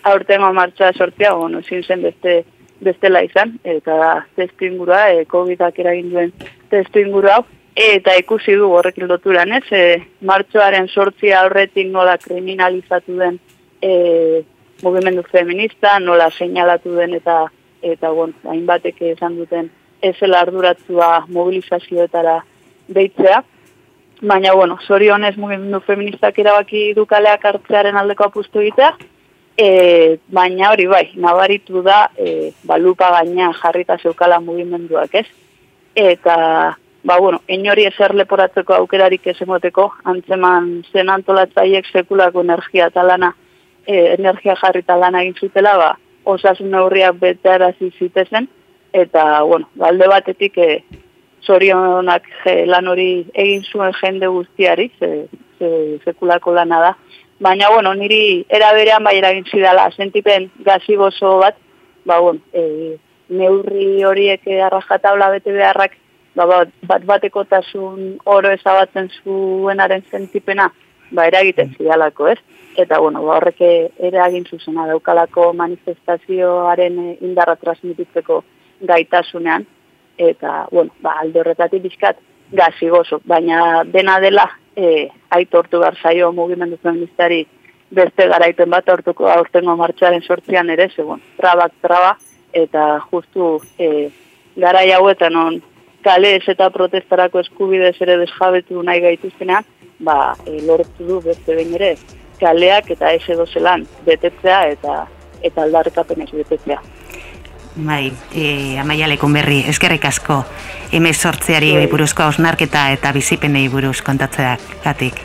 aurtengo 0.07 0.53
martxa 0.53 0.93
sortzea, 0.93 1.35
bueno, 1.35 1.62
zin 1.62 1.83
zen 1.83 2.03
beste 2.03 2.45
bestela 2.81 3.22
izan, 3.24 3.57
eta 3.64 4.27
testu 4.37 4.66
ingurua, 4.66 5.11
e, 5.11 5.24
COVID-ak 5.31 5.79
eragin 5.81 6.11
duen 6.12 6.33
testu 6.70 7.01
inguru 7.01 7.31
eta 7.77 8.16
ikusi 8.16 8.57
du 8.57 8.70
horrek 8.72 8.99
loturan, 9.05 9.53
ez, 9.53 9.64
e, 9.70 9.83
martxoaren 10.24 10.89
sortzia 10.89 11.43
aurretik 11.43 11.91
nola 11.93 12.16
kriminalizatu 12.18 13.18
den 13.18 13.39
e, 13.83 14.43
mugimendu 14.83 15.22
feminista, 15.31 15.99
nola 16.01 16.31
seinalatu 16.31 16.95
den 16.97 17.14
eta 17.20 17.45
eta 17.87 18.11
bon, 18.11 18.33
hainbatek 18.49 19.03
esan 19.12 19.37
duten 19.37 19.68
ezela 20.03 20.41
arduratzua 20.41 21.27
mobilizazioetara 21.29 22.39
deitzea. 22.89 23.43
Baina, 24.22 24.55
bueno, 24.57 24.79
zorionez 24.87 25.37
mugimendu 25.37 25.83
feministak 25.85 26.39
erabaki 26.41 26.95
du 26.97 27.05
kaleak 27.07 27.45
hartzearen 27.45 28.01
aldeko 28.01 28.31
apustu 28.31 28.64
egitea, 28.64 28.95
e, 29.59 29.68
baina 30.33 30.70
hori 30.72 30.87
bai, 30.89 31.05
nabaritu 31.20 31.83
da, 31.85 32.07
e, 32.16 32.53
balupa 32.64 33.11
gaina 33.18 33.53
jarrita 33.61 33.99
zeukala 34.03 34.41
mugimenduak 34.41 35.14
ez. 35.20 35.27
Eta, 35.97 36.37
ba, 37.07 37.19
bueno, 37.19 37.41
inori 37.47 37.85
ezer 37.87 38.17
leporatzeko 38.19 38.75
aukerarik 38.75 39.29
ez 39.31 39.37
emoteko, 39.45 39.85
antzeman 40.11 40.71
zen 40.91 41.11
antolatzaiek 41.15 41.87
sekulako 41.93 42.43
energia 42.43 42.89
talana, 42.91 43.29
e, 43.87 43.95
energia 44.17 44.57
jarrita 44.59 44.97
lana 44.99 45.23
egin 45.23 45.37
zutela, 45.39 45.77
ba, 45.79 45.91
osasun 46.27 46.73
neurriak 46.75 47.21
betearazi 47.21 47.93
zitezen, 47.99 48.49
eta, 48.93 49.23
bueno, 49.47 49.69
galde 49.79 50.09
batetik 50.11 50.59
e, 50.59 50.71
zorionak 51.47 52.27
lan 52.67 52.89
hori 52.91 53.11
egin 53.35 53.63
zuen 53.71 53.95
jende 54.01 54.27
guztiari, 54.27 54.89
ze, 54.99 55.11
ze, 55.61 55.69
sekulako 56.05 56.57
lana 56.57 56.81
da. 56.89 56.97
Baina, 57.39 57.69
bueno, 57.71 57.93
niri 57.95 58.43
eraberean 58.51 59.07
bai 59.07 59.15
eragin 59.21 59.47
zidala, 59.47 59.87
sentipen 59.95 60.51
gazi 60.67 60.97
bat, 60.97 61.55
ba, 62.05 62.19
bueno, 62.19 62.41
e, 62.53 62.97
neurri 63.29 64.03
horiek 64.03 64.43
arrajatabla 64.49 65.31
bete 65.31 65.53
beharrak, 65.53 65.95
ba, 66.37 66.47
bat, 66.47 66.74
bat 66.82 67.07
batekotasun 67.09 68.18
oro 68.24 68.53
ezabatzen 68.55 69.09
zuenaren 69.22 70.05
sentipena, 70.11 70.68
ba, 71.11 71.26
eragiten 71.30 71.72
zidalako, 71.76 72.28
ez? 72.34 72.39
Eta, 72.76 73.01
bueno, 73.01 73.24
ba, 73.24 73.39
horrek 73.39 73.62
eragin 74.11 74.45
zuzena 74.45 74.87
daukalako 74.91 75.53
manifestazioaren 75.57 77.01
indarra 77.24 77.57
transmititzeko 77.57 78.43
gaitasunean, 78.87 79.66
eta, 80.18 80.66
bueno, 80.70 80.93
ba, 81.01 81.16
alde 81.22 81.41
horretatik 81.41 81.82
bizkat 81.89 82.20
gazi 82.53 82.89
gozo, 82.93 83.20
baina 83.24 83.82
dena 83.84 84.20
dela 84.20 84.47
e, 84.76 85.09
aitortu 85.34 85.80
behar 85.82 85.97
zaio 86.03 86.30
mugimendu 86.32 86.76
feministari 86.82 87.41
beste 87.91 88.26
garaipen 88.28 88.70
bat 88.70 88.89
aurtuko 88.89 89.28
aurtengo 89.30 89.74
martxaren 89.78 90.22
sortzian 90.22 90.70
ere, 90.70 90.89
segun, 90.95 91.22
trabak 91.41 91.74
traba, 91.82 92.12
eta 92.53 92.87
justu 93.11 93.57
e, 93.78 94.09
garai 94.57 94.91
hauetan 94.93 95.37
on 95.37 95.59
kale 96.03 96.36
eta 96.36 96.70
protestarako 96.70 97.40
eskubidez 97.40 97.97
ere 98.01 98.18
desjabetu 98.18 98.82
nahi 98.82 99.01
gaituztenean, 99.01 99.64
ba, 99.99 100.34
e, 100.47 100.61
lortu 100.66 101.07
du 101.07 101.20
beste 101.24 101.55
behin 101.55 101.74
ere, 101.74 101.97
kaleak 102.40 102.90
eta 102.90 103.11
ez 103.16 103.22
edo 103.28 103.47
zelan 103.47 103.86
betetzea 104.07 104.62
eta 104.74 105.07
eta 105.42 105.62
aldarrekapen 105.62 106.26
betetzea. 106.32 106.80
Bai, 107.76 108.12
e, 108.34 108.78
amaia 108.80 109.09
lekun 109.09 109.34
berri, 109.36 109.59
eskerrik 109.68 110.05
asko, 110.09 110.44
eme 110.92 111.12
sortzeari 111.12 111.74
bai. 111.76 111.86
buruzko 111.92 112.24
osnarketa 112.32 112.90
eta 112.94 113.12
bizipenei 113.12 113.68
buruz 113.68 114.01
kontatzeak 114.03 114.61
gatik. 114.84 115.20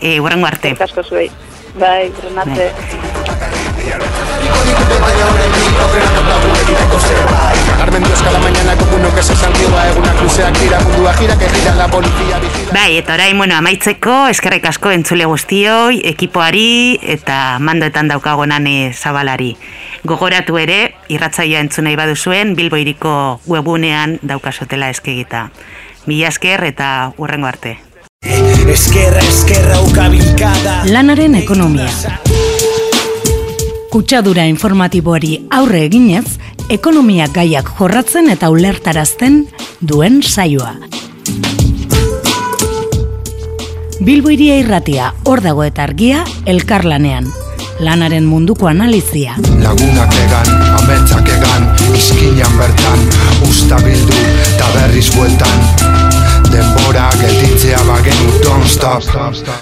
E, 0.00 0.20
Urrengo 0.20 0.46
arte. 0.46 0.74
Eskerrik 0.74 0.90
asko 0.90 1.02
zuei. 1.02 1.30
Bai, 1.80 2.12
arte. 2.36 2.72
Bai, 7.00 7.31
eta 12.98 13.14
orain, 13.14 13.36
bueno, 13.38 13.56
amaitzeko, 13.56 14.28
eskerrik 14.32 14.64
asko 14.70 14.90
entzule 14.94 15.26
guztioi, 15.28 16.00
ekipoari 16.12 16.98
eta 17.02 17.58
mandoetan 17.60 18.08
daukagonan 18.08 18.68
zabalari. 18.94 19.56
Gogoratu 20.04 20.56
ere, 20.58 20.94
irratzaia 21.08 21.60
entzunei 21.60 21.94
baduzuen, 21.96 22.56
Bilboiriko 22.56 23.40
webunean 23.46 24.18
daukasotela 24.22 24.88
eskegita. 24.88 25.50
Mila 26.06 26.28
esker 26.28 26.64
eta 26.64 27.12
urrengo 27.18 27.46
arte. 27.46 27.78
Eskerra, 28.22 29.20
eskerra, 29.20 29.80
ukabilkada. 29.80 30.84
Lanaren 30.88 31.34
ekonomia. 31.34 31.90
Kutsadura 33.92 34.46
informatiboari 34.48 35.34
aurre 35.52 35.84
eginez, 35.84 36.38
ekonomia 36.72 37.26
gaiak 37.28 37.68
jorratzen 37.76 38.30
eta 38.32 38.48
ulertarazten 38.48 39.42
duen 39.84 40.22
saioa. 40.22 40.72
Bilbo 44.02 44.32
iria 44.32 44.56
irratia, 44.58 45.12
hor 45.28 45.42
dago 45.44 45.66
eta 45.66 45.84
argia, 45.84 46.24
elkarlanean. 46.48 47.28
Lanaren 47.82 48.24
munduko 48.26 48.70
analizia. 48.70 49.36
Lagunak 49.60 50.16
egan, 50.24 50.50
ametsak 50.80 51.28
egan, 51.36 51.68
izkinan 51.98 52.56
bertan, 52.58 53.06
usta 53.48 53.78
bildu, 53.84 54.24
eta 54.48 54.72
berriz 54.74 55.08
bueltan. 55.14 55.64
Denbora 56.52 57.10
gelditzea 57.20 57.84
bagenu, 57.88 58.32
don't 58.42 58.68
stop. 58.68 59.04